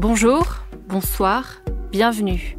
Bonjour, 0.00 0.46
bonsoir, 0.88 1.60
bienvenue. 1.92 2.56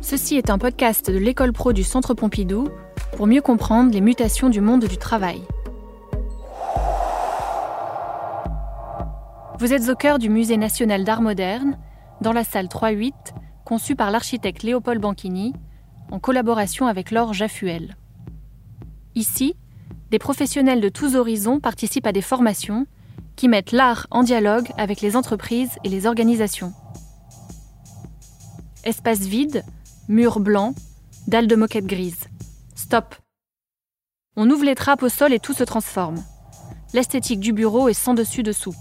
Ceci 0.00 0.36
est 0.36 0.48
un 0.48 0.56
podcast 0.56 1.10
de 1.10 1.18
l'école 1.18 1.52
pro 1.52 1.74
du 1.74 1.82
Centre 1.82 2.14
Pompidou 2.14 2.70
pour 3.14 3.26
mieux 3.26 3.42
comprendre 3.42 3.92
les 3.92 4.00
mutations 4.00 4.48
du 4.48 4.62
monde 4.62 4.86
du 4.86 4.96
travail. 4.96 5.42
Vous 9.58 9.74
êtes 9.74 9.90
au 9.90 9.96
cœur 9.96 10.18
du 10.18 10.30
Musée 10.30 10.56
national 10.56 11.04
d'art 11.04 11.20
moderne, 11.20 11.76
dans 12.22 12.32
la 12.32 12.42
salle 12.42 12.68
3-8, 12.68 13.12
conçue 13.66 13.94
par 13.94 14.10
l'architecte 14.10 14.62
Léopold 14.62 15.02
Banchini, 15.02 15.52
en 16.10 16.18
collaboration 16.18 16.86
avec 16.86 17.10
Laure 17.10 17.34
Jaffuel. 17.34 17.98
Ici, 19.14 19.56
des 20.10 20.18
professionnels 20.18 20.80
de 20.80 20.88
tous 20.88 21.16
horizons 21.16 21.60
participent 21.60 22.06
à 22.06 22.12
des 22.12 22.22
formations 22.22 22.86
qui 23.38 23.46
mettent 23.46 23.70
l'art 23.70 24.08
en 24.10 24.24
dialogue 24.24 24.68
avec 24.76 25.00
les 25.00 25.14
entreprises 25.14 25.70
et 25.84 25.88
les 25.88 26.06
organisations. 26.06 26.72
Espace 28.82 29.20
vide, 29.20 29.64
murs 30.08 30.40
blancs, 30.40 30.74
dalles 31.28 31.46
de 31.46 31.54
moquette 31.54 31.86
grise. 31.86 32.24
Stop. 32.74 33.14
On 34.34 34.50
ouvre 34.50 34.64
les 34.64 34.74
trappes 34.74 35.04
au 35.04 35.08
sol 35.08 35.32
et 35.32 35.38
tout 35.38 35.54
se 35.54 35.62
transforme. 35.62 36.20
L'esthétique 36.92 37.38
du 37.38 37.52
bureau 37.52 37.88
est 37.88 37.94
sans 37.94 38.12
dessus 38.12 38.42
dessous. 38.42 38.74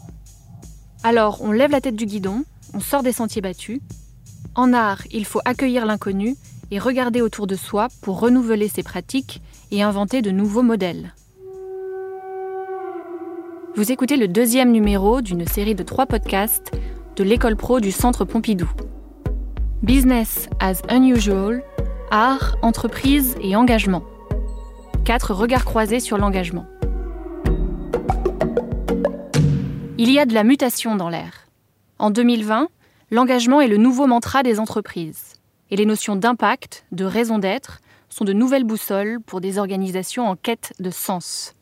Alors 1.03 1.43
on 1.43 1.51
lève 1.51 1.71
la 1.71 1.81
tête 1.81 1.95
du 1.95 2.07
guidon, 2.07 2.43
on 2.73 2.79
sort 2.79 3.03
des 3.03 3.11
sentiers 3.11 3.43
battus. 3.43 3.79
En 4.55 4.73
art, 4.73 5.03
il 5.11 5.25
faut 5.25 5.41
accueillir 5.45 5.85
l'inconnu 5.85 6.35
et 6.71 6.79
regarder 6.79 7.21
autour 7.21 7.45
de 7.45 7.55
soi 7.55 7.89
pour 8.01 8.19
renouveler 8.19 8.69
ses 8.69 8.81
pratiques 8.81 9.39
et 9.69 9.83
inventer 9.83 10.23
de 10.23 10.31
nouveaux 10.31 10.63
modèles. 10.63 11.13
Vous 13.77 13.91
écoutez 13.91 14.17
le 14.17 14.27
deuxième 14.27 14.71
numéro 14.71 15.21
d'une 15.21 15.45
série 15.45 15.75
de 15.75 15.83
trois 15.83 16.07
podcasts 16.07 16.71
de 17.15 17.23
l'école 17.23 17.55
pro 17.55 17.79
du 17.79 17.91
Centre 17.91 18.25
Pompidou. 18.25 18.67
Business 19.83 20.49
as 20.59 20.81
unusual, 20.89 21.63
art, 22.09 22.57
entreprise 22.63 23.35
et 23.39 23.55
engagement. 23.55 24.01
Quatre 25.05 25.31
regards 25.31 25.63
croisés 25.63 25.99
sur 25.99 26.17
l'engagement. 26.17 26.65
Il 29.99 30.11
y 30.11 30.17
a 30.17 30.25
de 30.25 30.33
la 30.33 30.43
mutation 30.43 30.95
dans 30.95 31.09
l'air. 31.09 31.47
En 31.99 32.09
2020, 32.09 32.69
l'engagement 33.11 33.61
est 33.61 33.67
le 33.67 33.77
nouveau 33.77 34.07
mantra 34.07 34.41
des 34.41 34.59
entreprises. 34.59 35.35
Et 35.69 35.75
les 35.75 35.85
notions 35.85 36.15
d'impact, 36.15 36.87
de 36.93 37.05
raison 37.05 37.37
d'être, 37.37 37.81
sont 38.09 38.25
de 38.25 38.33
nouvelles 38.33 38.63
boussoles 38.63 39.19
pour 39.23 39.39
des 39.39 39.59
organisations 39.59 40.27
en 40.27 40.35
quête 40.35 40.73
de 40.79 40.89
sens. 40.89 41.53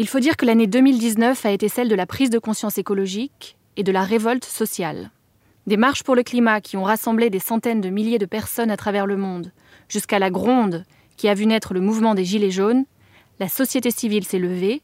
Il 0.00 0.06
faut 0.06 0.20
dire 0.20 0.36
que 0.36 0.46
l'année 0.46 0.68
2019 0.68 1.44
a 1.44 1.50
été 1.50 1.68
celle 1.68 1.88
de 1.88 1.96
la 1.96 2.06
prise 2.06 2.30
de 2.30 2.38
conscience 2.38 2.78
écologique 2.78 3.56
et 3.76 3.82
de 3.82 3.90
la 3.90 4.04
révolte 4.04 4.44
sociale. 4.44 5.10
Des 5.66 5.76
marches 5.76 6.04
pour 6.04 6.14
le 6.14 6.22
climat 6.22 6.60
qui 6.60 6.76
ont 6.76 6.84
rassemblé 6.84 7.30
des 7.30 7.40
centaines 7.40 7.80
de 7.80 7.88
milliers 7.88 8.20
de 8.20 8.24
personnes 8.24 8.70
à 8.70 8.76
travers 8.76 9.06
le 9.06 9.16
monde, 9.16 9.50
jusqu'à 9.88 10.20
la 10.20 10.30
gronde 10.30 10.84
qui 11.16 11.26
a 11.26 11.34
vu 11.34 11.46
naître 11.46 11.74
le 11.74 11.80
mouvement 11.80 12.14
des 12.14 12.24
Gilets 12.24 12.52
jaunes, 12.52 12.84
la 13.40 13.48
société 13.48 13.90
civile 13.90 14.24
s'est 14.24 14.38
levée, 14.38 14.82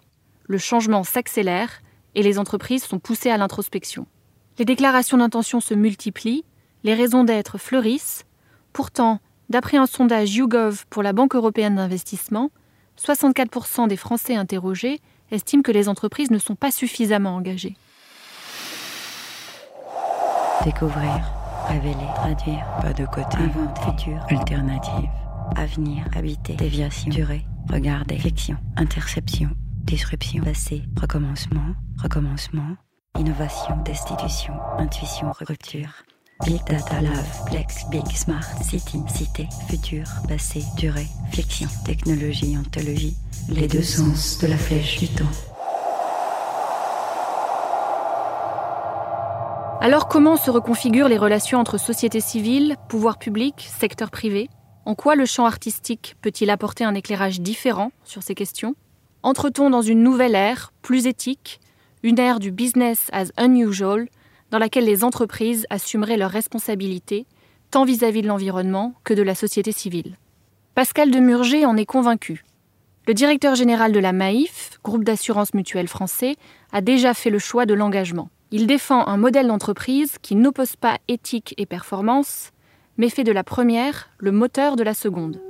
le 0.48 0.58
changement 0.58 1.04
s'accélère 1.04 1.80
et 2.16 2.24
les 2.24 2.40
entreprises 2.40 2.82
sont 2.82 2.98
poussées 2.98 3.30
à 3.30 3.36
l'introspection. 3.36 4.08
Les 4.58 4.64
déclarations 4.64 5.18
d'intention 5.18 5.60
se 5.60 5.74
multiplient, 5.74 6.44
les 6.82 6.94
raisons 6.94 7.22
d'être 7.22 7.56
fleurissent. 7.56 8.24
Pourtant, 8.72 9.20
d'après 9.48 9.76
un 9.76 9.86
sondage 9.86 10.34
YouGov 10.34 10.86
pour 10.90 11.04
la 11.04 11.12
Banque 11.12 11.36
européenne 11.36 11.76
d'investissement, 11.76 12.50
64% 12.98 13.88
des 13.88 13.96
Français 13.96 14.36
interrogés 14.36 15.00
estiment 15.30 15.62
que 15.62 15.72
les 15.72 15.88
entreprises 15.88 16.30
ne 16.30 16.38
sont 16.38 16.54
pas 16.54 16.70
suffisamment 16.70 17.36
engagées. 17.36 17.76
Découvrir, 20.64 21.20
révéler, 21.68 21.94
traduire, 22.14 22.64
pas 22.80 22.92
de 22.92 23.04
côté, 23.06 23.36
inventer, 23.36 23.80
futur, 23.82 24.24
alternative, 24.30 25.10
avenir, 25.56 26.04
habiter, 26.16 26.54
déviation, 26.54 27.10
durée, 27.10 27.44
regarder, 27.70 28.18
fiction, 28.18 28.56
interception, 28.76 29.50
disruption, 29.82 30.42
passé, 30.42 30.82
recommencement, 31.00 31.74
recommencement, 32.02 32.76
innovation, 33.18 33.76
destitution, 33.84 34.54
intuition, 34.78 35.32
rupture. 35.40 36.04
Big 36.42 36.60
Data 36.66 37.00
Love, 37.00 37.44
Plex, 37.46 37.88
Big 37.90 38.06
Smart, 38.08 38.44
City, 38.62 38.98
Cité, 39.08 39.48
Futur, 39.68 40.04
Passé, 40.28 40.62
Durée, 40.76 41.06
Fiction, 41.30 41.68
Technologie, 41.86 42.58
Ontologie, 42.58 43.16
les 43.48 43.68
deux 43.68 43.82
sens 43.82 44.38
de 44.40 44.48
la 44.48 44.58
flèche 44.58 44.98
du 44.98 45.08
temps. 45.08 45.24
Alors 49.80 50.08
comment 50.08 50.36
se 50.36 50.50
reconfigurent 50.50 51.08
les 51.08 51.18
relations 51.18 51.60
entre 51.60 51.78
société 51.78 52.20
civile, 52.20 52.76
pouvoir 52.88 53.18
public, 53.18 53.68
secteur 53.78 54.10
privé? 54.10 54.50
En 54.86 54.96
quoi 54.96 55.14
le 55.14 55.26
champ 55.26 55.46
artistique 55.46 56.16
peut-il 56.20 56.50
apporter 56.50 56.84
un 56.84 56.94
éclairage 56.94 57.40
différent 57.40 57.92
sur 58.02 58.24
ces 58.24 58.34
questions? 58.34 58.74
Entre-t-on 59.22 59.70
dans 59.70 59.82
une 59.82 60.02
nouvelle 60.02 60.34
ère, 60.34 60.72
plus 60.82 61.06
éthique, 61.06 61.60
une 62.02 62.18
ère 62.18 62.40
du 62.40 62.50
business 62.50 63.06
as 63.12 63.30
unusual, 63.38 64.08
dans 64.54 64.60
laquelle 64.60 64.84
les 64.84 65.02
entreprises 65.02 65.66
assumeraient 65.68 66.16
leurs 66.16 66.30
responsabilités, 66.30 67.26
tant 67.72 67.84
vis-à-vis 67.84 68.22
de 68.22 68.28
l'environnement 68.28 68.94
que 69.02 69.12
de 69.12 69.22
la 69.22 69.34
société 69.34 69.72
civile. 69.72 70.16
Pascal 70.76 71.10
Demurger 71.10 71.66
en 71.66 71.76
est 71.76 71.84
convaincu. 71.84 72.44
Le 73.08 73.14
directeur 73.14 73.56
général 73.56 73.90
de 73.90 73.98
la 73.98 74.12
MAIF, 74.12 74.78
groupe 74.84 75.02
d'assurance 75.02 75.54
mutuelle 75.54 75.88
français, 75.88 76.36
a 76.70 76.82
déjà 76.82 77.14
fait 77.14 77.30
le 77.30 77.40
choix 77.40 77.66
de 77.66 77.74
l'engagement. 77.74 78.30
Il 78.52 78.68
défend 78.68 79.08
un 79.08 79.16
modèle 79.16 79.48
d'entreprise 79.48 80.18
qui 80.22 80.36
n'oppose 80.36 80.76
pas 80.76 80.98
éthique 81.08 81.56
et 81.58 81.66
performance, 81.66 82.52
mais 82.96 83.08
fait 83.08 83.24
de 83.24 83.32
la 83.32 83.42
première 83.42 84.10
le 84.18 84.30
moteur 84.30 84.76
de 84.76 84.84
la 84.84 84.94
seconde. 84.94 85.40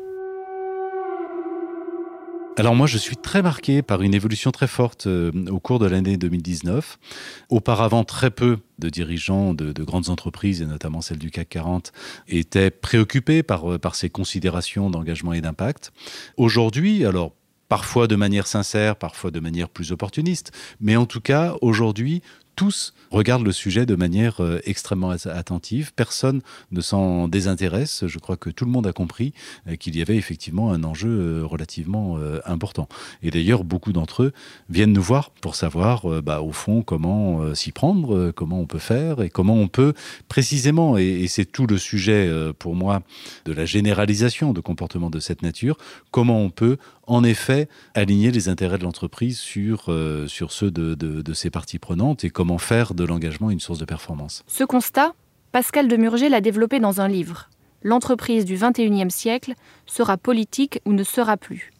Alors 2.56 2.76
moi, 2.76 2.86
je 2.86 2.98
suis 2.98 3.16
très 3.16 3.42
marqué 3.42 3.82
par 3.82 4.02
une 4.02 4.14
évolution 4.14 4.52
très 4.52 4.68
forte 4.68 5.08
euh, 5.08 5.32
au 5.50 5.58
cours 5.58 5.80
de 5.80 5.86
l'année 5.86 6.16
2019. 6.16 7.00
Auparavant, 7.48 8.04
très 8.04 8.30
peu 8.30 8.58
de 8.78 8.88
dirigeants 8.88 9.54
de, 9.54 9.72
de, 9.72 9.82
grandes 9.82 10.08
entreprises, 10.08 10.62
et 10.62 10.66
notamment 10.66 11.00
celles 11.00 11.18
du 11.18 11.32
CAC 11.32 11.48
40, 11.48 11.92
étaient 12.28 12.70
préoccupés 12.70 13.42
par, 13.42 13.72
euh, 13.72 13.78
par 13.78 13.96
ces 13.96 14.08
considérations 14.08 14.88
d'engagement 14.88 15.32
et 15.32 15.40
d'impact. 15.40 15.92
Aujourd'hui, 16.36 17.04
alors 17.04 17.32
parfois 17.68 18.06
de 18.06 18.14
manière 18.14 18.46
sincère, 18.46 18.94
parfois 18.94 19.32
de 19.32 19.40
manière 19.40 19.68
plus 19.68 19.90
opportuniste, 19.90 20.52
mais 20.80 20.94
en 20.94 21.06
tout 21.06 21.20
cas, 21.20 21.56
aujourd'hui, 21.60 22.22
tous 22.54 22.94
regardent 23.10 23.44
le 23.44 23.52
sujet 23.52 23.86
de 23.86 23.94
manière 23.94 24.42
euh, 24.42 24.60
extrêmement 24.64 25.10
attentive. 25.10 25.92
Personne 25.94 26.40
ne 26.72 26.80
s'en 26.80 27.28
désintéresse. 27.28 28.04
Je 28.06 28.18
crois 28.18 28.36
que 28.36 28.50
tout 28.50 28.64
le 28.64 28.70
monde 28.70 28.86
a 28.86 28.92
compris 28.92 29.32
euh, 29.68 29.76
qu'il 29.76 29.96
y 29.96 30.02
avait 30.02 30.16
effectivement 30.16 30.72
un 30.72 30.84
enjeu 30.84 31.08
euh, 31.08 31.44
relativement 31.44 32.18
important. 32.44 32.88
Et 33.22 33.30
d'ailleurs, 33.30 33.64
beaucoup 33.64 33.92
d'entre 33.92 34.24
eux 34.24 34.32
viennent 34.68 34.92
nous 34.92 35.02
voir 35.02 35.30
pour 35.30 35.54
savoir, 35.54 36.22
bah, 36.22 36.40
au 36.40 36.52
fond, 36.52 36.82
comment 36.82 37.54
s'y 37.54 37.72
prendre, 37.72 38.30
comment 38.30 38.60
on 38.60 38.66
peut 38.66 38.78
faire 38.78 39.22
et 39.22 39.30
comment 39.30 39.54
on 39.54 39.68
peut 39.68 39.94
précisément, 40.28 40.96
et, 40.96 41.26
c'est 41.28 41.44
tout 41.44 41.66
le 41.66 41.78
sujet 41.78 42.30
pour 42.58 42.74
moi 42.74 43.02
de 43.44 43.52
la 43.52 43.64
généralisation 43.64 44.52
de 44.52 44.60
comportements 44.60 45.10
de 45.10 45.20
cette 45.20 45.42
nature, 45.42 45.76
comment 46.10 46.40
on 46.40 46.50
peut 46.50 46.78
en 47.06 47.24
effet 47.24 47.68
aligner 47.94 48.30
les 48.30 48.48
intérêts 48.48 48.78
de 48.78 48.84
l'entreprise 48.84 49.38
sur, 49.38 49.84
euh, 49.88 50.26
sur 50.26 50.52
ceux 50.52 50.70
de, 50.70 50.94
de, 50.94 51.22
de 51.22 51.32
ses 51.32 51.50
parties 51.50 51.78
prenantes 51.78 52.24
et 52.24 52.30
comment 52.30 52.58
faire 52.58 52.94
de 52.94 53.04
l'engagement 53.04 53.50
une 53.50 53.60
source 53.60 53.78
de 53.78 53.84
performance. 53.84 54.42
Ce 54.46 54.64
constat, 54.64 55.14
Pascal 55.52 55.88
Demurger 55.88 56.28
l'a 56.28 56.40
développé 56.40 56.80
dans 56.80 57.00
un 57.00 57.08
livre. 57.08 57.48
L'entreprise 57.82 58.44
du 58.44 58.56
XXIe 58.56 59.10
siècle 59.10 59.54
sera 59.86 60.16
politique 60.16 60.80
ou 60.84 60.92
ne 60.92 61.04
sera 61.04 61.36
plus. 61.36 61.70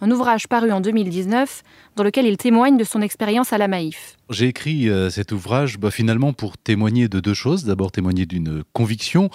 un 0.00 0.10
ouvrage 0.10 0.48
paru 0.48 0.72
en 0.72 0.80
2019 0.80 1.62
dans 1.96 2.02
lequel 2.02 2.24
il 2.26 2.38
témoigne 2.38 2.78
de 2.78 2.84
son 2.84 3.02
expérience 3.02 3.52
à 3.52 3.58
la 3.58 3.68
Maïf. 3.68 4.16
J'ai 4.30 4.46
écrit 4.46 4.88
euh, 4.88 5.10
cet 5.10 5.32
ouvrage 5.32 5.78
bah, 5.78 5.90
finalement 5.90 6.32
pour 6.32 6.56
témoigner 6.56 7.08
de 7.08 7.20
deux 7.20 7.34
choses. 7.34 7.64
D'abord 7.64 7.92
témoigner 7.92 8.24
d'une 8.24 8.64
conviction 8.72 9.28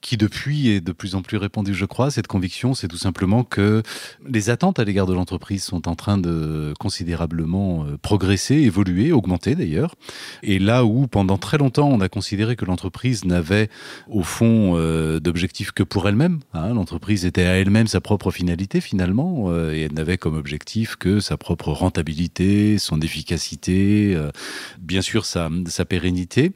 qui 0.00 0.16
depuis 0.16 0.68
est 0.68 0.80
de 0.80 0.92
plus 0.92 1.14
en 1.14 1.22
plus 1.22 1.36
répandue, 1.36 1.74
je 1.74 1.84
crois. 1.84 2.10
Cette 2.10 2.26
conviction, 2.26 2.74
c'est 2.74 2.88
tout 2.88 2.96
simplement 2.96 3.44
que 3.44 3.82
les 4.26 4.50
attentes 4.50 4.78
à 4.78 4.84
l'égard 4.84 5.06
de 5.06 5.14
l'entreprise 5.14 5.64
sont 5.64 5.88
en 5.88 5.94
train 5.94 6.18
de 6.18 6.72
considérablement 6.78 7.84
euh, 7.84 7.96
progresser, 8.00 8.54
évoluer, 8.56 9.12
augmenter 9.12 9.54
d'ailleurs. 9.54 9.94
Et 10.42 10.58
là 10.58 10.84
où 10.84 11.06
pendant 11.06 11.38
très 11.38 11.58
longtemps 11.58 11.88
on 11.88 12.00
a 12.00 12.08
considéré 12.08 12.56
que 12.56 12.64
l'entreprise 12.64 13.24
n'avait 13.24 13.68
au 14.08 14.22
fond 14.22 14.74
euh, 14.76 15.20
d'objectif 15.20 15.72
que 15.72 15.82
pour 15.82 16.08
elle-même, 16.08 16.40
hein, 16.54 16.74
l'entreprise 16.74 17.24
était 17.24 17.44
à 17.44 17.58
elle-même 17.58 17.86
sa 17.86 18.00
propre 18.00 18.30
finalité 18.30 18.80
finalement, 18.80 19.46
euh, 19.48 19.72
et 19.72 19.82
elle 19.82 19.94
n'avait 19.94 20.18
comme 20.18 20.36
objectif 20.36 20.96
que 20.96 21.20
sa 21.20 21.36
propre 21.36 21.72
rentabilité, 21.72 22.78
son 22.78 23.00
efficacité, 23.00 24.14
euh, 24.14 24.30
bien 24.78 25.02
sûr 25.02 25.24
sa, 25.24 25.50
sa 25.66 25.84
pérennité. 25.84 26.52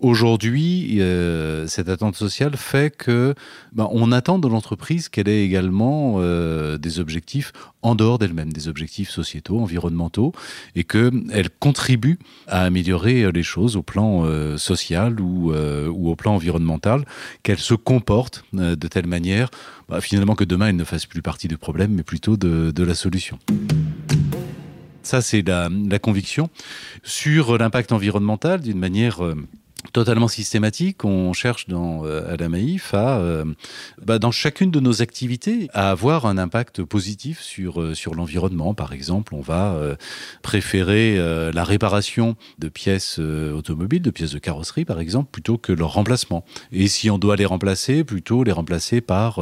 Aujourd'hui, 0.00 1.00
cette 1.66 1.88
attente 1.88 2.16
sociale 2.16 2.56
fait 2.56 2.83
que 2.90 3.34
ben, 3.72 3.88
on 3.90 4.12
attend 4.12 4.38
de 4.38 4.48
l'entreprise 4.48 5.08
qu'elle 5.08 5.28
ait 5.28 5.44
également 5.44 6.16
euh, 6.18 6.78
des 6.78 7.00
objectifs 7.00 7.52
en 7.82 7.94
dehors 7.94 8.18
d'elle-même, 8.18 8.52
des 8.52 8.68
objectifs 8.68 9.10
sociétaux, 9.10 9.60
environnementaux, 9.60 10.32
et 10.74 10.84
qu'elle 10.84 11.50
contribue 11.60 12.18
à 12.46 12.62
améliorer 12.62 13.30
les 13.30 13.42
choses 13.42 13.76
au 13.76 13.82
plan 13.82 14.24
euh, 14.24 14.56
social 14.56 15.20
ou, 15.20 15.52
euh, 15.52 15.88
au 15.88 16.16
plan 16.16 16.34
environnemental, 16.34 17.04
qu'elle 17.42 17.58
se 17.58 17.74
comporte 17.74 18.44
euh, 18.54 18.76
de 18.76 18.88
telle 18.88 19.06
manière 19.06 19.50
bah, 19.88 20.00
finalement 20.00 20.34
que 20.34 20.44
demain 20.44 20.68
elle 20.68 20.76
ne 20.76 20.84
fasse 20.84 21.06
plus 21.06 21.22
partie 21.22 21.48
du 21.48 21.58
problème, 21.58 21.92
mais 21.92 22.02
plutôt 22.02 22.36
de, 22.36 22.84
la 22.84 22.94
solution. 22.94 23.38
Ça, 25.02 25.20
c'est 25.20 25.42
la, 25.46 25.68
conviction. 25.98 26.48
Sur 27.02 27.58
l'impact 27.58 27.92
environnemental, 27.92 28.60
d'une 28.60 28.78
manière 28.78 29.24
euh, 29.24 29.34
totalement 29.92 30.28
systématique, 30.28 31.04
on 31.04 31.32
cherche 31.32 31.68
dans, 31.68 32.04
euh, 32.04 32.32
à 32.32 32.36
la 32.36 32.48
Maïf 32.48 32.92
euh, 32.94 33.44
bah, 34.02 34.18
dans 34.18 34.30
chacune 34.30 34.70
de 34.70 34.80
nos 34.80 35.02
activités, 35.02 35.68
à 35.72 35.90
avoir 35.90 36.26
un 36.26 36.38
impact 36.38 36.82
positif 36.82 37.40
sur, 37.40 37.80
euh, 37.80 37.94
sur 37.94 38.14
l'environnement. 38.14 38.74
Par 38.74 38.92
exemple, 38.92 39.34
on 39.34 39.40
va 39.40 39.74
euh, 39.74 39.96
préférer 40.42 40.94
la 41.52 41.64
réparation 41.64 42.36
de 42.58 42.68
pièces 42.68 43.18
automobiles, 43.18 44.02
de 44.02 44.10
pièces 44.10 44.32
de 44.32 44.38
carrosserie, 44.38 44.84
par 44.84 45.00
exemple, 45.00 45.30
plutôt 45.30 45.58
que 45.58 45.72
leur 45.72 45.94
remplacement. 45.94 46.44
Et 46.72 46.88
si 46.88 47.10
on 47.10 47.18
doit 47.18 47.36
les 47.36 47.44
remplacer, 47.44 48.04
plutôt 48.04 48.44
les 48.44 48.52
remplacer 48.52 49.00
par 49.00 49.40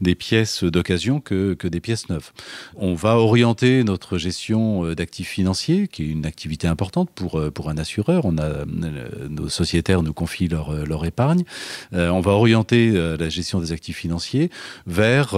des 0.00 0.14
pièces 0.14 0.64
d'occasion 0.64 1.20
que, 1.20 1.54
que 1.54 1.68
des 1.68 1.80
pièces 1.80 2.08
neuves. 2.08 2.32
On 2.76 2.94
va 2.94 3.16
orienter 3.16 3.84
notre 3.84 4.18
gestion 4.18 4.92
d'actifs 4.94 5.28
financiers, 5.28 5.88
qui 5.88 6.04
est 6.04 6.08
une 6.08 6.26
activité 6.26 6.66
importante 6.66 7.10
pour, 7.14 7.40
pour 7.52 7.70
un 7.70 7.78
assureur. 7.78 8.24
On 8.24 8.38
a 8.38 8.64
nos 9.28 9.48
nous 10.02 10.12
confient 10.12 10.48
leur, 10.48 10.70
euh, 10.70 11.04
épargne. 11.04 11.44
Euh, 11.92 12.10
on 12.10 12.20
va 12.20 12.32
orienter 12.32 12.92
euh, 12.94 13.16
la 13.16 13.28
gestion 13.28 13.60
des 13.60 13.72
actifs 13.72 13.96
financiers 13.96 14.50
vers 14.86 15.36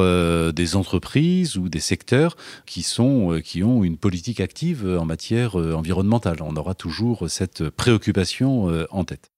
des 0.53 0.77
entreprises 0.77 1.57
ou 1.57 1.69
des 1.69 1.81
secteurs 1.81 2.37
qui 2.67 2.83
sont 2.83 3.41
qui 3.45 3.63
ont 3.63 3.85
une 3.85 3.97
politique 3.97 4.41
active 4.41 4.87
en 4.99 5.05
matière 5.05 5.57
environnementale. 5.57 6.39
On 6.41 6.57
aura 6.57 6.75
toujours 6.75 7.29
cette 7.29 7.69
préoccupation 7.71 8.87
en 8.91 9.05
tête. 9.05 9.31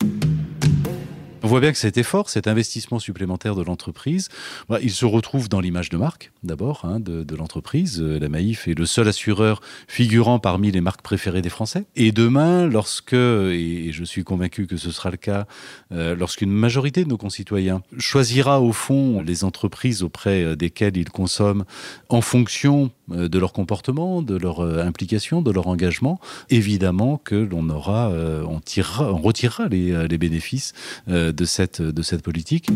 Voit 1.52 1.60
bien 1.60 1.72
que 1.72 1.76
cet 1.76 1.98
effort, 1.98 2.30
cet 2.30 2.48
investissement 2.48 2.98
supplémentaire 2.98 3.54
de 3.54 3.62
l'entreprise, 3.62 4.30
bah, 4.70 4.78
il 4.82 4.90
se 4.90 5.04
retrouve 5.04 5.50
dans 5.50 5.60
l'image 5.60 5.90
de 5.90 5.98
marque, 5.98 6.32
d'abord, 6.42 6.86
hein, 6.86 6.98
de, 6.98 7.36
l'entreprise. 7.36 8.00
Euh, 8.00 8.18
La 8.18 8.30
Maïf 8.30 8.68
est 8.68 8.74
le 8.74 8.86
seul 8.86 9.06
assureur 9.06 9.60
figurant 9.86 10.38
parmi 10.38 10.70
les 10.70 10.80
marques 10.80 11.02
préférées 11.02 11.42
des 11.42 11.50
Français. 11.50 11.84
Et 11.94 12.10
demain, 12.10 12.66
lorsque, 12.66 13.12
et, 13.12 13.90
je 13.92 14.02
suis 14.02 14.24
convaincu 14.24 14.66
que 14.66 14.78
ce 14.78 14.90
sera 14.90 15.10
le 15.10 15.18
cas, 15.18 15.46
euh, 15.92 16.16
lorsqu'une 16.16 16.50
majorité 16.50 17.04
de 17.04 17.10
nos 17.10 17.18
concitoyens 17.18 17.82
choisira 17.98 18.62
au 18.62 18.72
fond 18.72 19.20
les 19.20 19.44
entreprises 19.44 20.02
auprès 20.02 20.42
euh, 20.42 20.56
desquelles 20.56 20.96
ils 20.96 21.10
consomment 21.10 21.66
en 22.08 22.22
fonction 22.22 22.92
de 23.08 23.38
leur 23.38 23.52
comportement, 23.52 24.22
de 24.22 24.38
leur 24.38 24.62
implication, 24.62 25.42
de 25.42 25.50
leur 25.50 25.66
engagement, 25.66 26.18
évidemment 26.48 27.18
que 27.18 27.34
l'on 27.34 27.68
aura, 27.68 28.10
on 28.10 28.58
tirera, 28.60 29.12
on 29.12 29.20
retirera 29.20 29.68
les, 29.68 30.16
bénéfices 30.16 30.72
de 31.08 31.41
cette, 31.44 31.82
de 31.82 32.02
cette 32.02 32.22
politique. 32.22 32.68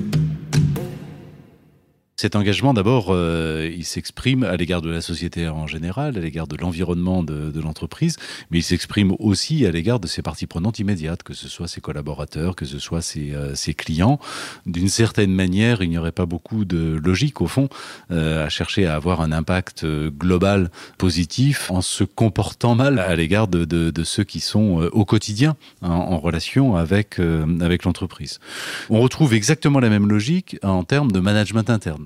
Cet 2.19 2.35
engagement, 2.35 2.73
d'abord, 2.73 3.09
euh, 3.11 3.71
il 3.77 3.85
s'exprime 3.85 4.43
à 4.43 4.57
l'égard 4.57 4.81
de 4.81 4.89
la 4.89 5.03
société 5.03 5.49
en 5.49 5.67
général, 5.67 6.17
à 6.17 6.21
l'égard 6.23 6.47
de 6.47 6.57
l'environnement 6.57 7.23
de, 7.23 7.51
de 7.51 7.61
l'entreprise, 7.61 8.17
mais 8.51 8.61
il 8.61 8.63
s'exprime 8.63 9.13
aussi 9.19 9.67
à 9.67 9.71
l'égard 9.71 10.01
de 10.01 10.07
ses 10.07 10.23
parties 10.23 10.47
prenantes 10.47 10.79
immédiates, 10.79 11.23
que 11.23 11.35
ce 11.35 11.47
soit 11.47 11.69
ses 11.69 11.83
collaborateurs, 11.83 12.57
que 12.57 12.65
ce 12.65 12.79
soit 12.79 13.03
ses, 13.03 13.35
euh, 13.35 13.55
ses 13.55 13.75
clients. 13.75 14.19
D'une 14.65 14.89
certaine 14.89 15.31
manière, 15.31 15.83
il 15.83 15.91
n'y 15.91 15.99
aurait 15.99 16.11
pas 16.11 16.25
beaucoup 16.25 16.65
de 16.65 16.99
logique, 17.05 17.43
au 17.43 17.49
fond, 17.49 17.69
euh, 18.11 18.47
à 18.47 18.49
chercher 18.49 18.87
à 18.87 18.95
avoir 18.95 19.21
un 19.21 19.31
impact 19.31 19.85
euh, 19.85 20.09
global 20.11 20.71
positif 20.97 21.71
en 21.71 21.83
se 21.83 22.03
comportant 22.03 22.75
mal 22.75 22.99
à 22.99 23.15
l'égard 23.15 23.47
de, 23.47 23.67
de, 23.67 23.91
de 23.91 24.05
ceux 24.05 24.25
qui 24.25 24.41
sont 24.41 24.81
euh, 24.81 24.89
au 24.93 25.05
quotidien 25.05 25.55
en, 25.83 25.91
en 25.91 26.19
relation 26.19 26.77
avec, 26.77 27.21
euh, 27.21 27.45
avec 27.61 27.85
l'entreprise. 27.85 28.41
On 28.89 29.03
retrouve 29.03 29.35
exactement 29.35 29.81
la 29.81 29.91
même 29.91 30.09
logique 30.09 30.57
en 30.62 30.83
termes 30.83 31.12
de 31.12 31.21
management 31.21 31.69
interne. 31.69 32.06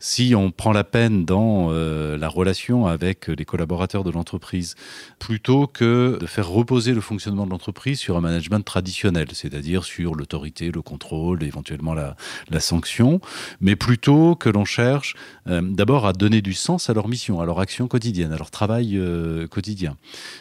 Si 0.00 0.34
on 0.34 0.50
prend 0.50 0.72
la 0.72 0.84
peine 0.84 1.24
dans 1.24 1.68
euh, 1.70 2.18
la 2.18 2.28
relation 2.28 2.86
avec 2.86 3.28
les 3.28 3.44
collaborateurs 3.44 4.04
de 4.04 4.10
l'entreprise, 4.10 4.74
plutôt 5.18 5.66
que 5.66 6.18
de 6.20 6.26
faire 6.26 6.48
reposer 6.48 6.92
le 6.92 7.00
fonctionnement 7.00 7.46
de 7.46 7.50
l'entreprise 7.50 7.98
sur 7.98 8.16
un 8.16 8.20
management 8.20 8.60
traditionnel, 8.64 9.28
c'est-à-dire 9.32 9.84
sur 9.84 10.14
l'autorité, 10.14 10.70
le 10.72 10.82
contrôle, 10.82 11.42
éventuellement 11.42 11.94
la, 11.94 12.16
sanction, 12.58 13.20
mais 13.60 13.76
plutôt 13.76 14.36
que 14.36 14.48
l'on 14.48 14.64
cherche 14.64 15.14
euh, 15.48 15.62
d'abord 15.62 16.06
à 16.06 16.12
donner 16.12 16.42
du 16.42 16.52
sens 16.52 16.90
à 16.90 16.94
leur 16.94 17.08
mission, 17.08 17.40
à 17.40 17.46
leur 17.46 17.60
action 17.60 17.88
quotidienne, 17.88 18.32
à 18.32 18.36
leur 18.36 18.50
travail 18.50 18.96
euh, 18.96 19.48
quotidien, 19.48 19.96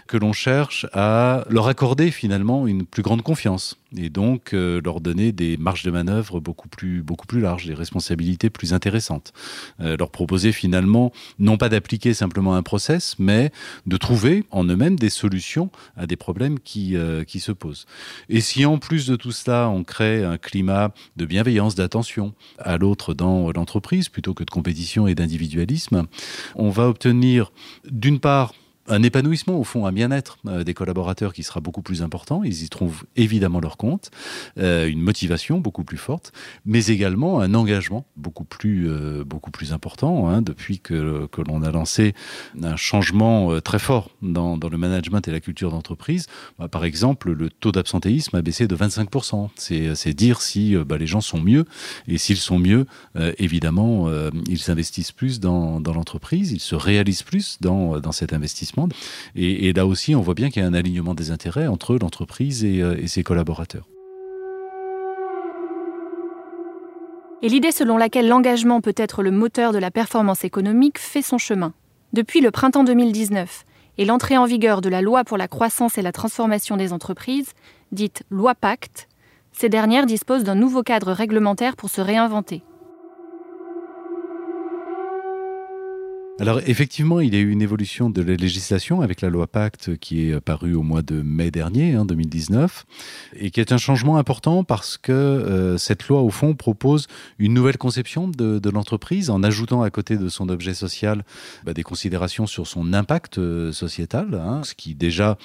que 0.07 0.17
l'on 0.17 0.33
cherche 0.33 0.85
à 0.93 1.45
leur 1.49 1.67
accorder 1.67 2.11
finalement 2.11 2.67
une 2.67 2.85
plus 2.85 3.01
grande 3.01 3.21
confiance 3.21 3.77
et 3.97 4.09
donc 4.09 4.51
leur 4.53 5.01
donner 5.01 5.31
des 5.31 5.57
marges 5.57 5.83
de 5.83 5.91
manœuvre 5.91 6.39
beaucoup 6.39 6.69
plus, 6.69 7.01
beaucoup 7.03 7.27
plus 7.27 7.41
larges, 7.41 7.65
des 7.65 7.73
responsabilités 7.73 8.49
plus 8.49 8.73
intéressantes. 8.73 9.10
Euh, 9.79 9.97
leur 9.97 10.11
proposer 10.11 10.51
finalement 10.51 11.11
non 11.39 11.57
pas 11.57 11.69
d'appliquer 11.69 12.13
simplement 12.13 12.55
un 12.55 12.63
process, 12.63 13.15
mais 13.19 13.51
de 13.85 13.97
trouver 13.97 14.45
en 14.51 14.63
eux-mêmes 14.63 14.97
des 14.97 15.09
solutions 15.09 15.69
à 15.95 16.05
des 16.05 16.15
problèmes 16.15 16.59
qui, 16.59 16.95
euh, 16.95 17.23
qui 17.23 17.39
se 17.39 17.51
posent. 17.51 17.85
Et 18.29 18.41
si 18.41 18.65
en 18.65 18.77
plus 18.77 19.07
de 19.07 19.15
tout 19.15 19.31
cela, 19.31 19.69
on 19.69 19.83
crée 19.83 20.23
un 20.23 20.37
climat 20.37 20.93
de 21.17 21.25
bienveillance, 21.25 21.75
d'attention 21.75 22.33
à 22.59 22.77
l'autre 22.77 23.13
dans 23.13 23.51
l'entreprise, 23.51 24.09
plutôt 24.09 24.33
que 24.33 24.43
de 24.43 24.49
compétition 24.49 25.07
et 25.07 25.15
d'individualisme, 25.15 26.07
on 26.55 26.69
va 26.69 26.87
obtenir 26.87 27.51
d'une 27.89 28.19
part 28.19 28.53
un 28.91 29.03
épanouissement, 29.03 29.57
au 29.57 29.63
fond, 29.63 29.85
un 29.85 29.91
bien-être 29.91 30.37
euh, 30.45 30.63
des 30.63 30.73
collaborateurs 30.73 31.33
qui 31.33 31.43
sera 31.43 31.61
beaucoup 31.61 31.81
plus 31.81 32.01
important. 32.01 32.43
Ils 32.43 32.63
y 32.63 32.69
trouvent 32.69 33.05
évidemment 33.15 33.59
leur 33.61 33.77
compte, 33.77 34.11
euh, 34.57 34.87
une 34.87 35.01
motivation 35.01 35.59
beaucoup 35.59 35.83
plus 35.83 35.97
forte, 35.97 36.33
mais 36.65 36.87
également 36.87 37.39
un 37.39 37.53
engagement 37.53 38.05
beaucoup 38.17 38.43
plus, 38.43 38.89
euh, 38.89 39.23
beaucoup 39.23 39.51
plus 39.51 39.71
important 39.71 40.27
hein, 40.27 40.41
depuis 40.41 40.79
que, 40.79 41.27
que 41.27 41.41
l'on 41.41 41.63
a 41.63 41.71
lancé 41.71 42.13
un 42.61 42.75
changement 42.75 43.61
très 43.61 43.79
fort 43.79 44.11
dans, 44.21 44.57
dans 44.57 44.69
le 44.69 44.77
management 44.77 45.25
et 45.27 45.31
la 45.31 45.39
culture 45.39 45.71
d'entreprise. 45.71 46.27
Bah, 46.59 46.67
par 46.67 46.83
exemple, 46.83 47.31
le 47.31 47.49
taux 47.49 47.71
d'absentéisme 47.71 48.35
a 48.35 48.41
baissé 48.41 48.67
de 48.67 48.75
25%. 48.75 49.49
C'est 49.55 50.13
dire 50.13 50.41
si 50.41 50.75
bah, 50.75 50.97
les 50.97 51.07
gens 51.07 51.21
sont 51.21 51.39
mieux, 51.39 51.65
et 52.07 52.17
s'ils 52.17 52.37
sont 52.37 52.59
mieux, 52.59 52.85
évidemment, 53.37 54.09
ils 54.47 54.59
s'investissent 54.59 55.11
plus 55.11 55.39
dans, 55.39 55.79
dans 55.79 55.93
l'entreprise, 55.93 56.51
ils 56.51 56.59
se 56.59 56.75
réalisent 56.75 57.23
plus 57.23 57.57
dans, 57.61 57.99
dans 57.99 58.11
cet 58.11 58.33
investissement. 58.33 58.80
Et, 59.35 59.73
là 59.73 59.85
aussi, 59.85 60.15
on 60.15 60.21
voit 60.21 60.33
bien 60.33 60.49
qu'il 60.49 60.61
y 60.61 60.65
a 60.65 60.67
un 60.67 60.73
alignement 60.73 61.13
des 61.13 61.31
intérêts 61.31 61.67
entre 61.67 61.97
l'entreprise 61.97 62.63
et, 62.63 62.81
euh, 62.81 63.01
et 63.01 63.07
ses 63.07 63.23
collaborateurs. 63.23 63.87
Et 67.43 67.49
l'idée 67.49 67.71
selon 67.71 67.97
laquelle 67.97 68.27
l'engagement 68.27 68.81
peut 68.81 68.93
être 68.95 69.23
le 69.23 69.31
moteur 69.31 69.73
de 69.73 69.79
la 69.79 69.89
performance 69.89 70.43
économique 70.43 70.99
fait 70.99 71.23
son 71.23 71.39
chemin. 71.39 71.73
Depuis 72.13 72.41
le 72.41 72.51
printemps 72.51 72.83
2019 72.83 73.65
et 73.97 74.05
l'entrée 74.05 74.37
en 74.37 74.45
vigueur 74.45 74.81
de 74.81 74.89
la 74.89 75.01
loi 75.01 75.23
pour 75.23 75.37
la 75.37 75.47
croissance 75.47 75.97
et 75.97 76.01
la 76.01 76.11
transformation 76.11 76.77
des 76.77 76.93
entreprises, 76.93 77.53
dite 77.91 78.23
loi 78.29 78.53
Pacte, 78.53 79.07
ces 79.53 79.69
dernières 79.69 80.05
disposent 80.05 80.43
d'un 80.43 80.55
nouveau 80.55 80.83
cadre 80.83 81.11
réglementaire 81.11 81.75
pour 81.75 81.89
se 81.89 82.01
réinventer. 82.01 82.63
Alors 86.41 86.59
effectivement, 86.65 87.19
il 87.19 87.35
y 87.35 87.37
a 87.37 87.39
eu 87.39 87.51
une 87.51 87.61
évolution 87.61 88.09
de 88.09 88.19
la 88.23 88.33
législation 88.33 89.01
avec 89.01 89.21
la 89.21 89.29
loi 89.29 89.45
Pacte 89.45 89.95
qui 89.97 90.27
est 90.27 90.41
parue 90.41 90.73
au 90.73 90.81
mois 90.81 91.03
de 91.03 91.21
mai 91.21 91.51
dernier, 91.51 91.93
hein, 91.93 92.03
2019, 92.03 92.83
et 93.35 93.51
qui 93.51 93.59
est 93.59 93.71
un 93.71 93.77
changement 93.77 94.17
important 94.17 94.63
parce 94.63 94.97
que 94.97 95.11
euh, 95.11 95.77
cette 95.77 96.07
loi, 96.07 96.23
au 96.23 96.31
fond, 96.31 96.55
propose 96.55 97.05
une 97.37 97.53
nouvelle 97.53 97.77
conception 97.77 98.27
de, 98.27 98.57
de 98.57 98.69
l'entreprise 98.71 99.29
en 99.29 99.43
ajoutant 99.43 99.83
à 99.83 99.91
côté 99.91 100.17
de 100.17 100.29
son 100.29 100.49
objet 100.49 100.73
social 100.73 101.25
bah, 101.63 101.75
des 101.75 101.83
considérations 101.83 102.47
sur 102.47 102.65
son 102.65 102.91
impact 102.91 103.37
euh, 103.37 103.71
sociétal, 103.71 104.33
hein, 104.33 104.61
ce 104.63 104.73
qui 104.73 104.95
déjà 104.95 105.37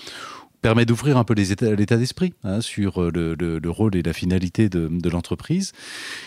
permet 0.63 0.87
d'ouvrir 0.87 1.17
un 1.17 1.25
peu 1.25 1.35
l'état 1.35 1.97
d'esprit 1.97 2.35
hein, 2.45 2.61
sur 2.61 3.03
euh, 3.03 3.11
le, 3.13 3.35
le, 3.35 3.59
le, 3.59 3.71
rôle 3.71 3.97
et 3.97 4.03
la 4.03 4.13
finalité 4.13 4.69
de, 4.69 5.09
l'entreprise. 5.09 5.73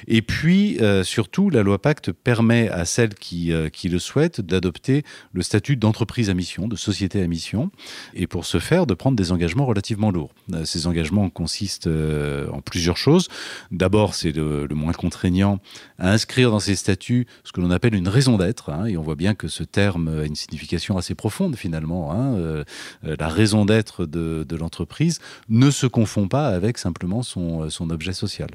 Et 0.08 0.22
puis, 0.22 0.80
euh, 0.80 1.04
surtout, 1.04 1.50
la 1.50 1.64
loi 1.64 1.82
Pacte 1.82 2.12
permet 2.12 2.70
à 2.70 2.86
celles 2.86 3.14
qui, 3.14 3.52
euh, 3.52 3.70
qui 3.70 3.90
le 3.90 4.00
souhaitent 4.00 4.42
d'adopter 4.42 5.04
le 5.34 5.42
statut 5.42 5.76
d'entreprise 5.76 6.30
à 6.30 6.34
mission, 6.34 6.68
de 6.68 6.76
société 6.76 7.22
à 7.22 7.28
mission, 7.28 7.72
et 8.14 8.28
pour 8.28 8.46
ce 8.46 8.60
faire, 8.60 8.86
de 8.86 8.94
prendre 8.94 9.18
des 9.18 9.32
engagements 9.32 9.66
relativement 9.66 10.12
lourds. 10.12 10.34
Ces 10.64 10.88
engagements 10.88 11.30
consistent 11.30 11.90
en 11.90 12.62
plusieurs 12.62 12.98
choses. 12.98 13.28
D'abord, 13.72 14.16
c'est 14.16 14.32
le, 14.32 14.68
moins 14.72 14.94
contraignant 14.94 15.60
à 15.98 16.12
inscrire 16.12 16.52
dans 16.52 16.60
ces 16.60 16.76
statuts 16.76 17.28
ce 17.44 17.52
que 17.52 17.62
l'on 17.62 17.72
appelle 17.72 17.96
une 17.96 18.08
raison 18.08 18.38
d'être, 18.38 18.70
hein, 18.70 18.86
et 18.86 18.98
on 18.98 19.02
voit 19.02 19.16
bien 19.16 19.36
que 19.36 19.48
ce 19.48 19.64
terme 19.64 20.08
a 20.08 20.26
une 20.26 20.36
signification 20.36 20.98
assez 20.98 21.16
profonde 21.16 21.56
finalement. 21.56 22.14
Hein, 22.14 22.64
la 23.04 23.28
raison 23.28 23.66
d'être 23.66 24.06
de 24.06 24.19
de, 24.20 24.56
l'entreprise 24.56 25.20
ne 25.48 25.72
se 25.72 25.88
confond 25.88 26.28
pas 26.28 26.48
avec 26.48 26.78
simplement 26.78 27.24
son, 27.24 27.70
son 27.70 27.90
objet 27.90 28.14
social. 28.14 28.50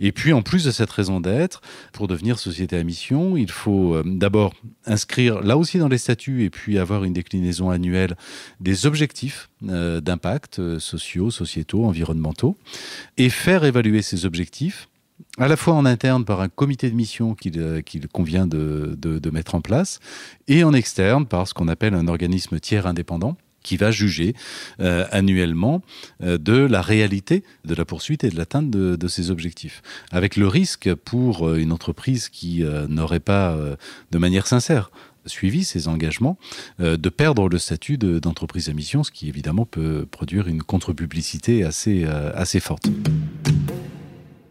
Et 0.00 0.12
puis, 0.12 0.32
en 0.32 0.42
plus 0.42 0.64
de 0.64 0.70
cette 0.70 0.90
raison 0.90 1.20
d'être, 1.20 1.60
pour 1.92 2.08
devenir 2.08 2.38
société 2.38 2.76
à 2.76 2.82
mission, 2.84 3.36
il 3.36 3.50
faut 3.50 3.94
euh, 3.94 4.02
d'abord 4.04 4.54
inscrire, 4.86 5.40
là 5.40 5.56
aussi 5.56 5.78
dans 5.78 5.88
les 5.88 5.98
statuts, 5.98 6.44
et 6.44 6.50
puis 6.50 6.78
avoir 6.78 7.04
une 7.04 7.12
déclinaison 7.12 7.70
annuelle 7.70 8.16
des 8.60 8.86
objectifs 8.86 9.50
euh, 9.68 10.00
d'impact 10.00 10.58
euh, 10.58 10.78
sociaux, 10.78 11.30
sociétaux, 11.30 11.84
environnementaux, 11.84 12.56
et 13.16 13.28
faire 13.28 13.64
évaluer 13.64 14.02
ces 14.02 14.26
objectifs 14.26 14.88
à 15.38 15.48
la 15.48 15.56
fois 15.56 15.74
en 15.74 15.86
interne 15.86 16.24
par 16.24 16.40
un 16.40 16.48
comité 16.48 16.90
de 16.90 16.96
mission 16.96 17.34
qu'il 17.34 17.82
qu 17.84 18.00
convient 18.12 18.46
de, 18.46 18.96
de, 18.98 19.18
de 19.18 19.30
mettre 19.30 19.54
en 19.54 19.60
place, 19.60 20.00
et 20.48 20.64
en 20.64 20.72
externe 20.72 21.26
par 21.26 21.46
ce 21.46 21.54
qu'on 21.54 21.68
appelle 21.68 21.94
un 21.94 22.08
organisme 22.08 22.58
tiers 22.58 22.86
indépendant, 22.86 23.36
qui 23.62 23.76
va 23.76 23.90
juger 23.90 24.34
euh, 24.80 25.06
annuellement 25.10 25.82
euh, 26.22 26.38
de 26.38 26.54
la 26.54 26.82
réalité 26.82 27.44
de 27.64 27.74
la 27.74 27.84
poursuite 27.84 28.24
et 28.24 28.30
de 28.30 28.36
l'atteinte 28.36 28.70
de, 28.70 28.96
de 28.96 29.08
ces 29.08 29.30
objectifs. 29.30 29.82
Avec 30.10 30.36
le 30.36 30.46
risque 30.46 30.94
pour 30.94 31.48
euh, 31.48 31.56
une 31.56 31.72
entreprise 31.72 32.28
qui 32.28 32.64
n'aurait 32.88 33.20
pas 33.20 33.56
de 34.10 34.18
manière 34.18 34.46
sincère 34.46 34.90
suivi 35.26 35.64
ses 35.64 35.88
engagements, 35.88 36.38
de 36.78 37.08
perdre 37.08 37.48
le 37.48 37.58
statut 37.58 37.98
d'entreprise 37.98 38.66
de, 38.66 38.70
à 38.70 38.74
mission, 38.74 39.04
ce 39.04 39.10
qui 39.10 39.28
évidemment 39.28 39.66
peut 39.66 40.06
produire 40.10 40.48
une 40.48 40.62
contre-publicité 40.62 41.64
assez, 41.64 42.04
assez 42.04 42.60
forte. 42.60 42.88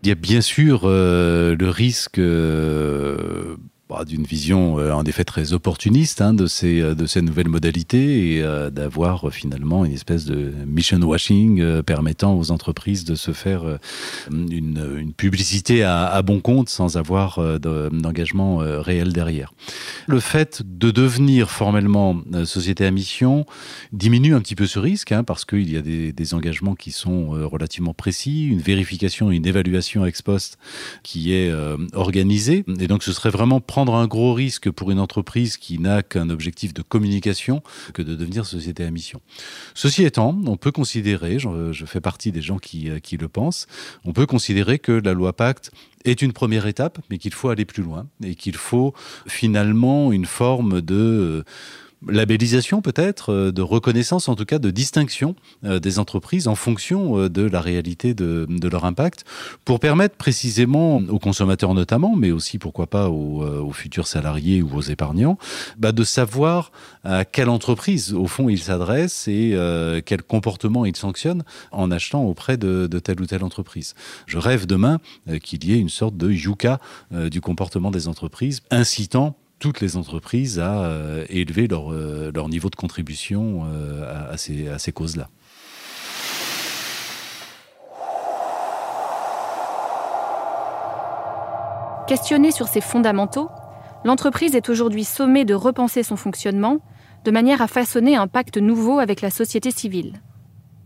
Il 0.04 0.10
y 0.10 0.12
a 0.12 0.16
bien 0.16 0.42
sûr 0.42 0.88
le 0.88 1.70
risque 1.70 2.20
bah, 3.92 4.06
d'une 4.06 4.24
vision 4.24 4.80
euh, 4.80 4.94
en 4.94 5.04
effet 5.04 5.26
très 5.26 5.52
opportuniste 5.52 6.22
hein, 6.22 6.34
de, 6.34 6.48
ces, 6.48 6.80
euh, 6.80 6.96
de 6.96 7.06
ces 7.06 7.22
nouvelles 7.22 7.50
modalités 7.50 8.36
et 8.36 8.42
euh, 8.42 8.70
d'avoir 8.70 9.34
finalement 9.34 9.84
une 9.84 9.92
espèce 9.92 10.24
de 10.24 10.54
mission 10.66 10.98
washing 11.00 11.82
permettant 11.82 12.38
aux 12.38 12.52
entreprises 12.52 13.04
de 13.04 13.16
se 13.16 13.34
faire 13.34 13.80
une, 14.32 14.98
une 14.98 15.14
publicité 15.14 15.84
à, 15.84 16.22
bon 16.22 16.40
compte 16.40 16.70
sans 16.70 16.96
avoir 16.96 17.40
d'engagement 17.60 18.58
réel 18.58 19.12
derrière. 19.12 19.54
Le 20.08 20.20
fait 20.20 20.62
de 20.66 20.92
devenir 20.92 21.50
formellement 21.50 22.22
société 22.46 22.86
à 22.86 22.92
mission 22.92 23.46
diminue 23.92 24.36
un 24.36 24.42
petit 24.42 24.56
peu 24.56 24.68
ce 24.68 24.80
risque 24.80 25.12
hein, 25.12 25.24
parce 25.24 25.44
qu'il 25.44 25.70
y 25.72 25.78
a 25.78 25.82
des, 25.82 26.34
engagements 26.34 26.76
qui 26.76 26.92
sont 26.92 27.30
relativement 27.30 27.94
précis, 27.94 28.46
une 28.46 28.62
vérification, 28.62 29.32
une 29.32 29.46
évaluation 29.46 30.06
ex 30.06 30.22
post 30.22 30.58
qui 31.04 31.34
est 31.34 31.52
organisée 31.94 32.64
et 32.80 32.88
donc 32.88 33.04
ce 33.04 33.12
serait 33.12 33.32
vraiment 33.32 33.60
prendre 33.60 33.81
un 33.90 34.08
gros 34.08 34.34
risque 34.34 34.70
pour 34.70 34.92
une 34.92 35.00
entreprise 35.00 35.58
qui 35.58 35.80
n'a 35.80 36.04
qu'un 36.04 36.30
objectif 36.30 36.74
de 36.74 36.82
communication 36.82 37.62
que 37.94 38.02
de 38.02 38.16
devenir 38.16 38.46
société 38.46 38.84
à 38.84 38.92
mission. 38.92 39.22
Ceci 39.74 40.04
étant, 40.04 40.40
on 40.46 40.58
peut 40.58 40.72
considérer, 40.72 41.38
je 41.40 41.86
fais 41.86 42.02
partie 42.02 42.32
des 42.32 42.42
gens 42.42 42.58
qui, 42.58 42.90
qui 43.02 43.18
le 43.18 43.28
pensent, 43.28 43.68
on 44.06 44.14
peut 44.14 44.26
considérer 44.26 44.80
que 44.80 44.92
la 44.92 45.14
loi 45.14 45.34
Pacte 45.34 45.72
est 46.06 46.22
une 46.22 46.34
première 46.34 46.68
étape, 46.68 47.00
mais 47.10 47.18
qu'il 47.18 47.34
faut 47.34 47.50
aller 47.50 47.66
plus 47.66 47.84
loin 47.84 48.08
et 48.24 48.36
qu'il 48.36 48.56
faut 48.56 48.94
finalement 49.28 50.12
une 50.12 50.26
forme 50.26 50.82
de 50.82 51.44
labellisation 52.08 52.82
peut-être, 52.82 53.32
euh, 53.32 53.52
de 53.52 53.62
reconnaissance 53.62 54.28
en 54.28 54.36
tout 54.36 54.46
cas, 54.46 54.60
de 54.60 54.72
distinction 54.72 55.36
euh, 55.64 55.80
des 55.80 56.00
entreprises 56.00 56.48
en 56.48 56.56
fonction 56.56 57.18
euh, 57.18 57.30
de 57.30 57.44
la 57.44 57.62
réalité 57.62 58.14
de, 58.14 58.48
leur 58.68 58.86
impact, 58.86 59.26
pour 59.66 59.80
permettre 59.80 60.16
précisément 60.16 60.98
aux 61.10 61.20
consommateurs 61.20 61.74
notamment, 61.74 62.16
mais 62.16 62.32
aussi 62.32 62.58
pourquoi 62.58 62.88
pas 62.88 63.10
aux, 63.10 63.72
futurs 63.74 64.08
salariés 64.08 64.62
ou 64.62 64.76
aux 64.76 64.82
épargnants, 64.82 65.38
bah, 65.78 65.92
de 65.92 66.04
savoir 66.04 66.72
à 67.04 67.26
quelle 67.26 67.50
entreprise 67.50 68.14
au 68.14 68.28
fond 68.28 68.48
ils 68.48 68.60
s'adressent 68.60 69.28
et 69.28 69.58
quel 70.06 70.22
comportement 70.22 70.86
ils 70.86 70.96
sanctionnent 70.96 71.44
en 71.72 71.92
achetant 71.92 72.24
auprès 72.24 72.58
de, 72.58 72.88
telle 73.00 73.20
ou 73.22 73.26
telle 73.26 73.44
entreprise. 73.44 73.94
Je 74.26 74.38
rêve 74.38 74.68
demain 74.68 75.00
qu'il 75.44 75.66
y 75.66 75.74
ait 75.74 75.80
une 75.80 75.90
sorte 75.90 76.16
de 76.16 76.32
yuka 76.32 76.80
du 77.12 77.42
comportement 77.42 77.92
des 77.92 78.08
entreprises 78.08 78.62
incitant 78.72 79.36
toutes 79.62 79.80
les 79.80 79.96
entreprises 79.96 80.60
à 80.60 80.86
euh, 80.86 81.24
élever 81.30 81.68
leur, 81.68 81.94
euh, 81.94 82.32
leur 82.34 82.50
niveau 82.50 82.70
de 82.70 82.76
contribution 82.76 83.64
euh, 83.68 84.32
à, 84.34 84.36
ces, 84.36 84.68
à 84.68 84.80
ces 84.80 84.92
causes-là. 84.92 85.30
Questionnée 92.08 92.52
sur 92.52 92.68
ses 92.68 92.82
fondamentaux, 92.82 93.50
l'entreprise 94.04 94.56
est 94.56 94.68
aujourd'hui 94.68 95.04
sommée 95.04 95.46
de 95.46 95.54
repenser 95.54 96.02
son 96.02 96.16
fonctionnement 96.16 96.80
de 97.24 97.30
manière 97.30 97.62
à 97.62 97.68
façonner 97.68 98.16
un 98.16 98.28
pacte 98.28 98.58
nouveau 98.58 98.98
avec 98.98 99.22
la 99.22 99.30
société 99.30 99.70
civile. 99.70 100.24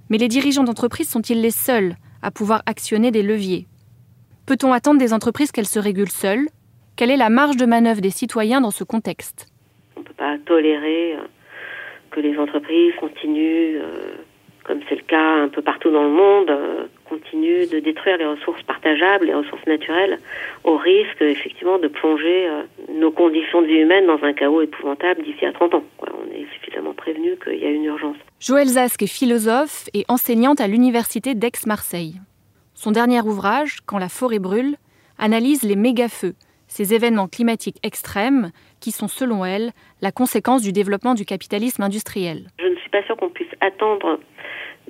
Mais 0.10 0.17
les 0.17 0.27
dirigeants 0.27 0.65
d'entreprise 0.65 1.10
sont-ils 1.10 1.41
les 1.41 1.50
seuls 1.50 1.96
à 2.22 2.29
pouvoir 2.29 2.62
actionner 2.65 3.12
des 3.12 3.24
leviers? 3.24 3.70
Peut-on 4.46 4.74
attendre 4.74 5.00
des 5.00 5.13
entreprises 5.13 5.53
qu'elles 5.53 5.65
se 5.65 5.79
régulent 5.79 6.12
seules? 6.12 6.50
Quelle 6.95 7.11
est 7.11 7.17
la 7.17 7.29
marge 7.29 7.57
de 7.57 7.65
manœuvre 7.65 8.01
des 8.01 8.09
citoyens 8.09 8.61
dans 8.61 8.71
ce 8.71 8.83
contexte 8.83 9.47
On 9.95 9.99
ne 9.99 10.05
peut 10.05 10.13
pas 10.13 10.37
tolérer 10.45 11.13
euh, 11.13 11.27
que 12.11 12.19
les 12.19 12.37
entreprises 12.37 12.93
continuent, 12.99 13.77
euh, 13.81 14.15
comme 14.63 14.79
c'est 14.87 14.95
le 14.95 15.01
cas 15.01 15.43
un 15.43 15.49
peu 15.49 15.61
partout 15.61 15.91
dans 15.91 16.03
le 16.03 16.09
monde, 16.09 16.49
euh, 16.49 16.85
continuent 17.09 17.69
de 17.69 17.79
détruire 17.79 18.17
les 18.17 18.25
ressources 18.25 18.63
partageables, 18.63 19.25
les 19.25 19.33
ressources 19.33 19.65
naturelles, 19.67 20.19
au 20.63 20.77
risque 20.77 21.21
effectivement 21.21 21.77
de 21.77 21.87
plonger 21.87 22.49
nos 22.93 23.11
conditions 23.11 23.61
de 23.61 23.67
vie 23.67 23.81
humaine 23.81 24.07
dans 24.07 24.23
un 24.23 24.33
chaos 24.33 24.61
épouvantable 24.61 25.21
d'ici 25.23 25.45
à 25.45 25.51
30 25.51 25.75
ans. 25.75 25.83
On 25.99 26.31
est 26.33 26.47
suffisamment 26.53 26.93
prévenu 26.93 27.37
qu'il 27.43 27.59
y 27.59 27.65
a 27.65 27.69
une 27.69 27.83
urgence. 27.83 28.17
Joël 28.39 28.67
Zask 28.67 29.03
est 29.03 29.07
philosophe 29.07 29.87
et 29.93 30.03
enseignante 30.07 30.61
à 30.61 30.67
l'université 30.67 31.35
d'Aix-Marseille. 31.35 32.15
Son 32.73 32.91
dernier 32.91 33.21
ouvrage, 33.21 33.77
Quand 33.85 33.99
la 33.99 34.09
forêt 34.09 34.39
brûle, 34.39 34.77
analyse 35.19 35.63
les 35.63 35.75
méga-feux, 35.75 36.33
ces 36.67 36.93
événements 36.93 37.27
climatiques 37.27 37.77
extrêmes 37.84 38.51
qui 38.79 38.91
sont, 38.91 39.07
selon 39.07 39.45
elle, 39.45 39.72
la 40.01 40.12
conséquence 40.12 40.62
du 40.62 40.72
développement 40.72 41.13
du 41.13 41.25
capitalisme 41.25 41.84
industriel. 41.84 42.48
Je 42.60 42.67
ne 42.67 42.75
suis 42.75 42.89
pas 42.89 43.03
sûre 43.03 43.17
qu'on 43.17 43.29
puisse 43.29 43.53
attendre 43.62 44.19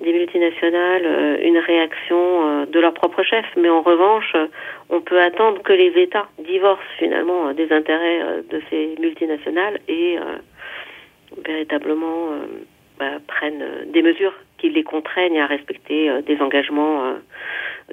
des 0.01 0.11
multinationales 0.11 1.05
euh, 1.05 1.37
une 1.41 1.57
réaction 1.57 2.17
euh, 2.17 2.65
de 2.65 2.79
leur 2.79 2.93
propre 2.93 3.23
chef, 3.23 3.45
mais 3.55 3.69
en 3.69 3.81
revanche, 3.81 4.31
euh, 4.35 4.47
on 4.89 5.01
peut 5.01 5.21
attendre 5.21 5.61
que 5.63 5.73
les 5.73 5.93
États 6.01 6.27
divorcent 6.43 6.83
finalement 6.99 7.53
des 7.53 7.71
intérêts 7.71 8.43
de 8.49 8.61
ces 8.69 8.95
multinationales 8.99 9.79
et 9.87 10.17
véritablement 11.43 12.29
bah, 12.99 13.17
prennent 13.27 13.63
des 13.91 14.03
mesures 14.03 14.33
qui 14.65 14.69
les 14.69 14.83
contraignent 14.83 15.39
à 15.39 15.45
respecter 15.45 16.09
des 16.23 16.41
engagements 16.41 17.15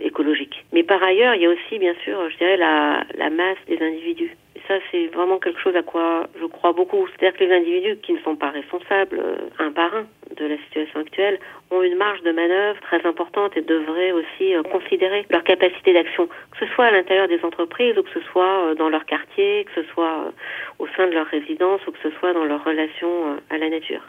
écologique. 0.00 0.64
Mais 0.72 0.82
par 0.82 1.02
ailleurs, 1.02 1.34
il 1.34 1.42
y 1.42 1.46
a 1.46 1.50
aussi, 1.50 1.78
bien 1.78 1.94
sûr, 2.02 2.30
je 2.30 2.36
dirais, 2.38 2.56
la, 2.56 3.04
la 3.16 3.30
masse 3.30 3.58
des 3.68 3.80
individus. 3.82 4.34
Et 4.56 4.60
ça, 4.68 4.74
c'est 4.90 5.06
vraiment 5.08 5.38
quelque 5.38 5.60
chose 5.60 5.76
à 5.76 5.82
quoi 5.82 6.28
je 6.40 6.46
crois 6.46 6.72
beaucoup. 6.72 7.06
C'est-à-dire 7.08 7.38
que 7.38 7.44
les 7.44 7.52
individus 7.52 7.96
qui 8.02 8.12
ne 8.12 8.18
sont 8.20 8.36
pas 8.36 8.50
responsables, 8.50 9.18
euh, 9.18 9.36
un 9.58 9.72
par 9.72 9.94
un, 9.94 10.06
de 10.36 10.46
la 10.46 10.56
situation 10.64 11.00
actuelle, 11.00 11.38
ont 11.70 11.82
une 11.82 11.96
marge 11.96 12.22
de 12.22 12.32
manœuvre 12.32 12.80
très 12.80 13.04
importante 13.06 13.56
et 13.56 13.62
devraient 13.62 14.12
aussi 14.12 14.54
euh, 14.54 14.62
considérer 14.62 15.26
leur 15.30 15.44
capacité 15.44 15.92
d'action, 15.92 16.26
que 16.26 16.66
ce 16.66 16.66
soit 16.74 16.86
à 16.86 16.90
l'intérieur 16.90 17.28
des 17.28 17.42
entreprises 17.44 17.96
ou 17.98 18.02
que 18.02 18.10
ce 18.10 18.20
soit 18.30 18.64
euh, 18.64 18.74
dans 18.74 18.88
leur 18.88 19.04
quartier, 19.04 19.64
que 19.64 19.82
ce 19.82 19.88
soit 19.88 20.32
au 20.78 20.86
sein 20.96 21.06
de 21.06 21.12
leur 21.12 21.26
résidence 21.26 21.80
ou 21.86 21.92
que 21.92 21.98
ce 22.02 22.10
soit 22.18 22.32
dans 22.32 22.44
leur 22.44 22.64
relation 22.64 23.38
à 23.50 23.58
la 23.58 23.68
nature. 23.68 24.02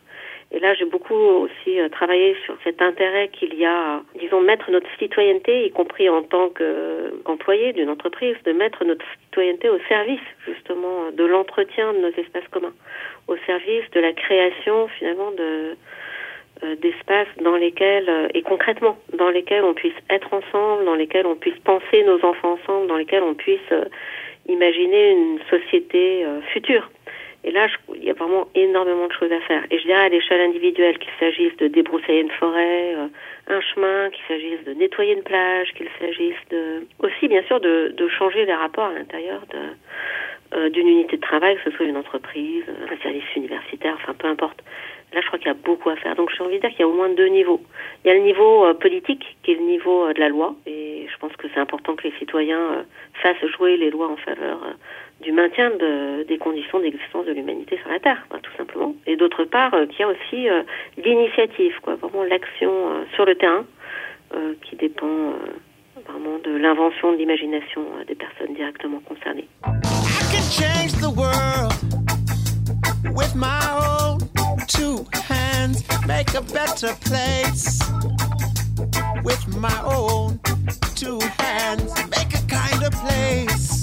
Et 0.53 0.60
là, 0.60 0.75
j'ai 0.75 0.86
beaucoup 0.86 1.15
aussi 1.15 1.79
euh, 1.79 1.89
travaillé 1.89 2.36
sur 2.45 2.55
cet 2.63 2.79
intérêt 2.79 3.29
qu'il 3.29 3.55
y 3.55 3.65
a, 3.65 4.01
disons, 4.19 4.39
mettre 4.39 4.69
notre 4.69 4.88
citoyenneté, 5.00 5.65
y 5.65 5.72
compris 5.72 6.07
en 6.10 6.22
tant 6.22 6.50
qu'employé 6.50 7.74
d'une 7.74 7.89
entreprise, 7.89 8.36
de 8.45 8.51
mettre 8.51 8.86
notre 8.86 9.05
citoyenneté 9.24 9.69
au 9.69 9.79
service, 9.89 10.22
justement, 10.45 11.10
de 11.12 11.24
l'entretien 11.25 11.93
de 11.93 12.00
nos 12.00 12.10
espaces 12.10 12.48
communs, 12.51 12.74
au 13.27 13.36
service 13.48 13.89
de 13.93 14.00
la 14.00 14.13
création, 14.13 14.88
finalement, 15.00 15.31
euh, 15.39 15.74
d'espaces 16.75 17.36
dans 17.41 17.55
lesquels, 17.55 18.07
euh, 18.07 18.27
et 18.36 18.43
concrètement, 18.43 19.00
dans 19.17 19.29
lesquels 19.29 19.63
on 19.63 19.74
puisse 19.74 19.98
être 20.12 20.31
ensemble, 20.31 20.86
dans 20.86 20.95
lesquels 20.95 21.25
on 21.25 21.36
puisse 21.36 21.57
penser 21.63 22.03
nos 22.03 22.24
enfants 22.24 22.60
ensemble, 22.62 22.86
dans 22.86 22.98
lesquels 22.98 23.24
on 23.24 23.33
puisse 23.33 23.74
imaginer 24.48 25.12
une 25.13 25.39
société 25.50 26.25
future. 26.51 26.89
Et 27.46 27.52
là, 27.52 27.68
il 27.94 28.04
y 28.04 28.10
a 28.10 28.14
vraiment 28.14 28.48
énormément 28.56 29.08
de 29.08 29.14
choses 29.14 29.32
à 29.32 29.40
faire. 29.42 29.64
Et 29.70 29.78
je 29.78 29.84
dirais 29.84 30.06
à 30.06 30.10
l'échelle 30.10 30.42
individuelle, 30.42 30.98
qu'il 30.98 31.12
s'agisse 31.20 31.56
de 31.58 31.68
débroussailler 31.68 32.22
une 32.22 32.32
forêt, 32.32 32.96
euh, 32.96 33.08
un 33.48 33.62
chemin, 33.62 34.10
qu'il 34.12 34.24
s'agisse 34.28 34.64
de 34.66 34.74
nettoyer 34.74 35.14
une 35.14 35.24
plage, 35.24 35.74
qu'il 35.74 35.90
s'agisse 36.00 36.38
de 36.52 36.88
aussi 37.00 37.28
bien 37.28 37.44
sûr 37.44 37.60
de, 37.60 37.94
changer 38.18 38.46
les 38.46 38.54
rapports 38.54 38.86
à 38.86 38.94
l'intérieur 38.94 39.42
euh, 40.54 40.70
d'une 40.70 40.88
unité 40.88 41.18
de 41.18 41.22
travail, 41.22 41.58
que 41.58 41.70
ce 41.70 41.76
soit 41.76 41.86
une 41.86 41.98
entreprise, 41.98 42.64
un 42.90 43.02
service 43.02 43.24
universitaire, 43.36 43.96
enfin 43.96 44.14
peu 44.14 44.28
importe. 44.28 44.62
Là, 45.14 45.22
je 45.22 45.28
crois 45.28 45.38
qu'il 45.38 45.48
y 45.48 45.52
a 45.52 45.54
beaucoup 45.54 45.90
à 45.90 45.96
faire. 45.96 46.16
Donc, 46.16 46.32
j'ai 46.36 46.44
envie 46.44 46.56
de 46.56 46.62
dire 46.62 46.72
qu'il 46.72 46.80
y 46.80 46.84
a 46.84 46.88
au 46.88 46.94
moins 46.94 47.10
deux 47.10 47.28
niveaux. 47.28 47.62
Il 48.04 48.08
y 48.08 48.12
a 48.12 48.16
le 48.16 48.22
niveau 48.22 48.66
euh, 48.66 48.74
politique, 48.74 49.38
qui 49.44 49.52
est 49.52 49.56
le 49.56 49.66
niveau 49.66 50.12
de 50.12 50.20
la 50.20 50.30
loi, 50.30 50.56
et 50.66 51.08
je 51.12 51.18
pense 51.18 51.34
que 51.36 51.48
c'est 51.54 51.60
important 51.60 51.96
que 51.96 52.08
les 52.08 52.14
citoyens 52.18 52.86
fassent 53.22 53.46
jouer 53.58 53.78
les 53.78 53.92
lois 53.92 54.08
en 54.08 54.18
faveur 54.18 54.60
du 55.24 55.32
maintien 55.32 55.70
de, 55.72 56.24
des 56.24 56.38
conditions 56.38 56.80
d'existence 56.80 57.25
de 57.25 57.32
l'humanité 57.32 57.77
sur 57.77 57.89
la 57.89 58.00
Terre, 58.00 58.25
tout 58.42 58.51
simplement. 58.58 58.94
Et 59.08 59.15
d'autre 59.15 59.46
part, 59.46 59.74
euh, 59.74 59.86
y 59.98 60.03
a 60.03 60.08
aussi 60.08 60.50
euh, 60.50 60.63
l'initiative, 61.03 61.74
quoi, 61.82 61.96
vraiment 61.96 62.24
l'action 62.24 62.72
euh, 62.72 63.03
sur 63.15 63.25
le 63.25 63.36
terrain, 63.36 63.65
qui 64.63 64.75
dépend 64.75 65.36
vraiment 66.08 66.39
de 66.44 66.58
l'invention, 66.58 67.12
de 67.12 67.18
l'imagination 67.18 67.86
des 68.08 68.15
personnes 68.15 68.56
directement 68.56 69.00
concernées. 69.01 69.48
With 79.24 79.48
my 79.56 79.80
own 79.86 80.39
two 80.96 81.20
hands, 81.30 81.94
make 82.10 82.34
a 82.34 82.42
kind 82.48 82.82
place. 82.92 83.83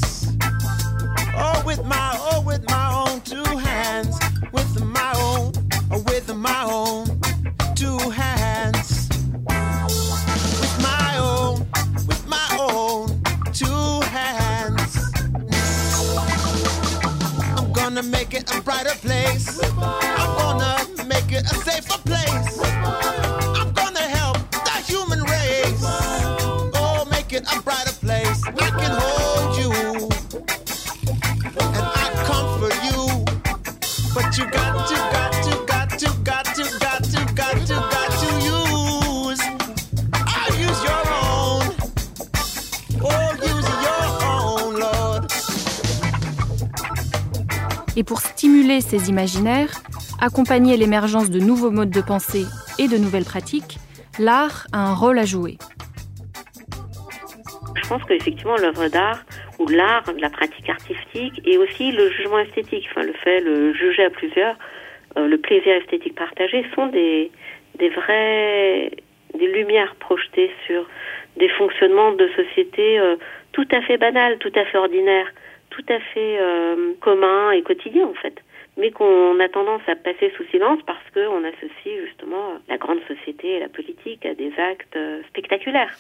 Oh, 1.34 1.62
with 1.64 1.84
my, 1.84 2.16
oh, 2.32 2.42
with 2.42 2.68
my 2.68 3.06
own 3.06 3.20
two 3.22 3.44
hands. 3.58 4.18
With 4.52 4.84
my 4.84 5.12
own, 5.16 5.52
oh, 5.90 6.02
with 6.06 6.34
my 6.34 6.64
own 6.64 7.20
two 7.75 7.99
hands. 8.10 9.08
With 10.60 10.76
my 10.82 11.16
own, 11.18 11.66
with 12.06 12.26
my 12.26 12.49
own 12.58 13.22
two 13.52 14.00
hands. 14.08 15.12
I'm 17.56 17.72
gonna 17.72 18.02
make 18.02 18.34
it 18.34 18.52
a 18.54 18.60
brighter 18.60 18.96
place. 18.96 19.60
I'm 19.78 20.37
gonna 20.38 21.04
make 21.06 21.32
it 21.32 21.44
a 21.44 21.54
safer 21.54 21.99
place. 22.02 22.50
Ces 48.78 49.10
imaginaires, 49.10 49.72
accompagner 50.20 50.76
l'émergence 50.76 51.30
de 51.30 51.40
nouveaux 51.40 51.72
modes 51.72 51.90
de 51.90 52.00
pensée 52.00 52.44
et 52.78 52.86
de 52.86 52.96
nouvelles 52.96 53.24
pratiques, 53.24 53.78
l'art 54.20 54.68
a 54.72 54.78
un 54.78 54.94
rôle 54.94 55.18
à 55.18 55.24
jouer. 55.24 55.58
Je 57.74 57.88
pense 57.88 58.04
qu'effectivement, 58.04 58.56
l'œuvre 58.56 58.86
d'art 58.86 59.24
ou 59.58 59.66
l'art, 59.66 60.04
la 60.16 60.30
pratique 60.30 60.68
artistique 60.68 61.40
et 61.44 61.58
aussi 61.58 61.90
le 61.90 62.08
jugement 62.12 62.38
esthétique, 62.38 62.88
le 62.94 63.12
fait 63.24 63.40
de 63.42 63.72
juger 63.72 64.04
à 64.04 64.10
plusieurs, 64.10 64.56
euh, 65.16 65.26
le 65.26 65.38
plaisir 65.38 65.74
esthétique 65.74 66.14
partagé 66.14 66.64
sont 66.76 66.86
des, 66.86 67.32
des 67.80 67.88
vrais 67.88 68.92
des 69.36 69.46
lumières 69.46 69.94
projetées 69.96 70.50
sur 70.66 70.86
des 71.36 71.48
fonctionnements 71.48 72.12
de 72.12 72.28
société 72.36 72.98
euh, 72.98 73.16
tout 73.52 73.66
à 73.72 73.80
fait 73.82 73.96
banals, 73.96 74.38
tout 74.38 74.52
à 74.54 74.64
fait 74.64 74.78
ordinaires, 74.78 75.32
tout 75.70 75.84
à 75.88 75.98
fait 75.98 76.38
euh, 76.40 76.92
communs 77.00 77.52
et 77.52 77.62
quotidiens 77.62 78.06
en 78.06 78.14
fait, 78.14 78.34
mais 78.76 78.90
qu'on 78.90 79.38
a 79.40 79.48
tendance 79.48 79.83
à 79.88 79.96
passer 79.96 80.33
sous 80.37 80.44
silence 80.50 80.80
parce 80.87 81.02
qu'on 81.12 81.44
associe 81.44 82.06
justement 82.06 82.59
la 82.68 82.78
grande 82.78 83.00
société 83.09 83.56
et 83.56 83.61
la 83.61 83.68
politique 83.68 84.24
à 84.24 84.35
des 84.35 84.52
actes 84.59 84.98
spectaculaires. 85.28 85.96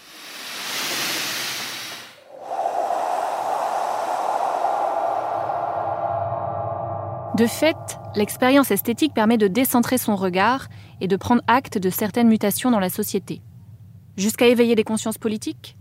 De 7.40 7.46
fait, 7.46 7.76
l'expérience 8.16 8.70
esthétique 8.70 9.14
permet 9.14 9.38
de 9.38 9.48
décentrer 9.48 9.96
son 9.96 10.14
regard 10.14 10.66
et 11.00 11.08
de 11.08 11.16
prendre 11.16 11.42
acte 11.46 11.78
de 11.78 11.88
certaines 11.88 12.28
mutations 12.28 12.70
dans 12.70 12.80
la 12.80 12.90
société. 12.90 13.40
Jusqu'à 14.18 14.46
éveiller 14.46 14.74
des 14.74 14.84
consciences 14.84 15.16
politiques? 15.16 15.76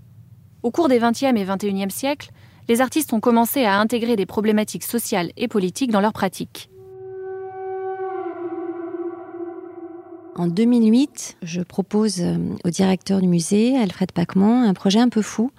Au 0.63 0.71
cours 0.71 0.87
des 0.87 0.99
20e 0.99 1.35
et 1.35 1.43
21e 1.43 1.89
siècles, 1.89 2.29
les 2.69 2.79
artistes 2.79 3.11
ont 3.11 3.19
commencé 3.19 3.65
à 3.65 3.77
intégrer 3.77 4.15
des 4.15 4.25
problématiques 4.25 4.83
sociales 4.83 5.31
et 5.35 5.49
politiques 5.49 5.91
dans 5.91 6.01
leurs 6.01 6.13
pratiques. 6.13 6.69
En 10.35 10.47
2008, 10.47 11.37
je 11.41 11.61
propose 11.61 12.21
euh, 12.21 12.37
au 12.63 12.69
directeur 12.69 13.21
du 13.21 13.27
musée, 13.27 13.77
Alfred 13.77 14.11
Pacman, 14.11 14.63
un 14.63 14.73
projet 14.73 14.99
un 14.99 15.09
peu 15.09 15.21
fou 15.21 15.51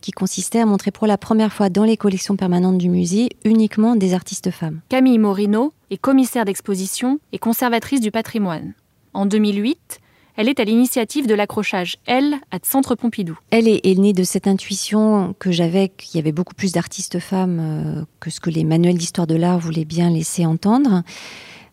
qui 0.00 0.12
consistait 0.12 0.60
à 0.60 0.66
montrer 0.66 0.90
pour 0.90 1.06
la 1.06 1.18
première 1.18 1.52
fois 1.52 1.68
dans 1.68 1.84
les 1.84 1.96
collections 1.96 2.36
permanentes 2.36 2.78
du 2.78 2.88
musée 2.88 3.28
uniquement 3.44 3.96
des 3.96 4.14
artistes 4.14 4.50
femmes. 4.50 4.80
Camille 4.88 5.18
Morino 5.18 5.72
est 5.90 5.98
commissaire 5.98 6.44
d'exposition 6.44 7.18
et 7.32 7.38
conservatrice 7.38 8.00
du 8.00 8.10
patrimoine. 8.10 8.74
En 9.12 9.26
2008, 9.26 10.00
elle 10.36 10.48
est 10.48 10.60
à 10.60 10.64
l'initiative 10.64 11.26
de 11.26 11.34
l'accrochage 11.34 11.96
Elle 12.06 12.34
à 12.50 12.58
Centre 12.62 12.94
Pompidou. 12.94 13.38
Elle 13.50 13.68
est, 13.68 13.98
née 13.98 14.12
de 14.12 14.24
cette 14.24 14.46
intuition 14.46 15.34
que 15.38 15.50
j'avais 15.50 15.88
qu'il 15.88 16.18
y 16.18 16.20
avait 16.20 16.32
beaucoup 16.32 16.54
plus 16.54 16.72
d'artistes 16.72 17.18
femmes 17.18 17.58
euh, 17.60 18.04
que 18.20 18.30
ce 18.30 18.40
que 18.40 18.50
les 18.50 18.64
manuels 18.64 18.98
d'histoire 18.98 19.26
de 19.26 19.34
l'art 19.34 19.58
voulaient 19.58 19.84
bien 19.84 20.10
laisser 20.10 20.46
entendre. 20.46 21.02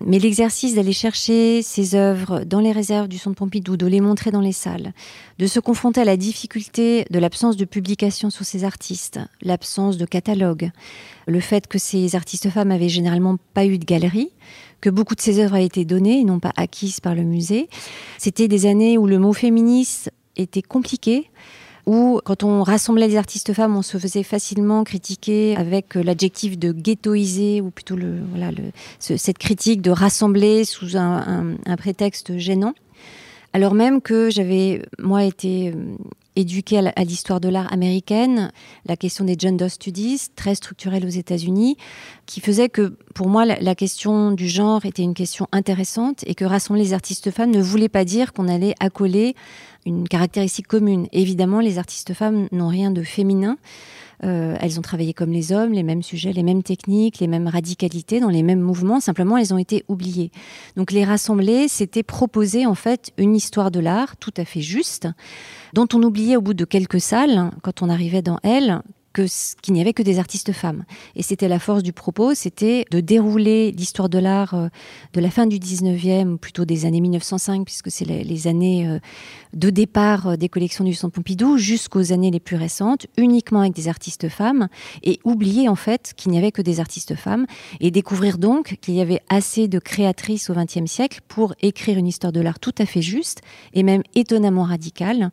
Mais 0.06 0.20
l'exercice 0.20 0.76
d'aller 0.76 0.94
chercher 0.94 1.64
ces 1.64 1.96
œuvres 1.96 2.44
dans 2.46 2.60
les 2.60 2.72
réserves 2.72 3.08
du 3.08 3.18
Centre 3.18 3.36
Pompidou, 3.36 3.78
de 3.78 3.88
les 3.88 4.00
montrer 4.00 4.30
dans 4.30 4.42
les 4.42 4.52
salles, 4.52 4.94
de 5.40 5.48
se 5.48 5.60
confronter 5.60 6.02
à 6.02 6.06
la 6.06 6.18
difficulté 6.18 7.06
de 7.10 7.18
l'absence 7.18 7.58
de 7.58 7.66
publication 7.66 8.30
sur 8.30 8.46
ces 8.46 8.64
artistes, 8.64 9.20
l'absence 9.42 9.98
de 9.98 10.06
catalogue, 10.06 10.70
le 11.26 11.40
fait 11.40 11.66
que 11.66 11.80
ces 11.80 12.16
artistes 12.16 12.50
femmes 12.52 12.72
avaient 12.72 12.90
généralement 12.90 13.38
pas 13.56 13.66
eu 13.66 13.80
de 13.80 13.86
galerie, 13.86 14.30
que 14.82 14.90
beaucoup 14.90 15.16
de 15.16 15.22
ces 15.22 15.40
œuvres 15.40 15.56
avaient 15.56 15.66
été 15.66 15.86
données 15.86 16.20
et 16.20 16.24
non 16.24 16.40
pas 16.40 16.54
acquises 16.56 17.00
par 17.00 17.16
le 17.16 17.24
musée. 17.24 17.70
C'était 18.18 18.48
des 18.48 18.66
années 18.66 18.98
où 18.98 19.08
le 19.08 19.20
mot 19.20 19.34
féministe 19.34 20.12
était 20.36 20.62
compliqué, 20.62 21.30
où 21.88 22.20
quand 22.26 22.44
on 22.44 22.64
rassemblait 22.64 23.08
les 23.08 23.16
artistes 23.16 23.54
femmes, 23.54 23.76
on 23.76 23.82
se 23.82 23.98
faisait 23.98 24.24
facilement 24.24 24.84
critiquer 24.84 25.56
avec 25.56 25.96
l'adjectif 25.96 26.60
de 26.60 26.72
ghettoiser, 26.72 27.62
ou 27.62 27.72
plutôt 27.72 27.98
cette 29.00 29.38
critique 29.38 29.82
de 29.82 29.92
rassembler 29.92 30.66
sous 30.66 30.98
un, 30.98 31.56
prétexte 31.78 32.38
gênant. 32.38 32.74
Alors 33.54 33.74
même 33.74 34.02
que 34.02 34.30
j'avais, 34.30 34.82
moi, 35.00 35.24
été 35.24 35.70
euh, 35.70 35.96
éduquée 36.36 36.78
à 36.78 37.04
l'histoire 37.04 37.40
de 37.40 37.50
l'art 37.50 37.72
américaine, 37.74 38.52
la 38.86 38.96
question 38.96 39.26
des 39.26 39.36
gender 39.40 39.70
studies, 39.70 40.22
très 40.36 40.54
structurelle 40.56 41.06
aux 41.06 41.10
États-Unis, 41.10 41.78
qui 42.26 42.40
faisait 42.40 42.70
que 42.70 42.98
pour 43.16 43.28
moi, 43.28 43.46
la, 43.46 43.60
la, 43.60 43.74
question 43.74 44.32
du 44.32 44.48
genre 44.48 44.86
était 44.86 45.02
une 45.02 45.16
question 45.16 45.48
intéressante 45.52 46.24
et 46.28 46.36
que 46.36 46.46
rassembler 46.46 46.84
les 46.84 46.94
artistes 46.94 47.32
femmes 47.32 47.52
ne 47.52 47.62
voulait 47.62 47.90
pas 47.90 48.06
dire 48.06 48.34
qu'on 48.34 48.48
allait 48.48 48.76
accoler 48.80 49.36
une 49.86 50.08
caractéristique 50.08 50.68
commune. 50.68 51.08
Évidemment, 51.12 51.60
les 51.60 51.80
artistes 51.80 52.14
femmes 52.14 52.48
n'ont 52.52 52.68
rien 52.68 52.92
de 52.92 53.02
féminin. 53.02 53.58
Euh, 54.24 54.58
elles 54.60 54.80
ont 54.80 54.82
travaillé 54.82 55.14
comme 55.14 55.32
les 55.32 55.52
hommes, 55.52 55.74
les 55.74 55.84
mêmes 55.84 56.02
sujets, 56.02 56.34
les 56.34 56.44
mêmes 56.44 56.64
techniques, 56.64 57.20
les 57.20 57.28
mêmes 57.28 57.48
radicalités, 57.48 58.20
dans 58.20 58.30
les 58.30 58.44
mêmes 58.44 58.62
mouvements. 58.62 59.00
Simplement, 59.00 59.38
elles 59.38 59.54
ont 59.54 59.58
été 59.58 59.84
oubliées. 59.88 60.32
Donc, 60.76 60.92
les 60.92 61.04
rassembler, 61.04 61.68
c'était 61.68 62.04
proposer 62.04 62.66
en 62.66 62.76
fait 62.76 63.12
une 63.18 63.36
histoire 63.36 63.72
de 63.72 63.80
l'art 63.80 64.18
tout 64.18 64.34
à 64.38 64.46
fait 64.46 64.62
juste, 64.62 65.08
dont 65.74 65.88
on 65.94 66.02
oubliait 66.02 66.38
au 66.38 66.42
bout 66.42 66.54
de 66.54 66.66
quelques 66.66 67.02
salles, 67.02 67.52
quand 67.62 67.82
on 67.82 67.90
arrivait 67.90 68.22
dans 68.22 68.40
elle, 68.44 68.82
qu'il 69.62 69.74
n'y 69.74 69.82
avait 69.82 69.94
que 69.94 70.04
des 70.04 70.20
artistes 70.20 70.52
femmes. 70.52 70.84
Et 71.16 71.24
c'était 71.24 71.48
la 71.48 71.60
force 71.60 71.84
du 71.84 71.94
propos, 71.94 72.34
c'était 72.34 72.86
de 72.92 73.00
dérouler 73.00 73.72
l'histoire 73.72 74.10
de 74.10 74.20
l'art 74.20 74.54
euh, 74.54 74.68
de 75.14 75.22
la 75.22 75.30
fin 75.30 75.48
du 75.48 75.58
19e, 75.58 76.34
ou 76.34 76.38
plutôt 76.38 76.66
des 76.66 76.86
années 76.86 77.02
1905, 77.02 77.66
puisque 77.66 77.92
c'est 77.92 78.06
les, 78.06 78.48
années 78.48 78.88
euh, 78.88 79.00
de 79.54 79.70
départ 79.70 80.28
euh, 80.28 80.36
des 80.36 80.50
collections 80.50 80.84
du 80.84 80.94
Centre 80.94 81.14
Pompidou, 81.14 81.58
jusqu'aux 81.58 82.12
années 82.12 82.32
les 82.32 82.40
plus 82.40 82.56
récentes, 82.56 83.08
uniquement 83.18 83.62
avec 83.62 83.74
des 83.74 83.88
artistes 83.88 84.30
femmes, 84.30 84.68
et 85.04 85.20
oublier 85.24 85.70
en 85.70 85.76
fait 85.76 86.14
qu'il 86.16 86.32
n'y 86.32 86.38
avait 86.38 86.52
que 86.52 86.62
des 86.62 86.80
artistes 86.80 87.16
femmes, 87.16 87.46
et 87.80 87.92
découvrir 87.92 88.38
donc 88.38 88.78
qu'il 88.82 88.96
y 88.96 89.02
avait 89.02 89.22
assez 89.30 89.68
de 89.68 89.80
créatrices 89.80 90.50
au 90.50 90.54
XXe 90.54 90.90
siècle 90.90 91.22
pour 91.28 91.54
écrire 91.62 91.98
une 91.98 92.08
histoire 92.08 92.34
de 92.34 92.42
l'art 92.42 92.60
tout 92.60 92.76
à 92.78 92.86
fait 92.86 93.02
juste, 93.02 93.42
et 93.74 93.84
même 93.84 94.04
étonnamment 94.16 94.64
radicale, 94.64 95.32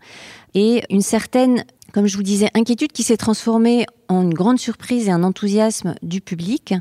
et 0.55 0.83
une 0.90 1.03
certaine 1.03 1.64
comme 1.94 2.09
je 2.09 2.16
vous 2.16 2.24
disais, 2.24 2.48
inquiétude 2.54 2.90
qui 2.90 3.04
s'est 3.04 3.16
transformée 3.16 3.87
en 4.09 4.22
une 4.22 4.35
grande 4.35 4.59
surprise 4.59 5.07
et 5.07 5.12
un 5.12 5.22
enthousiasme 5.22 5.94
du 6.02 6.20
public, 6.20 6.74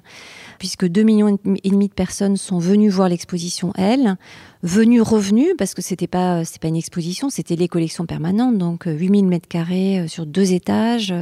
puisque 0.57 0.87
2 0.87 1.03
millions 1.03 1.37
et 1.63 1.69
demi 1.69 1.87
de 1.87 1.93
personnes 1.93 2.35
sont 2.35 2.57
venues 2.57 2.89
voir 2.89 3.09
l'exposition 3.09 3.73
Elle, 3.75 4.15
venues 4.63 5.01
revenues, 5.01 5.53
parce 5.55 5.75
que 5.75 5.83
c'était 5.83 6.07
pas 6.07 6.41
pas 6.59 6.67
une 6.67 6.75
exposition, 6.75 7.29
c'était 7.29 7.55
les 7.55 7.67
collections 7.67 8.07
permanentes, 8.07 8.57
donc 8.57 8.85
8000 8.87 9.27
mètres 9.27 9.47
carrés 9.47 9.99
euh, 9.99 10.07
sur 10.07 10.25
deux 10.25 10.51
étages. 10.51 11.13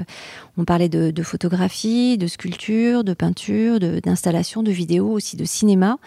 On 0.57 0.63
parlait 0.63 0.89
de, 0.89 1.11
de 1.11 1.23
photographie, 1.23 2.17
de 2.17 2.27
sculpture, 2.27 3.03
de 3.03 3.13
peinture, 3.13 3.79
d'installation, 3.79 4.63
de, 4.63 4.67
de 4.69 4.73
vidéo, 4.73 5.11
aussi 5.11 5.35
de 5.35 5.43
cinéma, 5.43 5.97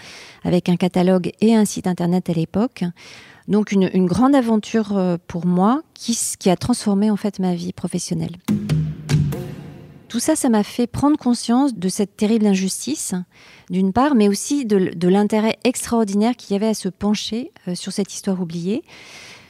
avec 0.43 0.71
un 0.71 0.77
catalogue 0.77 1.33
et 1.43 1.55
un 1.55 1.67
site 1.67 1.87
internet 1.87 2.31
à 2.31 2.33
l'époque. 2.33 2.85
Donc 3.49 3.73
une, 3.73 4.07
grande 4.07 4.35
aventure 4.35 4.97
euh, 4.97 5.17
pour 5.27 5.47
moi 5.47 5.83
qui, 5.95 6.17
a 6.49 6.57
transformé 6.57 7.11
en 7.11 7.17
fait 7.17 7.39
ma 7.39 7.55
vie 7.55 7.73
professionnelle. 7.73 8.37
Tout 10.09 10.21
ça, 10.21 10.37
ça 10.37 10.49
m'a 10.49 10.63
fait 10.63 10.87
prendre 10.87 11.19
conscience 11.19 11.75
de 11.75 11.89
cette 11.89 12.17
terrible 12.17 12.47
injustice, 12.47 13.15
d'une 13.69 13.93
part, 13.93 14.15
mais 14.15 14.29
aussi 14.29 14.65
de 14.65 15.09
l'intérêt 15.09 15.59
extraordinaire 15.65 16.37
qu'il 16.37 16.55
y 16.55 16.57
avait 16.57 16.69
à 16.69 16.75
se 16.75 16.89
pencher 16.89 17.53
euh, 17.69 17.75
sur 17.75 17.93
cette 17.93 18.15
histoire 18.15 18.41
oubliée. 18.41 18.85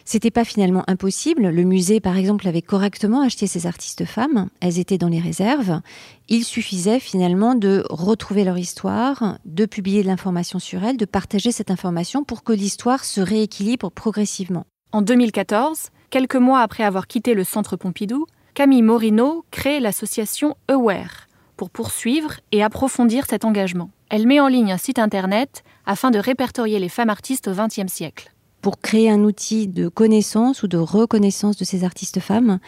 C'était 0.05 0.31
pas 0.31 0.45
finalement 0.45 0.85
impossible. 0.87 1.49
Le 1.49 1.63
musée, 1.63 1.99
par 1.99 2.17
exemple, 2.17 2.47
avait 2.47 2.63
correctement 2.63 3.23
acheté 3.23 3.47
ces 3.47 3.67
artistes 3.67 4.05
femmes. 4.05 4.49
Elles 4.61 4.79
étaient 4.79 4.99
dans 4.99 5.09
les 5.09 5.21
réserves. 5.21 5.81
Il 6.29 6.45
suffisait 6.45 7.01
finalement 7.01 7.55
de 7.55 7.85
retrouver 7.89 8.45
leur 8.45 8.59
histoire, 8.59 9.39
de 9.47 9.65
publier 9.65 10.03
de 10.03 10.09
l'information 10.09 10.59
sur 10.59 10.85
elles, 10.85 10.99
de 10.99 11.07
partager 11.07 11.53
cette 11.53 11.71
information 11.71 12.23
pour 12.23 12.45
que 12.45 12.53
l'histoire 12.53 13.05
se 13.05 13.23
rééquilibre 13.23 13.91
progressivement. 13.91 14.67
En 14.93 15.01
2014, 15.01 15.89
quelques 16.11 16.37
mois 16.37 16.61
après 16.61 16.85
avoir 16.85 17.07
quitté 17.07 17.33
le 17.35 17.45
Centre 17.45 17.77
Pompidou, 17.77 18.27
Camille 18.53 18.83
Morino 18.83 19.45
crée 19.51 19.81
l'association 19.81 20.55
Aware 20.69 21.29
pour 21.57 21.71
poursuivre 21.71 22.35
et 22.53 22.63
approfondir 22.63 23.25
cet 23.29 23.45
engagement. 23.45 23.91
Elle 24.11 24.27
met 24.27 24.39
en 24.39 24.49
ligne 24.49 24.73
un 24.73 24.77
site 24.77 24.99
internet 24.99 25.65
afin 25.87 26.11
de 26.11 26.19
répertorier 26.19 26.79
les 26.79 26.89
femmes 26.89 27.11
artistes 27.11 27.49
au 27.49 27.53
XXe 27.53 27.93
siècle 27.93 28.34
pour 28.65 28.81
créer 28.81 29.11
un 29.11 29.25
outil 29.25 29.69
de 29.69 29.89
connaissance 29.89 30.63
ou 30.63 30.69
de 30.69 30.79
reconnaissance 30.79 31.59
de 31.59 31.67
ces 31.67 31.85
artistes 31.85 32.19
femmes, 32.19 32.61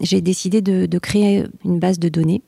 j'ai 0.00 0.22
décidé 0.22 0.62
de, 0.62 0.98
créer 0.98 1.44
une 1.66 1.78
base 1.78 1.98
de 1.98 2.08
données 2.08 2.40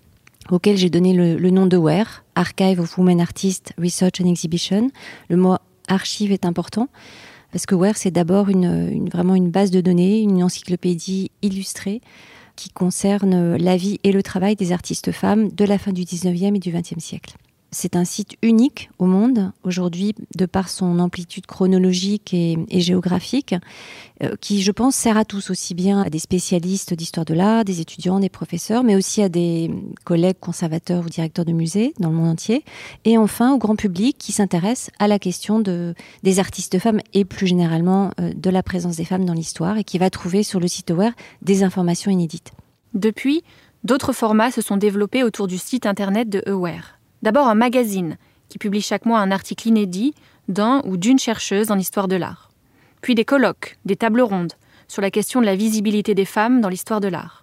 auquel 0.51 0.79
j'ai 0.79 0.89
donné 0.89 1.13
le, 1.13 1.51
nom 1.51 1.67
de 1.67 1.77
WARE, 1.77 2.25
Archive 2.37 2.81
of 2.81 2.97
Women 2.97 3.21
Artists 3.21 3.75
Research 3.77 4.23
and 4.23 4.31
Exhibition. 4.31 4.91
Le 5.29 5.37
mot 5.37 5.57
archive 5.89 6.33
est 6.33 6.47
important 6.47 6.89
parce 7.53 7.67
que 7.67 7.75
WARE, 7.75 7.99
c'est 7.99 8.11
d'abord 8.11 8.49
une, 8.49 9.11
vraiment 9.11 9.35
une 9.35 9.51
base 9.51 9.71
de 9.71 9.83
données, 9.83 10.21
une 10.21 10.43
encyclopédie 10.43 11.31
illustrée 11.43 12.01
qui 12.57 12.71
concerne 12.71 13.57
la 13.57 13.77
vie 13.77 14.01
et 14.05 14.13
le 14.13 14.23
travail 14.23 14.57
des 14.57 14.73
artistes 14.73 15.13
femmes 15.13 15.51
de 15.51 15.67
la 15.67 15.77
fin 15.77 15.93
du 15.93 16.05
19e 16.05 16.57
et 16.57 16.61
du 16.61 16.73
20e 16.73 16.99
siècle. 17.01 17.37
C'est 17.79 17.95
un 17.95 18.07
site 18.07 18.39
unique 18.41 18.89
au 18.99 19.05
monde 19.05 19.53
aujourd'hui 19.63 20.15
de 20.35 20.47
par 20.47 20.71
son 20.71 20.99
amplitude 20.99 21.45
chronologique 21.45 22.33
et, 22.33 22.57
géographique, 22.71 23.55
euh, 24.23 24.35
qui 24.41 24.63
je 24.63 24.73
pense 24.73 24.97
sert 24.97 25.19
à 25.19 25.27
tous, 25.27 25.51
aussi 25.51 25.75
bien 25.75 26.01
à 26.01 26.09
des 26.09 26.19
spécialistes 26.19 26.95
d'histoire 26.95 27.27
de 27.27 27.35
l'art, 27.35 27.67
des 27.67 27.83
étudiants, 27.83 28.19
des 28.19 28.31
professeurs, 28.31 28.83
mais 28.83 28.97
aussi 28.97 29.21
à 29.21 29.29
des 29.29 29.71
collègues 30.05 30.39
conservateurs 30.41 31.05
ou 31.05 31.11
directeurs 31.11 31.45
de 31.45 31.53
musées 31.53 31.93
dans 32.01 32.09
le 32.09 32.15
monde 32.15 32.31
entier, 32.31 32.65
et 33.05 33.19
enfin 33.19 33.53
au 33.53 33.59
grand 33.59 33.77
public 33.77 34.17
qui 34.17 34.33
s'intéresse 34.33 34.91
à 34.99 35.07
la 35.07 35.19
question 35.19 35.61
de, 35.61 35.95
des 36.23 36.39
artistes 36.39 36.79
femmes 36.79 37.03
et 37.13 37.27
plus 37.27 37.47
généralement 37.47 38.11
euh, 38.21 38.33
de 38.33 38.49
la 38.49 38.63
présence 38.63 38.97
des 38.97 39.05
femmes 39.05 39.27
dans 39.27 39.35
l'histoire 39.35 39.77
et 39.77 39.85
qui 39.85 39.99
va 39.99 40.09
trouver 40.09 40.45
sur 40.45 40.61
le 40.61 40.67
site 40.67 40.93
Aware 40.93 41.13
des 41.43 41.63
informations 41.63 42.11
inédites. 42.11 42.53
Depuis, 42.95 43.43
d'autres 43.85 44.15
formats 44.15 44.51
se 44.51 44.63
sont 44.63 44.79
développés 44.79 45.23
autour 45.23 45.47
du 45.47 45.59
site 45.59 45.85
internet 45.85 46.31
de 46.31 46.43
Aware. 46.47 46.96
D'abord 47.27 47.49
un 47.49 47.57
magazine, 47.57 48.19
qui 48.49 48.57
publie 48.57 48.81
chaque 48.81 49.05
mois 49.05 49.19
un 49.19 49.33
article 49.33 49.67
inédit 49.67 50.15
d'un 50.47 50.81
ou 50.85 50.97
d'une 50.97 51.19
chercheuse 51.19 51.73
en 51.73 51.77
histoire 51.77 52.07
de 52.07 52.15
l'art. 52.15 52.53
Puis 53.01 53.17
des 53.17 53.25
colloques, 53.25 53.79
des 53.85 53.97
tables 53.97 54.21
rondes, 54.21 54.53
sur 54.87 55.03
la 55.03 55.11
question 55.11 55.41
de 55.41 55.47
la 55.47 55.57
visibilité 55.57 56.15
des 56.15 56.25
femmes 56.25 56.61
dans 56.61 56.69
l'histoire 56.69 57.01
de 57.01 57.09
l'art. 57.09 57.43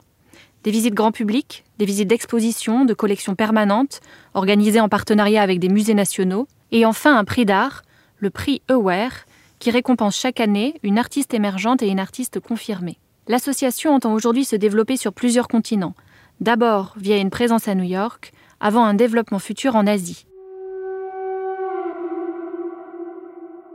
Des 0.64 0.72
visites 0.72 0.94
grand 0.94 1.12
public, 1.12 1.66
des 1.80 1.86
visites 1.86 2.08
d'exposition, 2.08 2.86
de 2.86 2.94
collections 2.94 3.36
permanentes, 3.36 4.00
organisées 4.34 4.80
en 4.80 4.88
partenariat 4.88 5.42
avec 5.42 5.60
des 5.60 5.68
musées 5.68 5.96
nationaux, 5.96 6.48
et 6.72 6.86
enfin 6.86 7.18
un 7.18 7.26
prix 7.26 7.44
d'art, 7.44 7.82
le 8.20 8.30
prix 8.30 8.62
Aware, 8.70 9.26
qui 9.60 9.70
récompense 9.70 10.16
chaque 10.16 10.40
année 10.40 10.76
une 10.84 10.98
artiste 10.98 11.34
émergente 11.34 11.84
et 11.84 11.90
une 11.90 12.00
artiste 12.00 12.40
confirmée. 12.40 13.00
L'association 13.28 13.94
entend 13.94 14.14
aujourd'hui 14.14 14.46
se 14.46 14.56
développer 14.56 14.96
sur 14.96 15.12
plusieurs 15.12 15.50
continents, 15.50 15.94
d'abord 16.40 16.94
via 16.96 17.18
une 17.18 17.30
présence 17.30 17.68
à 17.68 17.76
New 17.76 17.84
York, 17.84 18.32
avant 18.64 18.86
un 18.86 18.94
développement 18.94 19.40
futur 19.40 19.76
en 19.76 19.86
Asie. 19.86 20.26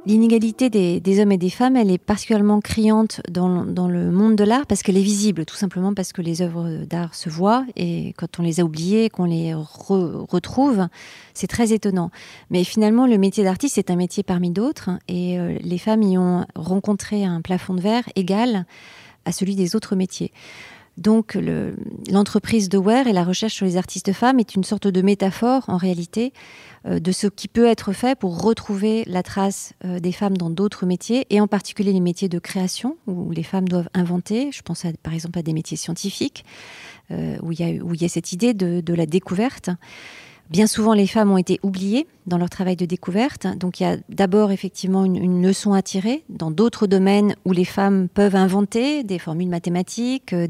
L'inégalité 0.07 0.71
des, 0.71 1.21
hommes 1.21 1.33
et 1.33 1.37
des 1.37 1.51
femmes, 1.51 1.77
elle 1.77 1.91
est 1.91 1.99
particulièrement 1.99 2.63
criante 2.63 3.21
dans, 3.31 3.49
le 3.89 4.11
monde 4.11 4.37
de 4.37 4.45
l'art 4.45 4.65
parce 4.67 4.83
qu'elle 4.83 4.97
est 4.97 5.03
visible, 5.03 5.45
tout 5.45 5.57
simplement 5.57 5.93
parce 5.93 6.15
que 6.15 6.23
les 6.23 6.41
œuvres 6.41 6.87
d'art 6.87 7.15
se 7.15 7.29
voient 7.29 7.67
et 7.77 8.15
quand 8.17 8.41
on 8.41 8.43
les 8.43 8.61
a 8.61 8.65
oubliées, 8.65 9.11
qu'on 9.11 9.27
les 9.27 9.53
retrouve, 9.53 10.87
c'est 11.35 11.47
très 11.47 11.75
étonnant. 11.75 12.11
Mais 12.49 12.65
finalement, 12.65 13.07
le 13.07 13.19
métier 13.19 13.45
d'artiste, 13.45 13.75
c'est 13.75 13.91
un 13.91 13.97
métier 13.97 14.23
parmi 14.23 14.51
d'autres 14.51 14.89
et 15.09 15.39
euh, 15.39 15.59
les 15.61 15.79
femmes 15.79 16.03
y 16.03 16.17
ont 16.17 16.47
rencontré 16.55 17.27
un 17.27 17.43
plafond 17.43 17.75
de 17.75 17.83
verre 17.83 18.09
égal 18.17 18.65
à 19.27 19.33
celui 19.33 19.57
des 19.57 19.77
autres 19.77 19.95
métiers. 19.95 20.33
Donc 20.99 21.39
l'entreprise 22.11 22.69
de 22.69 22.77
Ware 22.77 23.07
et 23.07 23.13
la 23.13 23.23
recherche 23.23 23.55
sur 23.55 23.67
les 23.67 23.77
artistes 23.77 24.13
femmes 24.13 24.41
est 24.41 24.57
une 24.57 24.65
sorte 24.65 24.89
de 24.89 25.01
métaphore 25.01 25.65
en 25.69 25.77
réalité 25.77 26.33
euh, 26.87 26.99
de 26.99 27.13
ce 27.13 27.29
qui 27.29 27.47
peut 27.47 27.67
être 27.67 27.93
fait 27.93 28.19
pour 28.19 28.43
retrouver 28.43 29.05
la 29.07 29.23
trace 29.23 29.75
euh, 29.85 30.01
des 30.01 30.11
femmes 30.11 30.37
dans 30.37 30.51
d'autres 30.51 30.87
métiers 30.87 31.25
et 31.31 31.41
en 31.41 31.47
particulier 31.47 31.93
les 31.93 32.01
métiers 32.01 32.29
de 32.29 32.41
création 32.41 32.97
où 33.07 33.31
les 33.31 33.45
femmes 33.45 33.69
doivent 33.69 33.89
inventer. 33.95 34.51
Je 34.51 34.63
pense 34.63 34.85
par 35.03 35.15
exemple 35.15 35.39
à 35.39 35.43
des 35.43 35.53
métiers 35.53 35.77
scientifiques 35.77 36.45
euh, 37.13 37.39
où, 37.43 37.53
il 37.53 37.61
y 37.61 38.05
a, 38.05 38.09
cette 38.09 38.33
idée 38.33 38.53
de 38.53 38.95
la 38.95 39.07
découverte. 39.07 39.71
Bien 40.51 40.67
souvent, 40.67 40.95
les 40.95 41.07
femmes 41.07 41.31
ont 41.31 41.37
été 41.37 41.61
oubliées 41.63 42.07
dans 42.27 42.39
leur 42.39 42.49
travail 42.49 42.75
de 42.75 42.87
découverte. 42.87 43.47
Donc 43.59 43.81
il 43.81 43.83
y 43.83 43.87
a 43.87 43.97
d'abord 44.09 44.51
effectivement 44.51 45.05
une, 45.05 45.47
leçon 45.47 45.75
à 45.75 45.83
tirer 45.83 46.25
dans 46.31 46.51
d'autres 46.51 46.87
domaines 46.87 47.35
où 47.45 47.53
les 47.53 47.67
femmes 47.67 48.09
peuvent 48.09 48.37
inventer 48.37 49.05
des 49.05 49.19
formules 49.19 49.49
mathématiques 49.49 50.33
euh, 50.33 50.47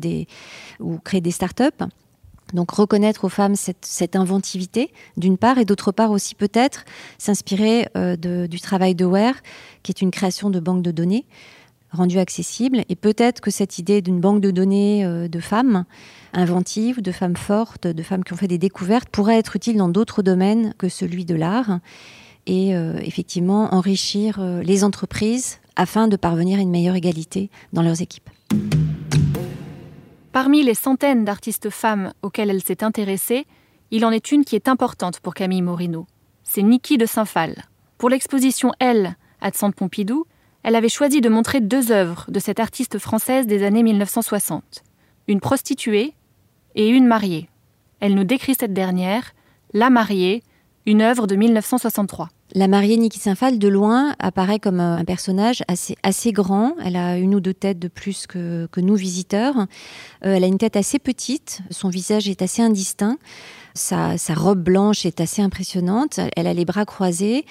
ou 0.79 0.99
créer 0.99 1.21
des 1.21 1.33
start-up. 1.33 1.83
Donc 2.55 2.71
reconnaître 2.71 3.25
aux 3.25 3.29
femmes 3.29 3.57
cette, 3.57 4.17
inventivité, 4.17 4.91
d'une 5.17 5.37
part, 5.37 5.59
et 5.59 5.65
d'autre 5.65 5.93
part 5.93 6.13
aussi 6.13 6.35
peut-être 6.35 6.85
s'inspirer 7.19 7.89
euh, 7.97 8.17
du 8.47 8.61
travail 8.61 8.95
de 8.95 9.05
Ware, 9.05 9.35
qui 9.83 9.93
est 9.93 10.01
une 10.01 10.11
création 10.11 10.49
de 10.49 10.61
banque 10.61 10.83
de 10.83 10.91
données 10.91 11.27
rendue 11.91 12.19
accessible. 12.19 12.85
Et 12.89 12.97
peut-être 12.97 13.41
que 13.41 13.51
cette 13.51 13.79
idée 13.79 14.03
d'une 14.03 14.21
banque 14.21 14.41
de 14.41 14.51
données 14.51 15.05
euh, 15.05 15.29
de 15.29 15.41
femmes 15.41 15.85
inventives, 16.33 17.01
de 17.03 17.13
femmes 17.13 17.37
fortes, 17.37 17.87
de 17.87 18.03
femmes 18.03 18.25
qui 18.25 18.33
ont 18.33 18.37
fait 18.37 18.49
des 18.49 18.59
découvertes, 18.59 19.09
pourrait 19.09 19.39
être 19.39 19.57
utile 19.57 19.77
dans 19.77 19.89
d'autres 19.89 20.23
domaines 20.23 20.75
que 20.79 20.89
celui 20.89 21.25
de 21.25 21.35
l'art 21.35 21.81
et 22.47 22.75
euh, 22.75 22.99
effectivement 23.03 23.75
enrichir 23.75 24.39
euh, 24.41 24.63
les 24.63 24.85
entreprises 24.85 25.59
afin 25.77 26.09
de 26.09 26.17
parvenir 26.17 26.59
à 26.59 26.63
une 26.63 26.71
meilleure 26.71 26.97
égalité 26.97 27.51
dans 27.73 27.83
leurs 27.83 28.03
équipes. 28.03 28.29
Parmi 30.33 30.63
les 30.63 30.75
centaines 30.75 31.25
d'artistes 31.25 31.71
femmes 31.71 32.13
auxquelles 32.23 32.51
elle 32.51 32.63
s'est 32.63 32.85
intéressée, 32.85 33.47
il 33.91 34.05
en 34.05 34.11
est 34.11 34.33
une 34.33 34.45
qui 34.45 34.55
est 34.55 34.69
importante 34.69 35.21
pour 35.21 35.35
Camille 35.35 35.63
Morino. 35.63 36.07
C'est 36.43 36.63
Niki 36.63 36.99
de 36.99 37.07
Saint-Phal. 37.07 37.55
Pour 37.97 38.09
l'exposition 38.11 38.73
Elle 38.79 39.17
à 39.41 39.51
Centre 39.53 39.77
Pompidou, 39.77 40.25
elle 40.69 40.77
avait 40.77 40.91
choisi 40.91 41.23
de 41.23 41.31
montrer 41.31 41.63
deux 41.63 41.93
œuvres 41.93 42.27
de 42.29 42.39
cette 42.39 42.61
artiste 42.61 42.99
française 42.99 43.47
des 43.47 43.65
années 43.65 43.83
1960. 43.83 44.85
Une 45.27 45.41
prostituée 45.41 46.13
et 46.75 46.89
une 46.91 47.07
mariée. 47.07 47.49
Elle 48.01 48.15
nous 48.15 48.25
décrit 48.25 48.55
cette 48.55 48.75
dernière, 48.75 49.33
La 49.73 49.89
mariée, 49.89 50.43
une 50.85 51.01
œuvre 51.01 51.27
de 51.27 51.37
1963. 51.37 52.29
La 52.55 52.69
mariée 52.69 52.99
Niki 52.99 53.19
Sinfal, 53.19 53.59
de 53.59 53.69
loin, 53.69 54.15
apparaît 54.19 54.59
comme 54.59 54.81
un 54.81 55.07
personnage 55.07 55.63
assez, 55.69 55.97
assez 56.03 56.33
grand. 56.33 56.75
Elle 56.85 56.97
a 56.97 57.17
une 57.17 57.35
ou 57.35 57.41
deux 57.41 57.55
têtes 57.55 57.79
de 57.79 57.89
plus 57.89 58.27
que, 58.27 58.69
que 58.71 58.83
nous, 58.83 58.95
visiteurs. 58.95 59.57
Euh, 60.27 60.35
elle 60.35 60.45
a 60.45 60.49
une 60.49 60.59
tête 60.59 60.77
assez 60.77 60.99
petite. 60.99 61.63
Son 61.71 61.89
visage 61.89 62.29
est 62.29 62.43
assez 62.43 62.61
indistinct. 62.61 63.17
Sa, 63.73 64.19
sa, 64.19 64.35
robe 64.35 64.63
blanche 64.63 65.07
est 65.07 65.23
assez 65.23 65.41
impressionnante. 65.41 66.21
Elle 66.37 66.47
a 66.47 66.53
les 66.53 66.67
bras 66.67 66.85
croisés. 66.85 67.47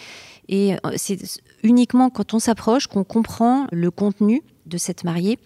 Et 0.49 0.73
euh, 0.73 0.77
c'est 0.95 1.17
uniquement 1.63 2.09
quand 2.09 2.33
on 2.33 2.39
s'approche 2.39 2.87
qu'on 2.87 3.03
comprend 3.03 3.67
le 3.71 3.91
contenu 3.91 4.43
de 4.65 4.77
cette 4.77 5.03
mariée, 5.03 5.39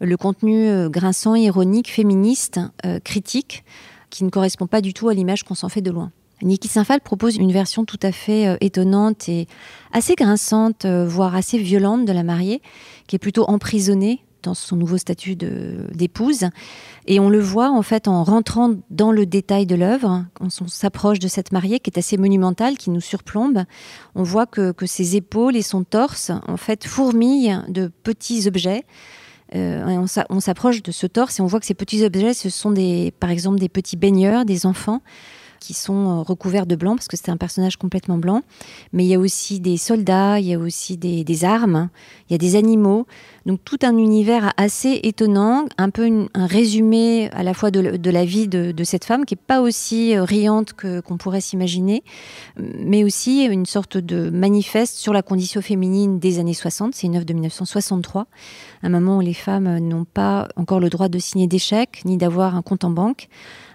le 0.00 0.16
contenu 0.16 0.68
euh, 0.68 0.88
grinçant, 0.88 1.34
ironique, 1.34 1.90
féministe, 1.90 2.60
critique, 3.04 3.64
qui 4.10 4.24
ne 4.24 4.30
correspond 4.30 4.66
pas 4.66 4.80
du 4.80 4.94
tout 4.94 5.08
à 5.08 5.14
l'image 5.14 5.42
qu'on 5.42 5.54
s'en 5.54 5.68
fait 5.68 5.82
de 5.82 5.90
loin. 5.90 6.10
Niki 6.42 6.68
Sinfal 6.68 7.00
propose 7.00 7.36
une 7.36 7.52
version 7.52 7.84
tout 7.84 7.98
à 8.02 8.12
fait 8.12 8.46
euh, 8.46 8.56
étonnante 8.60 9.28
et 9.28 9.48
assez 9.92 10.14
grinçante, 10.14 10.84
euh, 10.84 11.06
voire 11.06 11.34
assez 11.34 11.58
violente 11.58 12.04
de 12.04 12.12
la 12.12 12.22
mariée, 12.22 12.62
qui 13.06 13.16
est 13.16 13.18
plutôt 13.18 13.44
emprisonnée 13.48 14.20
dans 14.42 14.54
son 14.54 14.76
nouveau 14.76 14.98
statut 14.98 15.36
d'épouse. 15.36 16.46
Et 17.06 17.20
on 17.20 17.28
le 17.28 17.40
voit 17.40 17.70
en 17.70 17.82
fait 17.82 18.08
en 18.08 18.24
rentrant 18.24 18.74
dans 18.90 19.12
le 19.12 19.26
détail 19.26 19.66
de 19.66 19.74
l'œuvre, 19.74 20.24
quand 20.34 20.48
on 20.60 20.68
s'approche 20.68 21.18
de 21.18 21.28
cette 21.28 21.52
mariée 21.52 21.80
qui 21.80 21.90
est 21.90 21.98
assez 21.98 22.16
monumentale, 22.16 22.76
qui 22.76 22.90
nous 22.90 23.00
surplombe, 23.00 23.64
on 24.14 24.22
voit 24.22 24.46
que, 24.46 24.72
ses 24.86 25.16
épaules 25.16 25.56
et 25.56 25.62
son 25.62 25.84
torse 25.84 26.30
en 26.46 26.56
fait 26.56 26.86
fourmillent 26.86 27.60
de 27.68 27.90
petits 28.02 28.46
objets. 28.46 28.84
Euh, 29.54 30.04
on 30.28 30.40
s'approche 30.40 30.82
de 30.82 30.92
ce 30.92 31.06
torse 31.06 31.38
et 31.38 31.42
on 31.42 31.46
voit 31.46 31.60
que 31.60 31.66
ces 31.66 31.74
petits 31.74 32.04
objets, 32.04 32.34
ce 32.34 32.50
sont 32.50 32.70
des, 32.70 33.12
par 33.18 33.30
exemple 33.30 33.58
des 33.58 33.70
petits 33.70 33.96
baigneurs, 33.96 34.44
des 34.44 34.66
enfants 34.66 35.00
qui 35.60 35.74
sont 35.74 36.08
euh, 36.08 36.22
recouverts 36.22 36.66
de 36.66 36.76
blanc 36.76 36.96
parce 36.96 37.08
que 37.08 37.16
c'est 37.16 37.30
un 37.30 37.36
personnage 37.36 37.76
complètement 37.76 38.18
blanc. 38.18 38.42
Mais 38.92 39.04
il 39.04 39.08
y 39.08 39.14
a 39.14 39.18
aussi 39.18 39.60
des 39.60 39.76
soldats, 39.76 40.38
il 40.40 40.46
y 40.46 40.54
a 40.54 40.58
aussi 40.58 40.96
des, 40.96 41.44
armes, 41.44 41.88
il 42.28 42.32
y 42.32 42.34
a 42.34 42.38
des 42.38 42.56
animaux. 42.56 43.06
Donc 43.48 43.64
tout 43.64 43.78
un 43.80 43.96
univers 43.96 44.52
assez 44.58 45.00
étonnant, 45.04 45.64
un 45.78 45.88
peu 45.88 46.28
un 46.34 46.46
résumé 46.46 47.30
à 47.32 47.42
la 47.42 47.54
fois 47.54 47.70
de, 47.70 48.10
la 48.10 48.24
vie 48.26 48.46
de, 48.46 48.84
cette 48.84 49.06
femme 49.06 49.24
qui 49.24 49.34
est 49.34 49.40
pas 49.40 49.62
aussi 49.62 50.14
euh, 50.14 50.22
riante 50.22 50.74
que 50.74 51.00
qu'on 51.00 51.16
pourrait 51.16 51.40
s'imaginer, 51.40 52.04
mais 52.58 53.04
aussi 53.04 53.46
une 53.46 53.64
sorte 53.64 53.96
de 53.96 54.28
manifeste 54.28 54.96
sur 54.96 55.14
la 55.14 55.22
condition 55.22 55.62
féminine 55.62 56.18
des 56.18 56.40
années 56.40 56.52
60. 56.52 56.94
C'est 56.94 57.06
une 57.06 57.16
œuvre 57.16 57.24
de 57.24 57.32
1963, 57.32 58.26
un 58.82 58.88
moment 58.90 59.16
où 59.16 59.22
les 59.22 59.32
femmes 59.32 59.78
n'ont 59.78 60.04
pas 60.04 60.48
encore 60.56 60.78
le 60.78 60.90
droit 60.90 61.08
de 61.08 61.18
signer 61.18 61.46
des 61.46 61.58
chèques 61.58 62.02
ni 62.04 62.18
d'avoir 62.18 62.54
un 62.54 62.60
compte 62.60 62.84
en 62.84 62.90
banque 62.90 63.28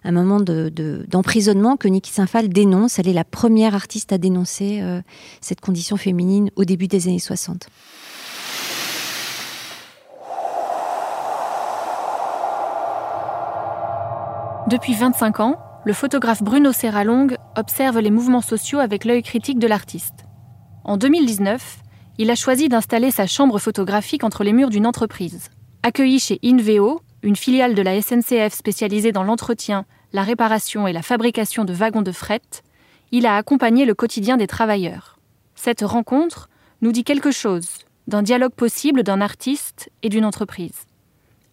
un 0.06 0.12
moment 0.12 0.40
d'emprisonnement 0.42 1.78
que 1.78 1.88
Niki 1.88 2.12
Sinfal 2.12 2.50
dénonce. 2.50 3.00
Elle 3.00 3.08
est 3.08 3.14
la 3.14 3.24
première 3.24 3.74
artiste 3.74 4.12
à 4.12 4.18
dénoncer 4.18 4.82
euh, 4.82 5.02
cette 5.42 5.62
condition 5.62 5.98
féminine 5.98 6.52
au 6.58 6.66
début 6.66 6.88
des 6.88 7.08
années 7.08 7.20
60. 7.20 7.70
Depuis 14.70 14.94
25 14.94 15.42
ans, 15.42 15.58
le 15.84 15.92
photographe 15.92 16.42
Bruno 16.42 16.72
Serralong 16.72 17.36
observe 17.58 18.00
les 18.00 18.12
mouvements 18.12 18.42
sociaux 18.42 18.80
avec 18.80 19.04
l'œil 19.04 19.22
critique 19.22 19.60
de 19.60 19.68
l'artiste. 19.68 20.24
En 20.86 20.96
2019, 20.96 21.80
il 22.18 22.32
a 22.32 22.36
choisi 22.36 22.70
d'installer 22.70 23.12
sa 23.12 23.28
chambre 23.28 23.60
photographique 23.60 24.24
entre 24.24 24.46
les 24.46 24.54
murs 24.54 24.70
d'une 24.70 24.88
entreprise. 24.88 25.50
Accueilli 25.84 26.18
chez 26.18 26.40
Inveo, 26.46 27.02
une 27.24 27.36
filiale 27.36 27.76
de 27.76 27.82
la 27.82 28.02
SNCF 28.02 28.54
spécialisée 28.54 29.12
dans 29.12 29.24
l'entretien, 29.24 29.86
la 30.14 30.24
réparation 30.24 30.88
et 30.88 30.94
la 30.94 31.02
fabrication 31.02 31.66
de 31.66 31.74
wagons 31.74 32.02
de 32.02 32.14
fret, 32.14 32.42
il 33.12 33.26
a 33.26 33.36
accompagné 33.36 33.84
le 33.84 33.96
quotidien 33.96 34.38
des 34.38 34.48
travailleurs. 34.48 35.20
Cette 35.56 35.82
rencontre 35.82 36.50
nous 36.82 36.94
dit 36.94 37.04
quelque 37.04 37.32
chose 37.32 37.68
d'un 38.08 38.24
dialogue 38.24 38.54
possible 38.54 39.04
d'un 39.04 39.20
artiste 39.20 39.90
et 40.04 40.10
d'une 40.10 40.26
entreprise. 40.26 40.86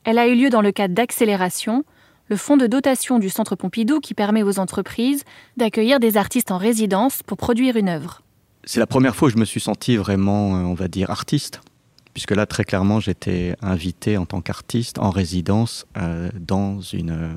Elle 0.04 0.18
a 0.18 0.28
eu 0.28 0.36
lieu 0.36 0.48
dans 0.48 0.62
le 0.62 0.72
cadre 0.72 0.94
d'Accélération, 0.94 1.84
le 2.30 2.36
fonds 2.36 2.56
de 2.56 2.68
dotation 2.68 3.18
du 3.18 3.28
Centre 3.28 3.56
Pompidou 3.56 3.98
qui 3.98 4.14
permet 4.14 4.44
aux 4.44 4.60
entreprises 4.60 5.24
d'accueillir 5.56 5.98
des 5.98 6.16
artistes 6.16 6.52
en 6.52 6.58
résidence 6.58 7.22
pour 7.24 7.36
produire 7.36 7.76
une 7.76 7.88
œuvre. 7.88 8.22
C'est 8.62 8.78
la 8.78 8.86
première 8.86 9.16
fois 9.16 9.28
que 9.28 9.34
je 9.34 9.40
me 9.40 9.44
suis 9.44 9.60
senti 9.60 9.96
vraiment, 9.96 10.56
euh, 10.56 10.60
on 10.60 10.74
va 10.74 10.88
dire, 10.88 11.10
artiste 11.10 11.60
puisque 12.12 12.32
là, 12.32 12.44
très 12.44 12.64
clairement, 12.64 12.98
j'étais 12.98 13.54
invité 13.62 14.16
en 14.16 14.26
tant 14.26 14.40
qu'artiste 14.40 14.98
en 14.98 15.10
résidence 15.10 15.86
euh, 15.96 16.28
dans 16.40 16.80
une, 16.80 17.10
euh, 17.10 17.34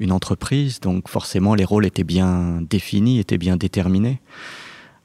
une 0.00 0.10
entreprise. 0.10 0.80
Donc 0.80 1.08
forcément, 1.08 1.54
les 1.54 1.66
rôles 1.66 1.84
étaient 1.84 2.02
bien 2.02 2.62
définis, 2.62 3.18
étaient 3.18 3.36
bien 3.36 3.56
déterminés. 3.56 4.20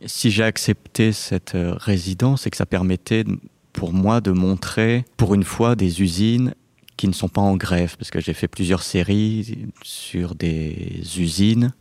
Si 0.05 0.31
j'ai 0.31 0.43
accepté 0.43 1.11
cette 1.11 1.55
résidence, 1.55 2.43
c'est 2.43 2.51
que 2.51 2.57
ça 2.57 2.65
permettait 2.65 3.25
pour 3.73 3.91
moi 3.91 4.21
de 4.21 4.31
montrer, 4.31 5.03
pour 5.17 5.35
une 5.35 5.43
fois, 5.43 5.75
des 5.75 6.01
usines 6.01 6.53
qui 6.97 7.08
ne 7.08 7.13
sont 7.13 7.27
pas 7.27 7.41
en 7.41 7.56
grève, 7.56 7.95
parce 7.97 8.12
que 8.12 8.19
j'ai 8.19 8.34
fait 8.34 8.47
plusieurs 8.47 8.84
séries 8.84 9.67
sur 9.84 10.36
des 10.36 11.01
usines 11.17 11.73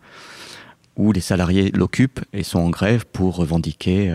où 0.97 1.13
les 1.13 1.21
salariés 1.21 1.71
l'occupent 1.73 2.21
et 2.33 2.43
sont 2.43 2.61
en 2.61 2.71
grève 2.71 3.07
pour 3.07 3.37
revendiquer 3.37 4.15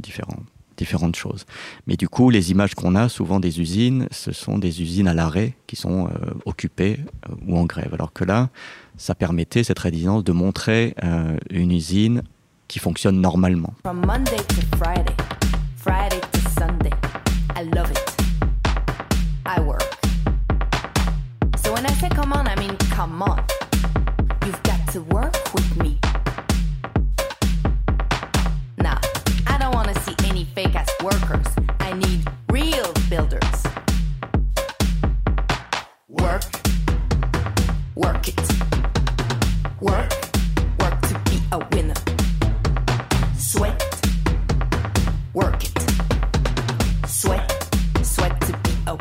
différents 0.00 0.42
différentes 0.76 1.16
choses. 1.16 1.46
Mais 1.86 1.96
du 1.96 2.08
coup, 2.08 2.30
les 2.30 2.50
images 2.50 2.74
qu'on 2.74 2.94
a 2.94 3.08
souvent 3.08 3.40
des 3.40 3.60
usines, 3.60 4.08
ce 4.10 4.32
sont 4.32 4.58
des 4.58 4.82
usines 4.82 5.08
à 5.08 5.14
l'arrêt 5.14 5.54
qui 5.66 5.76
sont 5.76 6.06
euh, 6.06 6.10
occupées 6.44 6.98
euh, 7.28 7.34
ou 7.46 7.56
en 7.56 7.64
grève. 7.64 7.94
Alors 7.94 8.12
que 8.12 8.24
là, 8.24 8.50
ça 8.96 9.14
permettait, 9.14 9.64
cette 9.64 9.78
résidence, 9.78 10.24
de 10.24 10.32
montrer 10.32 10.94
euh, 11.04 11.36
une 11.50 11.72
usine 11.72 12.22
qui 12.68 12.78
fonctionne 12.78 13.20
normalement. 13.20 13.74
Say 22.02 22.08
come 22.08 22.32
on, 22.32 22.48
I 22.48 22.56
mean 22.56 22.76
come 22.96 23.22
on. 23.22 23.44
You've 24.44 24.62
got 24.64 24.80
to 24.92 25.02
work 25.02 25.36
with 25.54 25.76
me. 25.76 26.00
Nah, 28.78 28.98
I 29.46 29.56
don't 29.60 29.72
wanna 29.72 29.94
see 30.00 30.16
any 30.24 30.44
fake 30.44 30.74
ass 30.74 30.90
workers. 31.00 31.46
I 31.78 31.92
need 31.92 32.20
real 32.50 32.92
builders. 33.08 33.58
Work, 36.08 36.50
work 37.94 38.26
it. 38.26 38.51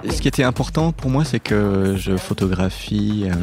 Ce 0.09 0.21
qui 0.21 0.27
était 0.27 0.43
important 0.43 0.91
pour 0.91 1.09
moi, 1.09 1.25
c'est 1.25 1.39
que 1.39 1.95
je 1.97 2.17
photographie. 2.17 3.25
Euh, 3.25 3.33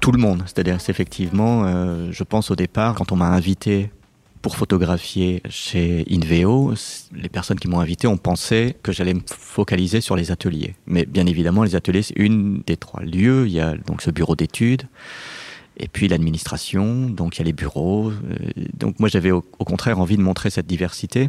tout 0.00 0.12
le 0.12 0.18
monde, 0.18 0.42
c'est-à-dire 0.46 0.80
c'est 0.80 0.90
effectivement, 0.90 1.64
euh, 1.64 2.08
je 2.10 2.24
pense 2.24 2.50
au 2.50 2.56
départ, 2.56 2.94
quand 2.94 3.12
on 3.12 3.16
m'a 3.16 3.28
invité 3.28 3.90
pour 4.40 4.56
photographier 4.56 5.42
chez 5.50 6.06
Inveo, 6.10 6.72
les 7.14 7.28
personnes 7.28 7.58
qui 7.58 7.68
m'ont 7.68 7.80
invité 7.80 8.06
ont 8.06 8.16
pensé 8.16 8.76
que 8.82 8.92
j'allais 8.92 9.12
me 9.12 9.20
focaliser 9.26 10.00
sur 10.00 10.16
les 10.16 10.30
ateliers. 10.30 10.74
Mais 10.86 11.04
bien 11.04 11.26
évidemment, 11.26 11.62
les 11.62 11.76
ateliers, 11.76 12.02
c'est 12.02 12.16
une 12.16 12.62
des 12.66 12.78
trois 12.78 13.02
lieux. 13.02 13.46
Il 13.46 13.52
y 13.52 13.60
a 13.60 13.76
donc 13.76 14.00
ce 14.00 14.10
bureau 14.10 14.36
d'études, 14.36 14.84
et 15.76 15.88
puis 15.88 16.08
l'administration, 16.08 17.10
donc 17.10 17.36
il 17.36 17.40
y 17.40 17.42
a 17.42 17.44
les 17.44 17.52
bureaux. 17.52 18.10
Euh, 18.10 18.36
donc 18.78 18.98
moi, 19.00 19.10
j'avais 19.10 19.30
au 19.30 19.42
contraire 19.42 20.00
envie 20.00 20.16
de 20.16 20.22
montrer 20.22 20.48
cette 20.48 20.66
diversité, 20.66 21.28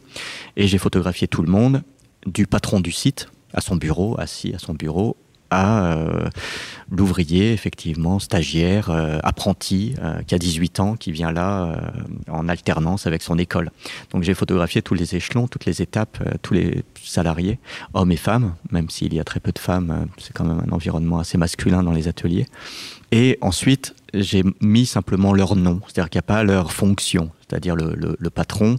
et 0.55 0.67
j'ai 0.67 0.77
photographié 0.77 1.27
tout 1.27 1.41
le 1.41 1.51
monde, 1.51 1.83
du 2.25 2.47
patron 2.47 2.79
du 2.79 2.91
site 2.91 3.29
à 3.53 3.61
son 3.61 3.75
bureau, 3.75 4.15
assis 4.19 4.53
à 4.53 4.59
son 4.59 4.73
bureau, 4.73 5.17
à 5.51 5.91
euh, 5.91 6.29
l'ouvrier, 6.89 7.51
effectivement, 7.51 8.19
stagiaire, 8.19 8.89
euh, 8.89 9.19
apprenti, 9.21 9.93
euh, 10.01 10.21
qui 10.23 10.33
a 10.33 10.37
18 10.37 10.79
ans, 10.79 10.95
qui 10.95 11.11
vient 11.11 11.31
là 11.31 11.75
en 12.29 12.47
alternance 12.47 13.05
avec 13.05 13.21
son 13.21 13.37
école. 13.37 13.69
Donc 14.11 14.23
j'ai 14.23 14.33
photographié 14.33 14.81
tous 14.81 14.93
les 14.93 15.15
échelons, 15.15 15.47
toutes 15.47 15.65
les 15.65 15.81
étapes, 15.81 16.23
tous 16.41 16.53
les 16.53 16.83
salariés, 17.03 17.59
hommes 17.93 18.11
et 18.11 18.17
femmes, 18.17 18.55
même 18.71 18.89
s'il 18.89 19.13
y 19.13 19.19
a 19.19 19.23
très 19.23 19.41
peu 19.41 19.51
de 19.51 19.59
femmes, 19.59 20.07
c'est 20.17 20.33
quand 20.33 20.45
même 20.45 20.63
un 20.65 20.71
environnement 20.71 21.19
assez 21.19 21.37
masculin 21.37 21.83
dans 21.83 21.91
les 21.91 22.07
ateliers. 22.07 22.47
Et 23.11 23.37
ensuite, 23.41 23.93
j'ai 24.13 24.43
mis 24.61 24.85
simplement 24.85 25.33
leur 25.33 25.57
nom, 25.57 25.81
c'est-à-dire 25.85 26.09
qu'il 26.09 26.19
n'y 26.19 26.25
a 26.25 26.33
pas 26.33 26.43
leur 26.43 26.71
fonction, 26.71 27.29
c'est-à-dire 27.41 27.75
le, 27.75 28.15
le 28.17 28.29
patron. 28.29 28.77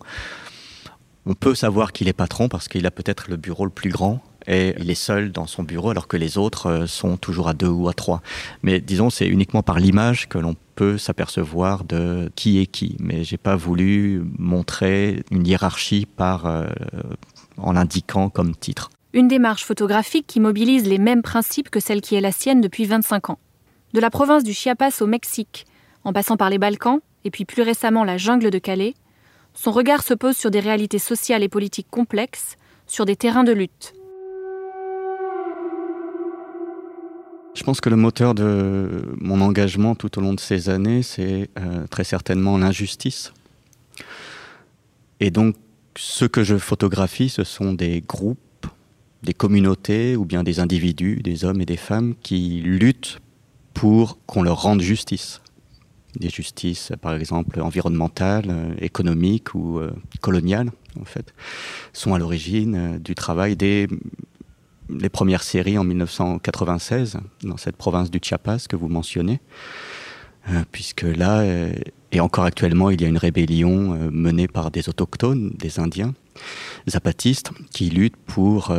On 1.26 1.34
peut 1.34 1.54
savoir 1.54 1.92
qu'il 1.92 2.08
est 2.08 2.14
patron 2.14 2.48
parce 2.48 2.66
qu'il 2.68 2.86
a 2.86 2.90
peut-être 2.90 3.30
le 3.30 3.36
bureau 3.36 3.66
le 3.66 3.70
plus 3.70 3.90
grand, 3.90 4.22
et 4.46 4.74
il 4.78 4.90
est 4.90 4.94
seul 4.94 5.32
dans 5.32 5.46
son 5.46 5.62
bureau 5.62 5.90
alors 5.90 6.08
que 6.08 6.16
les 6.16 6.38
autres 6.38 6.66
euh, 6.66 6.86
sont 6.86 7.16
toujours 7.16 7.48
à 7.48 7.54
deux 7.54 7.68
ou 7.68 7.88
à 7.88 7.94
trois. 7.94 8.22
Mais 8.62 8.80
disons, 8.80 9.10
c'est 9.10 9.26
uniquement 9.26 9.62
par 9.62 9.78
l'image 9.78 10.28
que 10.28 10.38
l'on 10.38 10.56
peut 10.74 10.98
s'apercevoir 10.98 11.84
de 11.84 12.30
qui 12.34 12.60
est 12.60 12.66
qui. 12.66 12.96
Mais 13.00 13.24
j'ai 13.24 13.36
pas 13.36 13.56
voulu 13.56 14.22
montrer 14.38 15.24
une 15.30 15.46
hiérarchie 15.46 16.06
euh, 16.20 16.70
en 17.56 17.72
l'indiquant 17.72 18.30
comme 18.30 18.54
titre. 18.56 18.90
Une 19.12 19.28
démarche 19.28 19.64
photographique 19.64 20.26
qui 20.26 20.40
mobilise 20.40 20.86
les 20.86 20.98
mêmes 20.98 21.22
principes 21.22 21.68
que 21.68 21.80
celle 21.80 22.00
qui 22.00 22.14
est 22.14 22.20
la 22.20 22.32
sienne 22.32 22.60
depuis 22.60 22.86
25 22.86 23.30
ans. 23.30 23.38
De 23.92 24.00
la 24.00 24.08
province 24.08 24.42
du 24.42 24.54
Chiapas 24.54 25.02
au 25.02 25.06
Mexique, 25.06 25.66
en 26.04 26.14
passant 26.14 26.38
par 26.38 26.48
les 26.48 26.58
Balkans, 26.58 27.00
et 27.24 27.30
puis 27.30 27.44
plus 27.44 27.62
récemment 27.62 28.04
la 28.04 28.16
jungle 28.16 28.50
de 28.50 28.58
Calais, 28.58 28.94
son 29.54 29.70
regard 29.70 30.02
se 30.02 30.14
pose 30.14 30.36
sur 30.36 30.50
des 30.50 30.60
réalités 30.60 30.98
sociales 30.98 31.42
et 31.42 31.48
politiques 31.48 31.90
complexes, 31.90 32.56
sur 32.86 33.04
des 33.04 33.16
terrains 33.16 33.44
de 33.44 33.52
lutte. 33.52 33.92
Je 37.54 37.64
pense 37.64 37.82
que 37.82 37.90
le 37.90 37.96
moteur 37.96 38.34
de 38.34 39.14
mon 39.20 39.42
engagement 39.42 39.94
tout 39.94 40.18
au 40.18 40.22
long 40.22 40.32
de 40.32 40.40
ces 40.40 40.70
années, 40.70 41.02
c'est 41.02 41.50
euh, 41.58 41.86
très 41.88 42.04
certainement 42.04 42.56
l'injustice. 42.56 43.32
Et 45.20 45.30
donc, 45.30 45.56
ce 45.94 46.24
que 46.24 46.44
je 46.44 46.56
photographie, 46.56 47.28
ce 47.28 47.44
sont 47.44 47.74
des 47.74 48.00
groupes, 48.00 48.66
des 49.22 49.34
communautés 49.34 50.16
ou 50.16 50.24
bien 50.24 50.42
des 50.42 50.60
individus, 50.60 51.16
des 51.22 51.44
hommes 51.44 51.60
et 51.60 51.66
des 51.66 51.76
femmes 51.76 52.14
qui 52.22 52.62
luttent 52.64 53.18
pour 53.74 54.18
qu'on 54.26 54.42
leur 54.42 54.62
rende 54.62 54.80
justice. 54.80 55.42
Des 56.18 56.30
justices, 56.30 56.92
par 57.02 57.14
exemple, 57.14 57.60
environnementales, 57.60 58.46
euh, 58.48 58.74
économiques 58.78 59.54
ou 59.54 59.78
euh, 59.78 59.92
coloniales, 60.22 60.70
en 60.98 61.04
fait, 61.04 61.34
sont 61.92 62.14
à 62.14 62.18
l'origine 62.18 62.98
du 62.98 63.14
travail 63.14 63.56
des 63.56 63.88
les 65.00 65.08
premières 65.08 65.42
séries 65.42 65.78
en 65.78 65.84
1996 65.84 67.18
dans 67.42 67.56
cette 67.56 67.76
province 67.76 68.10
du 68.10 68.18
Chiapas 68.22 68.66
que 68.68 68.76
vous 68.76 68.88
mentionnez, 68.88 69.40
euh, 70.50 70.64
puisque 70.72 71.02
là, 71.02 71.40
euh, 71.40 71.72
et 72.10 72.20
encore 72.20 72.44
actuellement, 72.44 72.90
il 72.90 73.00
y 73.00 73.04
a 73.04 73.08
une 73.08 73.18
rébellion 73.18 73.94
euh, 73.94 74.10
menée 74.10 74.48
par 74.48 74.70
des 74.70 74.88
autochtones, 74.88 75.52
des 75.56 75.78
Indiens, 75.78 76.14
zapatistes, 76.90 77.50
qui 77.70 77.90
luttent 77.90 78.16
pour 78.16 78.74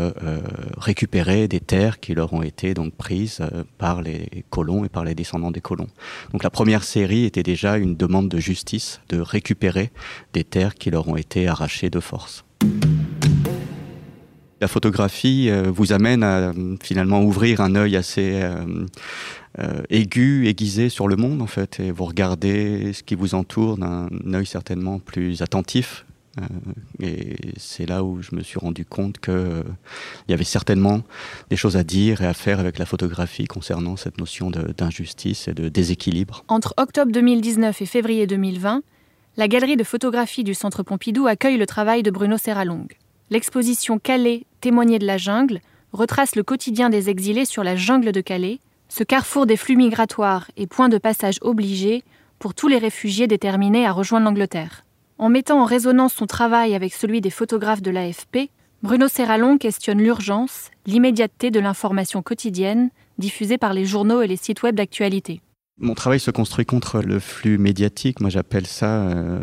récupérer 0.75 1.47
des 1.47 1.59
terres 1.59 1.99
qui 1.99 2.15
leur 2.15 2.33
ont 2.33 2.41
été 2.41 2.73
donc 2.73 2.95
prises 2.95 3.41
par 3.77 4.01
les 4.01 4.43
colons 4.49 4.83
et 4.83 4.89
par 4.89 5.03
les 5.03 5.13
descendants 5.13 5.51
des 5.51 5.61
colons. 5.61 5.87
Donc 6.31 6.43
la 6.43 6.49
première 6.49 6.83
série 6.83 7.25
était 7.25 7.43
déjà 7.43 7.77
une 7.77 7.95
demande 7.95 8.27
de 8.27 8.39
justice, 8.39 9.01
de 9.09 9.19
récupérer 9.19 9.91
des 10.33 10.43
terres 10.43 10.73
qui 10.73 10.89
leur 10.89 11.07
ont 11.07 11.15
été 11.15 11.47
arrachées 11.47 11.91
de 11.91 11.99
force. 11.99 12.43
La 14.63 14.69
photographie 14.69 15.49
euh, 15.49 15.69
vous 15.69 15.91
amène 15.91 16.23
à 16.23 16.53
finalement 16.81 17.21
ouvrir 17.21 17.59
un 17.59 17.75
œil 17.75 17.97
assez 17.97 18.41
euh, 18.41 18.63
euh, 19.59 19.81
aigu, 19.89 20.47
aiguisé 20.47 20.87
sur 20.87 21.09
le 21.09 21.17
monde 21.17 21.41
en 21.41 21.47
fait, 21.47 21.81
et 21.81 21.91
vous 21.91 22.05
regardez 22.05 22.93
ce 22.93 23.03
qui 23.03 23.15
vous 23.15 23.35
entoure 23.35 23.77
d'un 23.77 24.07
œil 24.33 24.45
certainement 24.45 24.99
plus 24.99 25.41
attentif. 25.41 26.05
Et 27.01 27.35
c'est 27.57 27.85
là 27.85 28.05
où 28.05 28.21
je 28.21 28.33
me 28.33 28.41
suis 28.41 28.57
rendu 28.57 28.85
compte 28.85 29.17
euh, 29.27 29.63
il 30.29 30.31
y 30.31 30.33
avait 30.33 30.45
certainement 30.45 31.01
des 31.49 31.57
choses 31.57 31.75
à 31.75 31.83
dire 31.83 32.21
et 32.21 32.25
à 32.25 32.33
faire 32.33 32.61
avec 32.61 32.79
la 32.79 32.85
photographie 32.85 33.47
concernant 33.47 33.97
cette 33.97 34.17
notion 34.17 34.49
d'injustice 34.49 35.49
et 35.49 35.53
de 35.53 35.67
déséquilibre. 35.67 36.45
Entre 36.47 36.73
octobre 36.77 37.11
2019 37.11 37.81
et 37.81 37.85
février 37.85 38.27
2020, 38.27 38.81
la 39.35 39.47
galerie 39.49 39.75
de 39.75 39.83
photographie 39.83 40.45
du 40.45 40.53
Centre 40.53 40.83
Pompidou 40.83 41.27
accueille 41.27 41.57
le 41.57 41.65
travail 41.65 42.01
de 42.01 42.11
Bruno 42.11 42.37
Serralong. 42.37 42.87
L'exposition 43.33 43.97
Calais, 43.97 44.45
témoigner 44.61 44.99
de 44.99 45.07
la 45.07 45.17
jungle, 45.17 45.59
retrace 45.91 46.35
le 46.35 46.43
quotidien 46.43 46.91
des 46.91 47.09
exilés 47.09 47.45
sur 47.45 47.63
la 47.63 47.75
jungle 47.75 48.11
de 48.11 48.21
Calais, 48.21 48.59
ce 48.89 49.03
carrefour 49.03 49.47
des 49.47 49.57
flux 49.57 49.75
migratoires 49.75 50.51
et 50.55 50.67
point 50.67 50.87
de 50.87 50.99
passage 50.99 51.39
obligé 51.41 52.03
pour 52.37 52.53
tous 52.53 52.67
les 52.67 52.77
réfugiés 52.77 53.25
déterminés 53.25 53.87
à 53.87 53.91
rejoindre 53.91 54.27
l'Angleterre. 54.27 54.85
En 55.17 55.29
mettant 55.29 55.59
en 55.59 55.65
résonance 55.65 56.13
son 56.13 56.27
travail 56.27 56.75
avec 56.75 56.93
celui 56.93 57.21
des 57.21 57.31
photographes 57.31 57.81
de 57.81 57.89
l'AFP, 57.89 58.51
Bruno 58.83 59.07
Serralong 59.07 59.57
questionne 59.57 60.03
l'urgence, 60.03 60.69
l'immédiateté 60.85 61.49
de 61.49 61.59
l'information 61.59 62.21
quotidienne 62.21 62.91
diffusée 63.17 63.57
par 63.57 63.73
les 63.73 63.85
journaux 63.85 64.21
et 64.21 64.27
les 64.27 64.37
sites 64.37 64.61
web 64.61 64.75
d'actualité. 64.75 65.41
Mon 65.79 65.95
travail 65.95 66.19
se 66.19 66.29
construit 66.29 66.65
contre 66.65 67.01
le 67.01 67.19
flux 67.19 67.57
médiatique. 67.57 68.21
Moi, 68.21 68.29
j'appelle 68.29 68.67
ça 68.67 69.07
euh, 69.07 69.41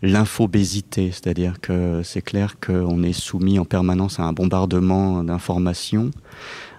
l'infobésité, 0.00 1.10
c'est-à-dire 1.10 1.60
que 1.60 2.02
c'est 2.04 2.22
clair 2.22 2.60
qu'on 2.60 3.02
est 3.02 3.12
soumis 3.12 3.58
en 3.58 3.64
permanence 3.64 4.20
à 4.20 4.22
un 4.22 4.32
bombardement 4.32 5.24
d'informations, 5.24 6.12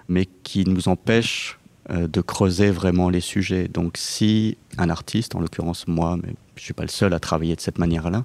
mais 0.08 0.26
qui 0.26 0.64
nous 0.64 0.88
empêche 0.88 1.58
de 1.90 2.20
creuser 2.20 2.70
vraiment 2.70 3.10
les 3.10 3.20
sujets. 3.20 3.68
Donc, 3.68 3.96
si 3.96 4.56
un 4.78 4.90
artiste, 4.90 5.34
en 5.34 5.40
l'occurrence 5.40 5.86
moi, 5.86 6.16
mais 6.22 6.34
je 6.56 6.62
suis 6.62 6.74
pas 6.74 6.82
le 6.82 6.88
seul 6.88 7.12
à 7.14 7.18
travailler 7.18 7.56
de 7.56 7.60
cette 7.60 7.78
manière-là, 7.78 8.22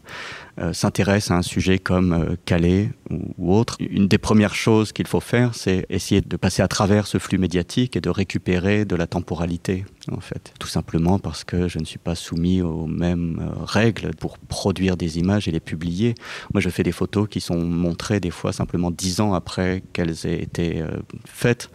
euh, 0.60 0.74
s'intéresse 0.74 1.32
à 1.32 1.36
un 1.36 1.41
sujet 1.41 1.80
comme 1.80 2.13
euh, 2.13 2.36
Calais 2.45 2.91
ou, 3.10 3.56
autre, 3.56 3.78
une 3.80 4.08
des 4.08 4.17
premières 4.17 4.56
choses 4.56 4.91
qu'il 4.91 5.08
faut 5.08 5.19
faire, 5.19 5.56
c'est 5.56 5.86
essayer 5.89 6.22
de 6.22 6.38
passer 6.38 6.62
à 6.62 6.67
travers 6.67 7.08
ce 7.08 7.17
flux 7.17 7.38
médiatique 7.38 7.95
et 7.95 8.02
de 8.02 8.10
récupérer 8.10 8.86
de 8.86 8.95
la 8.95 9.08
temporalité, 9.08 9.86
en 10.12 10.19
fait. 10.19 10.54
Tout 10.60 10.67
simplement 10.67 11.17
parce 11.19 11.43
que 11.43 11.67
je 11.67 11.80
ne 11.80 11.86
suis 11.86 12.00
pas 12.00 12.15
soumis 12.15 12.62
aux 12.62 12.88
mêmes 12.88 13.39
euh, 13.41 13.63
règles 13.63 14.12
pour 14.15 14.38
produire 14.38 14.98
des 14.98 15.17
images 15.17 15.48
et 15.48 15.52
les 15.52 15.60
publier. 15.60 16.15
Moi, 16.54 16.62
je 16.62 16.69
fais 16.69 16.84
des 16.84 16.91
photos 16.91 17.28
qui 17.28 17.41
sont 17.41 17.60
montrées 17.60 18.19
des 18.19 18.32
fois 18.32 18.54
simplement 18.54 18.91
dix 18.91 19.22
ans 19.22 19.34
après 19.34 19.84
qu'elles 19.93 20.26
aient 20.26 20.41
été 20.41 20.82
euh, 20.82 20.88
faites. 21.26 21.69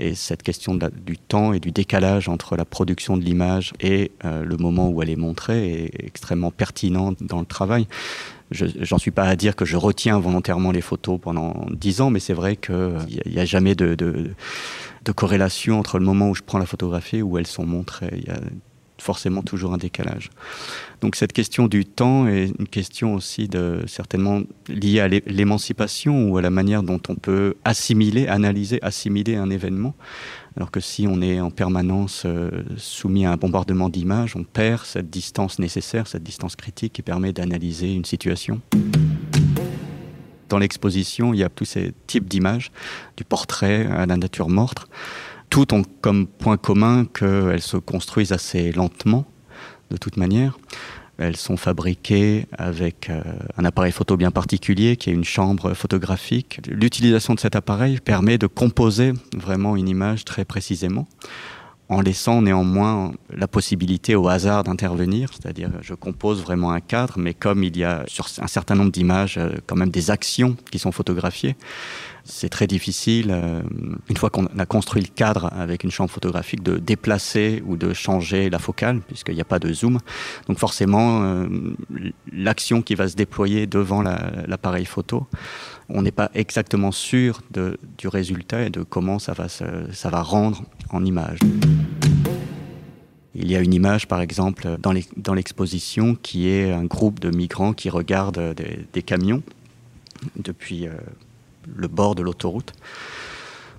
Et 0.00 0.14
cette 0.14 0.44
question 0.44 0.76
du 0.76 1.18
temps 1.18 1.52
et 1.52 1.58
du 1.58 1.72
décalage 1.72 2.28
entre 2.28 2.56
la 2.56 2.64
production 2.64 3.16
de 3.16 3.24
l'image 3.24 3.72
et 3.80 4.12
euh, 4.24 4.44
le 4.44 4.56
moment 4.56 4.88
où 4.88 5.02
elle 5.02 5.10
est 5.10 5.16
montrée 5.16 5.84
est 5.84 6.06
extrêmement 6.06 6.52
pertinent 6.52 7.14
dans 7.20 7.40
le 7.40 7.46
travail. 7.46 7.88
Je 8.52 8.66
j'en 8.80 8.96
suis 8.96 9.10
pas 9.10 9.24
à 9.24 9.34
dire 9.34 9.56
que 9.56 9.64
je 9.64 9.76
retiens 9.76 10.18
volontairement 10.20 10.70
les 10.70 10.80
photos 10.80 11.18
pendant 11.20 11.66
dix 11.70 12.00
ans, 12.00 12.10
mais 12.10 12.20
c'est 12.20 12.32
vrai 12.32 12.54
qu'il 12.54 12.96
n'y 13.26 13.38
a, 13.38 13.42
a 13.42 13.44
jamais 13.44 13.74
de, 13.74 13.96
corrélation 15.16 15.78
entre 15.80 15.98
le 15.98 16.04
moment 16.04 16.30
où 16.30 16.34
je 16.34 16.42
prends 16.42 16.58
la 16.58 16.66
photographie 16.66 17.16
et 17.16 17.22
où 17.22 17.36
elles 17.36 17.46
sont 17.46 17.66
montrées. 17.66 18.24
Forcément 19.00 19.42
toujours 19.42 19.72
un 19.72 19.78
décalage. 19.78 20.30
Donc 21.00 21.14
cette 21.14 21.32
question 21.32 21.68
du 21.68 21.84
temps 21.84 22.26
est 22.26 22.52
une 22.58 22.66
question 22.66 23.14
aussi 23.14 23.48
de 23.48 23.82
certainement 23.86 24.42
liée 24.68 25.00
à 25.00 25.08
l'é- 25.08 25.22
l'émancipation 25.26 26.28
ou 26.28 26.36
à 26.38 26.42
la 26.42 26.50
manière 26.50 26.82
dont 26.82 27.00
on 27.08 27.14
peut 27.14 27.54
assimiler, 27.64 28.26
analyser, 28.26 28.78
assimiler 28.82 29.36
un 29.36 29.50
événement. 29.50 29.94
Alors 30.56 30.72
que 30.72 30.80
si 30.80 31.06
on 31.06 31.22
est 31.22 31.40
en 31.40 31.50
permanence 31.50 32.24
euh, 32.26 32.50
soumis 32.76 33.24
à 33.26 33.32
un 33.32 33.36
bombardement 33.36 33.88
d'images, 33.88 34.34
on 34.34 34.42
perd 34.42 34.84
cette 34.84 35.08
distance 35.10 35.60
nécessaire, 35.60 36.08
cette 36.08 36.24
distance 36.24 36.56
critique 36.56 36.94
qui 36.94 37.02
permet 37.02 37.32
d'analyser 37.32 37.94
une 37.94 38.04
situation. 38.04 38.60
Dans 40.48 40.58
l'exposition, 40.58 41.34
il 41.34 41.40
y 41.40 41.44
a 41.44 41.50
tous 41.50 41.66
ces 41.66 41.92
types 42.06 42.26
d'images, 42.26 42.72
du 43.16 43.24
portrait 43.24 43.86
à 43.86 44.06
la 44.06 44.16
nature 44.16 44.48
morte. 44.48 44.88
Toutes 45.50 45.72
ont 45.72 45.82
comme 46.00 46.26
point 46.26 46.56
commun 46.56 47.04
qu'elles 47.06 47.62
se 47.62 47.76
construisent 47.76 48.32
assez 48.32 48.72
lentement, 48.72 49.26
de 49.90 49.96
toute 49.96 50.16
manière. 50.16 50.58
Elles 51.18 51.36
sont 51.36 51.56
fabriquées 51.56 52.46
avec 52.56 53.10
euh, 53.10 53.22
un 53.56 53.64
appareil 53.64 53.90
photo 53.90 54.16
bien 54.16 54.30
particulier 54.30 54.96
qui 54.96 55.10
est 55.10 55.12
une 55.12 55.24
chambre 55.24 55.74
photographique. 55.74 56.60
L'utilisation 56.68 57.34
de 57.34 57.40
cet 57.40 57.56
appareil 57.56 57.98
permet 57.98 58.38
de 58.38 58.46
composer 58.46 59.12
vraiment 59.36 59.74
une 59.76 59.88
image 59.88 60.24
très 60.24 60.44
précisément 60.44 61.08
en 61.88 62.00
laissant 62.00 62.42
néanmoins 62.42 63.12
la 63.30 63.48
possibilité 63.48 64.14
au 64.14 64.28
hasard 64.28 64.64
d'intervenir, 64.64 65.30
c'est-à-dire 65.32 65.70
je 65.80 65.94
compose 65.94 66.42
vraiment 66.42 66.72
un 66.72 66.80
cadre, 66.80 67.14
mais 67.16 67.32
comme 67.32 67.64
il 67.64 67.76
y 67.76 67.84
a 67.84 68.04
sur 68.06 68.26
un 68.40 68.46
certain 68.46 68.74
nombre 68.74 68.92
d'images 68.92 69.38
euh, 69.38 69.52
quand 69.66 69.76
même 69.76 69.90
des 69.90 70.10
actions 70.10 70.56
qui 70.70 70.78
sont 70.78 70.92
photographiées, 70.92 71.56
c'est 72.30 72.50
très 72.50 72.66
difficile, 72.66 73.30
euh, 73.30 73.62
une 74.10 74.16
fois 74.18 74.28
qu'on 74.28 74.46
a 74.58 74.66
construit 74.66 75.00
le 75.02 75.08
cadre 75.08 75.50
avec 75.52 75.82
une 75.82 75.90
chambre 75.90 76.10
photographique, 76.10 76.62
de 76.62 76.76
déplacer 76.76 77.62
ou 77.66 77.76
de 77.78 77.94
changer 77.94 78.50
la 78.50 78.58
focale, 78.58 79.00
puisqu'il 79.00 79.34
n'y 79.34 79.40
a 79.40 79.46
pas 79.46 79.58
de 79.58 79.72
zoom. 79.72 79.98
Donc 80.46 80.58
forcément, 80.58 81.22
euh, 81.22 81.48
l'action 82.30 82.82
qui 82.82 82.94
va 82.94 83.08
se 83.08 83.16
déployer 83.16 83.66
devant 83.66 84.02
la- 84.02 84.30
l'appareil 84.46 84.84
photo, 84.84 85.26
on 85.88 86.02
n'est 86.02 86.12
pas 86.12 86.30
exactement 86.34 86.92
sûr 86.92 87.40
du 87.50 88.08
résultat 88.08 88.64
et 88.64 88.70
de 88.70 88.82
comment 88.82 89.18
ça 89.18 89.32
va, 89.32 89.48
se, 89.48 89.64
ça 89.92 90.10
va 90.10 90.20
rendre 90.22 90.62
en 90.90 91.04
image. 91.06 91.38
Il 93.34 93.50
y 93.50 93.56
a 93.56 93.60
une 93.60 93.72
image, 93.72 94.06
par 94.06 94.20
exemple, 94.20 94.76
dans 94.80 94.92
l'ex- 94.92 95.08
dans 95.16 95.32
l'exposition 95.34 96.14
qui 96.14 96.48
est 96.48 96.72
un 96.72 96.84
groupe 96.84 97.20
de 97.20 97.30
migrants 97.34 97.72
qui 97.72 97.88
regardent 97.88 98.52
des, 98.54 98.80
des 98.92 99.02
camions 99.02 99.42
depuis 100.36 100.88
euh, 100.88 100.92
le 101.74 101.88
bord 101.88 102.14
de 102.14 102.22
l'autoroute. 102.22 102.72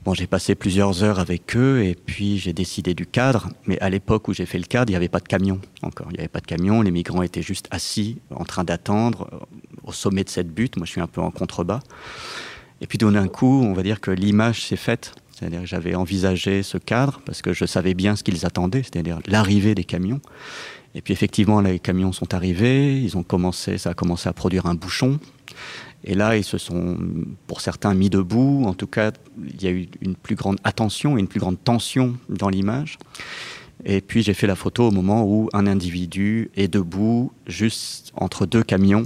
Bon, 0.06 0.14
j'ai 0.14 0.28
passé 0.28 0.56
plusieurs 0.56 1.04
heures 1.04 1.20
avec 1.20 1.58
eux 1.58 1.84
et 1.84 1.94
puis 1.94 2.38
j'ai 2.38 2.54
décidé 2.54 2.94
du 2.94 3.06
cadre. 3.06 3.50
Mais 3.66 3.78
à 3.80 3.90
l'époque 3.90 4.30
où 4.30 4.34
j'ai 4.34 4.46
fait 4.46 4.58
le 4.58 4.64
cadre, 4.64 4.90
il 4.90 4.94
n'y 4.94 4.98
avait 4.98 5.10
pas 5.10 5.20
de 5.20 5.28
camion 5.28 5.60
encore. 5.82 6.08
Il 6.12 6.14
n'y 6.14 6.20
avait 6.20 6.30
pas 6.30 6.40
de 6.40 6.48
camion. 6.48 6.82
Les 6.82 6.92
migrants 6.92 7.22
étaient 7.22 7.42
juste 7.42 7.68
assis, 7.70 8.20
en 8.34 8.46
train 8.46 8.64
d'attendre 8.64 9.28
euh, 9.34 9.38
au 9.84 9.92
sommet 9.92 10.24
de 10.24 10.30
cette 10.30 10.54
butte. 10.54 10.78
Moi, 10.78 10.86
je 10.86 10.92
suis 10.92 11.02
un 11.02 11.08
peu 11.08 11.20
en 11.20 11.32
contrebas. 11.32 11.82
Et 12.82 12.88
puis 12.88 12.98
d'un 12.98 13.28
coup, 13.28 13.62
on 13.62 13.74
va 13.74 13.84
dire 13.84 14.00
que 14.00 14.12
l'image 14.12 14.66
s'est 14.66 14.78
faite. 14.78 15.14
C'est-à-dire 15.32 15.62
que 15.62 15.68
j'avais 15.68 15.96
envisagé 15.96 16.64
ce 16.64 16.78
cadre 16.78 17.22
parce 17.26 17.42
que 17.42 17.54
je 17.54 17.66
savais 17.66 17.94
bien 17.94 18.16
ce 18.16 18.24
qu'ils 18.24 18.46
attendaient, 18.46 18.84
c'est-à-dire 18.84 19.20
l'arrivée 19.28 19.76
des 19.76 19.86
camions. 19.86 20.22
Et 20.96 21.02
puis 21.02 21.14
effectivement, 21.14 21.62
les 21.62 21.80
camions 21.80 22.12
sont 22.12 22.34
arrivés, 22.34 23.00
ils 23.00 23.16
ont 23.16 23.24
commencé, 23.24 23.78
ça 23.78 23.92
a 23.92 23.94
commencé 23.94 24.28
à 24.28 24.34
produire 24.34 24.66
un 24.66 24.76
bouchon. 24.76 25.20
Et 26.04 26.16
là, 26.16 26.38
ils 26.38 26.44
se 26.44 26.58
sont, 26.58 26.98
pour 27.48 27.62
certains, 27.62 27.94
mis 27.94 28.10
debout. 28.10 28.64
En 28.66 28.74
tout 28.74 28.88
cas, 28.88 29.12
il 29.38 29.62
y 29.62 29.68
a 29.68 29.72
eu 29.72 29.90
une 30.02 30.16
plus 30.16 30.36
grande 30.36 30.58
attention 30.64 31.18
et 31.18 31.20
une 31.20 31.28
plus 31.28 31.40
grande 31.40 31.62
tension 31.64 32.16
dans 32.30 32.50
l'image. 32.50 32.98
Et 33.86 34.02
puis 34.02 34.24
j'ai 34.24 34.34
fait 34.34 34.48
la 34.48 34.56
photo 34.56 34.88
au 34.88 34.92
moment 34.92 35.24
où 35.26 35.50
un 35.54 35.66
individu 35.66 36.52
est 36.56 36.68
debout 36.68 37.32
juste 37.48 38.12
entre 38.16 38.46
deux 38.46 38.64
camions. 38.64 39.06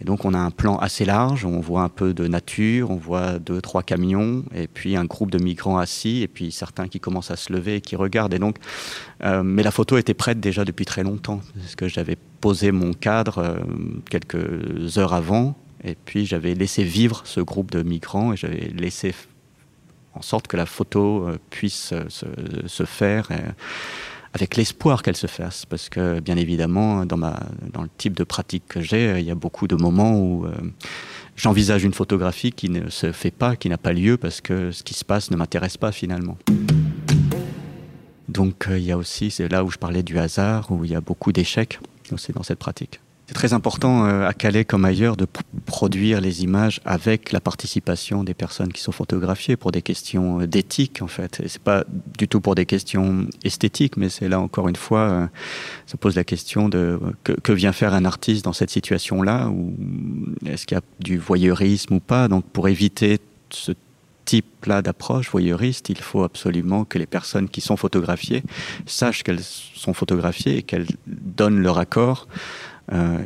Et 0.00 0.04
donc 0.04 0.24
on 0.24 0.32
a 0.32 0.38
un 0.38 0.50
plan 0.50 0.78
assez 0.78 1.04
large, 1.04 1.44
on 1.44 1.60
voit 1.60 1.82
un 1.82 1.90
peu 1.90 2.14
de 2.14 2.26
nature, 2.26 2.90
on 2.90 2.96
voit 2.96 3.38
deux, 3.38 3.60
trois 3.60 3.82
camions, 3.82 4.44
et 4.54 4.66
puis 4.66 4.96
un 4.96 5.04
groupe 5.04 5.30
de 5.30 5.36
migrants 5.36 5.76
assis, 5.76 6.22
et 6.22 6.28
puis 6.28 6.52
certains 6.52 6.88
qui 6.88 7.00
commencent 7.00 7.30
à 7.30 7.36
se 7.36 7.52
lever 7.52 7.76
et 7.76 7.80
qui 7.82 7.96
regardent. 7.96 8.32
Et 8.32 8.38
donc, 8.38 8.56
euh, 9.22 9.42
mais 9.42 9.62
la 9.62 9.70
photo 9.70 9.98
était 9.98 10.14
prête 10.14 10.40
déjà 10.40 10.64
depuis 10.64 10.86
très 10.86 11.02
longtemps, 11.02 11.40
parce 11.54 11.74
que 11.74 11.86
j'avais 11.86 12.16
posé 12.40 12.72
mon 12.72 12.94
cadre 12.94 13.38
euh, 13.38 13.58
quelques 14.08 14.96
heures 14.96 15.12
avant, 15.12 15.54
et 15.84 15.94
puis 15.94 16.26
j'avais 16.26 16.54
laissé 16.54 16.84
vivre 16.84 17.22
ce 17.24 17.40
groupe 17.40 17.70
de 17.70 17.82
migrants, 17.82 18.32
et 18.32 18.36
j'avais 18.36 18.70
laissé 18.74 19.14
en 20.14 20.22
sorte 20.22 20.48
que 20.48 20.56
la 20.56 20.66
photo 20.66 21.28
euh, 21.28 21.38
puisse 21.50 21.94
se, 22.08 22.26
se 22.66 22.84
faire 22.84 23.28
avec 24.32 24.56
l'espoir 24.56 25.02
qu'elle 25.02 25.16
se 25.16 25.26
fasse. 25.26 25.66
Parce 25.66 25.88
que, 25.88 26.20
bien 26.20 26.36
évidemment, 26.36 27.04
dans, 27.04 27.16
ma, 27.16 27.40
dans 27.72 27.82
le 27.82 27.90
type 27.96 28.14
de 28.14 28.24
pratique 28.24 28.64
que 28.68 28.80
j'ai, 28.80 29.18
il 29.18 29.24
y 29.24 29.30
a 29.30 29.34
beaucoup 29.34 29.66
de 29.66 29.76
moments 29.76 30.18
où 30.18 30.46
euh, 30.46 30.52
j'envisage 31.36 31.84
une 31.84 31.94
photographie 31.94 32.52
qui 32.52 32.70
ne 32.70 32.90
se 32.90 33.12
fait 33.12 33.30
pas, 33.30 33.56
qui 33.56 33.68
n'a 33.68 33.78
pas 33.78 33.92
lieu, 33.92 34.16
parce 34.16 34.40
que 34.40 34.70
ce 34.72 34.82
qui 34.82 34.94
se 34.94 35.04
passe 35.04 35.30
ne 35.30 35.36
m'intéresse 35.36 35.76
pas 35.76 35.92
finalement. 35.92 36.38
Donc 38.28 38.68
euh, 38.68 38.78
il 38.78 38.84
y 38.84 38.92
a 38.92 38.96
aussi, 38.96 39.30
c'est 39.30 39.48
là 39.48 39.64
où 39.64 39.70
je 39.70 39.78
parlais 39.78 40.02
du 40.02 40.18
hasard, 40.18 40.70
où 40.70 40.84
il 40.84 40.92
y 40.92 40.94
a 40.94 41.00
beaucoup 41.00 41.32
d'échecs 41.32 41.80
aussi 42.12 42.32
dans 42.32 42.42
cette 42.42 42.58
pratique. 42.58 43.00
C'est 43.30 43.34
très 43.34 43.52
important 43.52 44.06
euh, 44.06 44.26
à 44.26 44.32
Calais 44.32 44.64
comme 44.64 44.84
ailleurs 44.84 45.16
de 45.16 45.24
produire 45.64 46.20
les 46.20 46.42
images 46.42 46.80
avec 46.84 47.30
la 47.30 47.40
participation 47.40 48.24
des 48.24 48.34
personnes 48.34 48.72
qui 48.72 48.82
sont 48.82 48.90
photographiées 48.90 49.56
pour 49.56 49.70
des 49.70 49.82
questions 49.82 50.40
euh, 50.40 50.48
d'éthique 50.48 51.00
en 51.00 51.06
fait. 51.06 51.40
C'est 51.46 51.62
pas 51.62 51.84
du 52.18 52.26
tout 52.26 52.40
pour 52.40 52.56
des 52.56 52.66
questions 52.66 53.28
esthétiques, 53.44 53.96
mais 53.96 54.08
c'est 54.08 54.28
là 54.28 54.40
encore 54.40 54.68
une 54.68 54.74
fois, 54.74 54.98
euh, 54.98 55.26
ça 55.86 55.96
pose 55.96 56.16
la 56.16 56.24
question 56.24 56.68
de 56.68 56.98
que, 57.22 57.30
que 57.30 57.52
vient 57.52 57.70
faire 57.70 57.94
un 57.94 58.04
artiste 58.04 58.44
dans 58.44 58.52
cette 58.52 58.70
situation-là, 58.70 59.46
ou 59.48 59.76
est-ce 60.44 60.66
qu'il 60.66 60.74
y 60.74 60.78
a 60.78 60.82
du 60.98 61.16
voyeurisme 61.16 61.94
ou 61.94 62.00
pas? 62.00 62.26
Donc 62.26 62.44
pour 62.46 62.66
éviter 62.66 63.20
ce 63.50 63.70
type-là 64.24 64.82
d'approche 64.82 65.30
voyeuriste, 65.30 65.88
il 65.88 65.98
faut 65.98 66.24
absolument 66.24 66.84
que 66.84 66.98
les 66.98 67.06
personnes 67.06 67.48
qui 67.48 67.60
sont 67.60 67.76
photographiées 67.76 68.42
sachent 68.86 69.22
qu'elles 69.22 69.44
sont 69.44 69.94
photographiées 69.94 70.56
et 70.56 70.62
qu'elles 70.64 70.88
donnent 71.06 71.60
leur 71.60 71.78
accord 71.78 72.26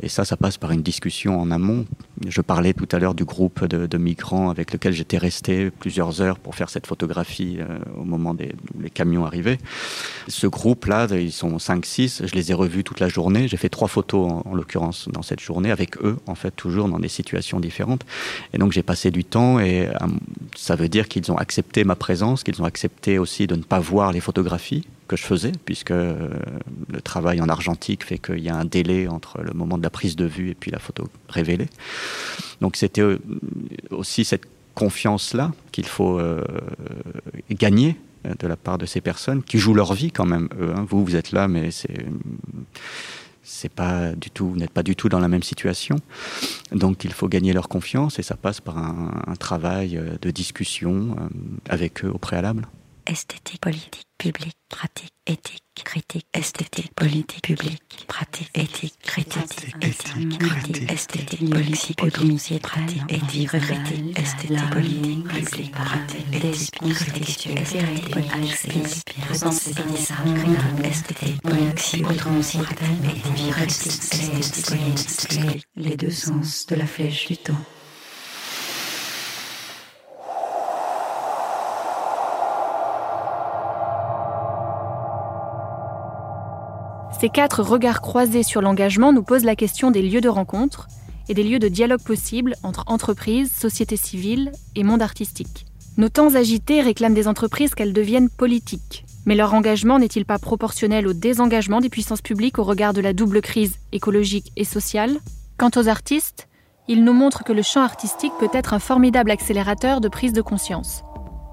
et 0.02 0.08
ça, 0.08 0.24
ça 0.24 0.36
passe 0.36 0.58
par 0.58 0.72
une 0.72 0.82
discussion 0.82 1.40
en 1.40 1.50
amont. 1.50 1.86
Je 2.26 2.40
parlais 2.40 2.74
tout 2.74 2.88
à 2.92 2.98
l'heure 2.98 3.14
du 3.14 3.24
groupe 3.24 3.64
de, 3.64 3.86
de, 3.86 3.98
migrants 3.98 4.50
avec 4.50 4.72
lequel 4.72 4.92
j'étais 4.92 5.18
resté 5.18 5.70
plusieurs 5.70 6.20
heures 6.20 6.38
pour 6.38 6.54
faire 6.54 6.70
cette 6.70 6.86
photographie 6.86 7.58
euh, 7.58 7.78
au 7.96 8.04
moment 8.04 8.34
des 8.34 8.52
les 8.80 8.90
camions 8.90 9.24
arrivaient. 9.24 9.58
Ce 10.28 10.46
groupe-là, 10.46 11.06
ils 11.10 11.32
sont 11.32 11.56
5-6, 11.56 12.26
je 12.26 12.34
les 12.34 12.50
ai 12.50 12.54
revus 12.54 12.84
toute 12.84 13.00
la 13.00 13.08
journée. 13.08 13.48
J'ai 13.48 13.56
fait 13.56 13.68
trois 13.68 13.88
photos 13.88 14.30
en, 14.30 14.42
en 14.44 14.54
l'occurrence 14.54 15.08
dans 15.10 15.22
cette 15.22 15.40
journée 15.40 15.70
avec 15.70 15.96
eux, 16.02 16.18
en 16.26 16.34
fait, 16.34 16.50
toujours 16.50 16.88
dans 16.88 16.98
des 16.98 17.08
situations 17.08 17.60
différentes. 17.60 18.04
Et 18.52 18.58
donc 18.58 18.72
j'ai 18.72 18.82
passé 18.82 19.10
du 19.10 19.24
temps 19.24 19.58
et 19.58 19.88
euh, 19.88 19.92
ça 20.54 20.76
veut 20.76 20.88
dire 20.88 21.08
qu'ils 21.08 21.30
ont 21.32 21.36
accepté 21.36 21.84
ma 21.84 21.96
présence, 21.96 22.44
qu'ils 22.44 22.60
ont 22.62 22.66
accepté 22.66 23.18
aussi 23.18 23.46
de 23.46 23.56
ne 23.56 23.62
pas 23.62 23.80
voir 23.80 24.12
les 24.12 24.20
photographies 24.20 24.86
que 25.06 25.16
je 25.16 25.24
faisais, 25.24 25.52
puisque 25.64 25.90
euh, 25.90 26.28
le 26.92 27.00
travail 27.00 27.40
en 27.40 27.48
argentique 27.48 28.04
fait 28.04 28.18
qu'il 28.18 28.40
y 28.40 28.48
a 28.48 28.56
un 28.56 28.64
délai 28.64 29.08
entre 29.08 29.42
le 29.42 29.52
moment 29.52 29.78
de 29.78 29.82
la 29.82 29.90
prise 29.90 30.16
de 30.16 30.24
vue 30.24 30.50
et 30.50 30.54
puis 30.54 30.70
la 30.70 30.78
photo 30.78 31.08
révélée. 31.28 31.68
Donc 32.60 32.76
c'était 32.76 33.02
euh, 33.02 33.18
aussi 33.90 34.24
cette 34.24 34.44
confiance-là 34.74 35.52
qu'il 35.72 35.86
faut 35.86 36.18
euh, 36.18 36.42
gagner 37.50 37.96
de 38.38 38.46
la 38.46 38.56
part 38.56 38.78
de 38.78 38.86
ces 38.86 39.00
personnes 39.00 39.42
qui 39.42 39.58
jouent 39.58 39.74
leur 39.74 39.92
vie 39.92 40.10
quand 40.10 40.24
même. 40.24 40.48
Hein. 40.60 40.86
Vous, 40.88 41.04
vous 41.04 41.14
êtes 41.14 41.32
là, 41.32 41.46
mais 41.46 41.70
c'est 41.70 42.06
c'est 43.46 43.70
pas 43.70 44.12
du 44.12 44.30
tout, 44.30 44.48
vous 44.48 44.56
n'êtes 44.56 44.70
pas 44.70 44.82
du 44.82 44.96
tout 44.96 45.10
dans 45.10 45.18
la 45.18 45.28
même 45.28 45.42
situation. 45.42 45.96
Donc 46.72 47.04
il 47.04 47.12
faut 47.12 47.28
gagner 47.28 47.52
leur 47.52 47.68
confiance 47.68 48.18
et 48.18 48.22
ça 48.22 48.36
passe 48.36 48.62
par 48.62 48.78
un, 48.78 49.36
travail 49.38 50.00
de 50.22 50.30
discussion 50.30 51.14
avec 51.68 52.06
eux 52.06 52.10
au 52.10 52.16
préalable. 52.16 52.66
Esthétique, 53.06 53.60
politique, 53.60 54.06
publique, 54.16 54.56
pratique, 54.70 55.12
éthique, 55.26 55.62
critique, 55.84 56.26
esthétique, 56.32 56.94
politique, 56.94 57.42
publique, 57.42 58.06
pratique, 58.08 58.50
éthique, 58.54 58.94
critique, 59.02 59.42
éthique, 59.82 60.38
critique, 60.38 60.90
esthétique, 60.90 61.50
politique, 61.50 62.02
autonomie, 62.02 62.60
pratique, 62.62 63.02
éthique, 63.10 63.48
critique, 63.50 64.18
esthétique, 64.18 64.70
politique, 64.70 65.28
publique, 65.28 65.72
pratique, 65.72 66.26
éthique, 66.32 66.80
critique, 66.80 67.46
esthétique, 67.58 69.14
sensibilisation, 69.34 70.24
esthétique, 70.82 71.42
politique, 71.42 72.10
autonomie, 72.10 72.42
pratique, 72.42 73.04
éthique, 73.04 73.50
critique, 73.50 73.92
esthétique, 74.38 74.66
politique, 74.66 75.66
les 75.76 75.96
deux 75.96 76.10
sens 76.10 76.64
de 76.66 76.76
la 76.76 76.86
flèche 76.86 77.26
du 77.26 77.36
temps. 77.36 77.60
Ces 87.20 87.28
quatre 87.28 87.62
regards 87.62 88.00
croisés 88.00 88.42
sur 88.42 88.60
l'engagement 88.60 89.12
nous 89.12 89.22
posent 89.22 89.44
la 89.44 89.56
question 89.56 89.90
des 89.90 90.02
lieux 90.02 90.20
de 90.20 90.28
rencontre 90.28 90.88
et 91.28 91.34
des 91.34 91.44
lieux 91.44 91.58
de 91.58 91.68
dialogue 91.68 92.02
possibles 92.02 92.54
entre 92.62 92.84
entreprises, 92.86 93.52
société 93.52 93.96
civile 93.96 94.52
et 94.74 94.82
monde 94.82 95.00
artistique. 95.00 95.66
Nos 95.96 96.08
temps 96.08 96.34
agités 96.34 96.80
réclament 96.80 97.14
des 97.14 97.28
entreprises 97.28 97.74
qu'elles 97.74 97.92
deviennent 97.92 98.28
politiques. 98.28 99.06
Mais 99.26 99.36
leur 99.36 99.54
engagement 99.54 99.98
n'est-il 99.98 100.26
pas 100.26 100.38
proportionnel 100.38 101.06
au 101.06 101.12
désengagement 101.12 101.80
des 101.80 101.88
puissances 101.88 102.20
publiques 102.20 102.58
au 102.58 102.64
regard 102.64 102.92
de 102.92 103.00
la 103.00 103.12
double 103.12 103.40
crise 103.40 103.76
écologique 103.92 104.52
et 104.56 104.64
sociale? 104.64 105.16
Quant 105.56 105.70
aux 105.76 105.88
artistes, 105.88 106.48
ils 106.88 107.04
nous 107.04 107.14
montrent 107.14 107.44
que 107.44 107.52
le 107.52 107.62
champ 107.62 107.82
artistique 107.82 108.34
peut 108.38 108.50
être 108.52 108.74
un 108.74 108.80
formidable 108.80 109.30
accélérateur 109.30 110.00
de 110.00 110.08
prise 110.08 110.32
de 110.32 110.42
conscience. 110.42 111.04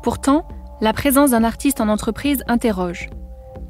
Pourtant, 0.04 0.48
la 0.82 0.92
présence 0.92 1.32
d'un 1.32 1.44
artiste 1.44 1.80
en 1.80 1.88
entreprise 1.88 2.44
interroge. 2.48 3.10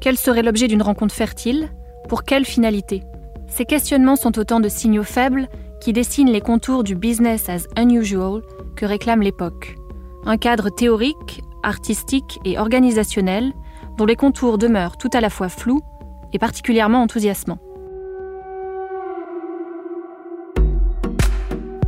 Quel 0.00 0.16
serait 0.16 0.42
l'objet 0.42 0.66
d'une 0.66 0.82
rencontre 0.82 1.14
fertile? 1.14 1.70
Pour 2.12 2.24
quelle 2.24 2.44
finalité? 2.44 3.04
Ces 3.48 3.64
questionnements 3.64 4.16
sont 4.16 4.38
autant 4.38 4.60
de 4.60 4.68
signaux 4.68 5.02
faibles 5.02 5.48
qui 5.80 5.94
dessinent 5.94 6.30
les 6.30 6.42
contours 6.42 6.84
du 6.84 6.94
business 6.94 7.48
as 7.48 7.66
unusual 7.80 8.42
que 8.76 8.84
réclame 8.84 9.22
l'époque. 9.22 9.76
Un 10.26 10.36
cadre 10.36 10.68
théorique, 10.68 11.42
artistique 11.62 12.38
et 12.44 12.58
organisationnel 12.58 13.54
dont 13.96 14.04
les 14.04 14.14
contours 14.14 14.58
demeurent 14.58 14.98
tout 14.98 15.08
à 15.14 15.22
la 15.22 15.30
fois 15.30 15.48
flous 15.48 15.80
et 16.34 16.38
particulièrement 16.38 17.00
enthousiasmants. 17.00 17.60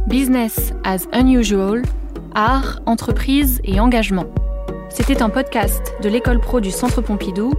Business 0.07 0.73
as 0.85 1.07
unusual, 1.13 1.83
art, 2.35 2.81
entreprise 2.87 3.61
et 3.63 3.79
engagement. 3.79 4.25
C'était 4.89 5.21
un 5.21 5.29
podcast 5.29 5.93
de 6.03 6.09
l'école 6.09 6.41
pro 6.41 6.61
du 6.63 6.71
Centre 6.71 7.03
Pompidou 7.03 7.53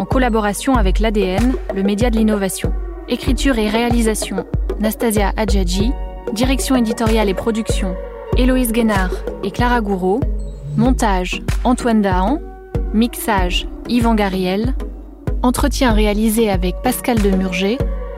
en 0.00 0.06
collaboration 0.06 0.76
avec 0.76 0.98
l'ADN, 0.98 1.52
le 1.74 1.82
média 1.82 2.08
de 2.08 2.16
l'innovation. 2.16 2.72
Écriture 3.10 3.58
et 3.58 3.68
réalisation, 3.68 4.46
Nastasia 4.80 5.30
Adjadji, 5.36 5.92
direction 6.32 6.74
éditoriale 6.74 7.28
et 7.28 7.34
production, 7.34 7.94
Héloïse 8.38 8.72
Guénard 8.72 9.10
et 9.44 9.50
Clara 9.50 9.82
Gouraud, 9.82 10.20
montage, 10.78 11.42
Antoine 11.64 12.00
Dahan, 12.00 12.40
mixage, 12.94 13.68
Yvan 13.90 14.14
Gariel, 14.14 14.74
entretien 15.42 15.92
réalisé 15.92 16.48
avec 16.48 16.76
Pascal 16.82 17.20
Demurger, 17.20 17.76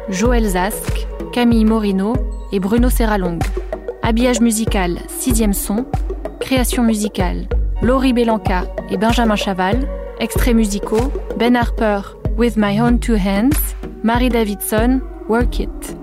Joël 0.09 0.51
Zask, 0.51 1.09
Camille 1.33 1.64
Morino 1.64 2.12
et 2.53 2.61
Bruno 2.61 2.91
Serralong. 2.91 3.41
Habillage 4.05 4.41
musical, 4.41 4.99
sixième 5.09 5.53
son, 5.53 5.87
création 6.39 6.85
musicale, 6.85 7.49
Laurie 7.83 8.12
Belanca 8.12 8.66
et 8.89 8.97
Benjamin 8.97 9.35
Chaval, 9.35 9.89
extraits 10.18 10.54
musicaux, 10.54 11.12
Ben 11.36 11.56
Harper, 11.56 12.02
With 12.36 12.56
My 12.56 12.78
Own 12.78 12.98
Two 12.98 13.16
Hands, 13.16 13.56
Marie 14.02 14.28
Davidson, 14.28 15.02
Work 15.28 15.60
It. 15.60 16.01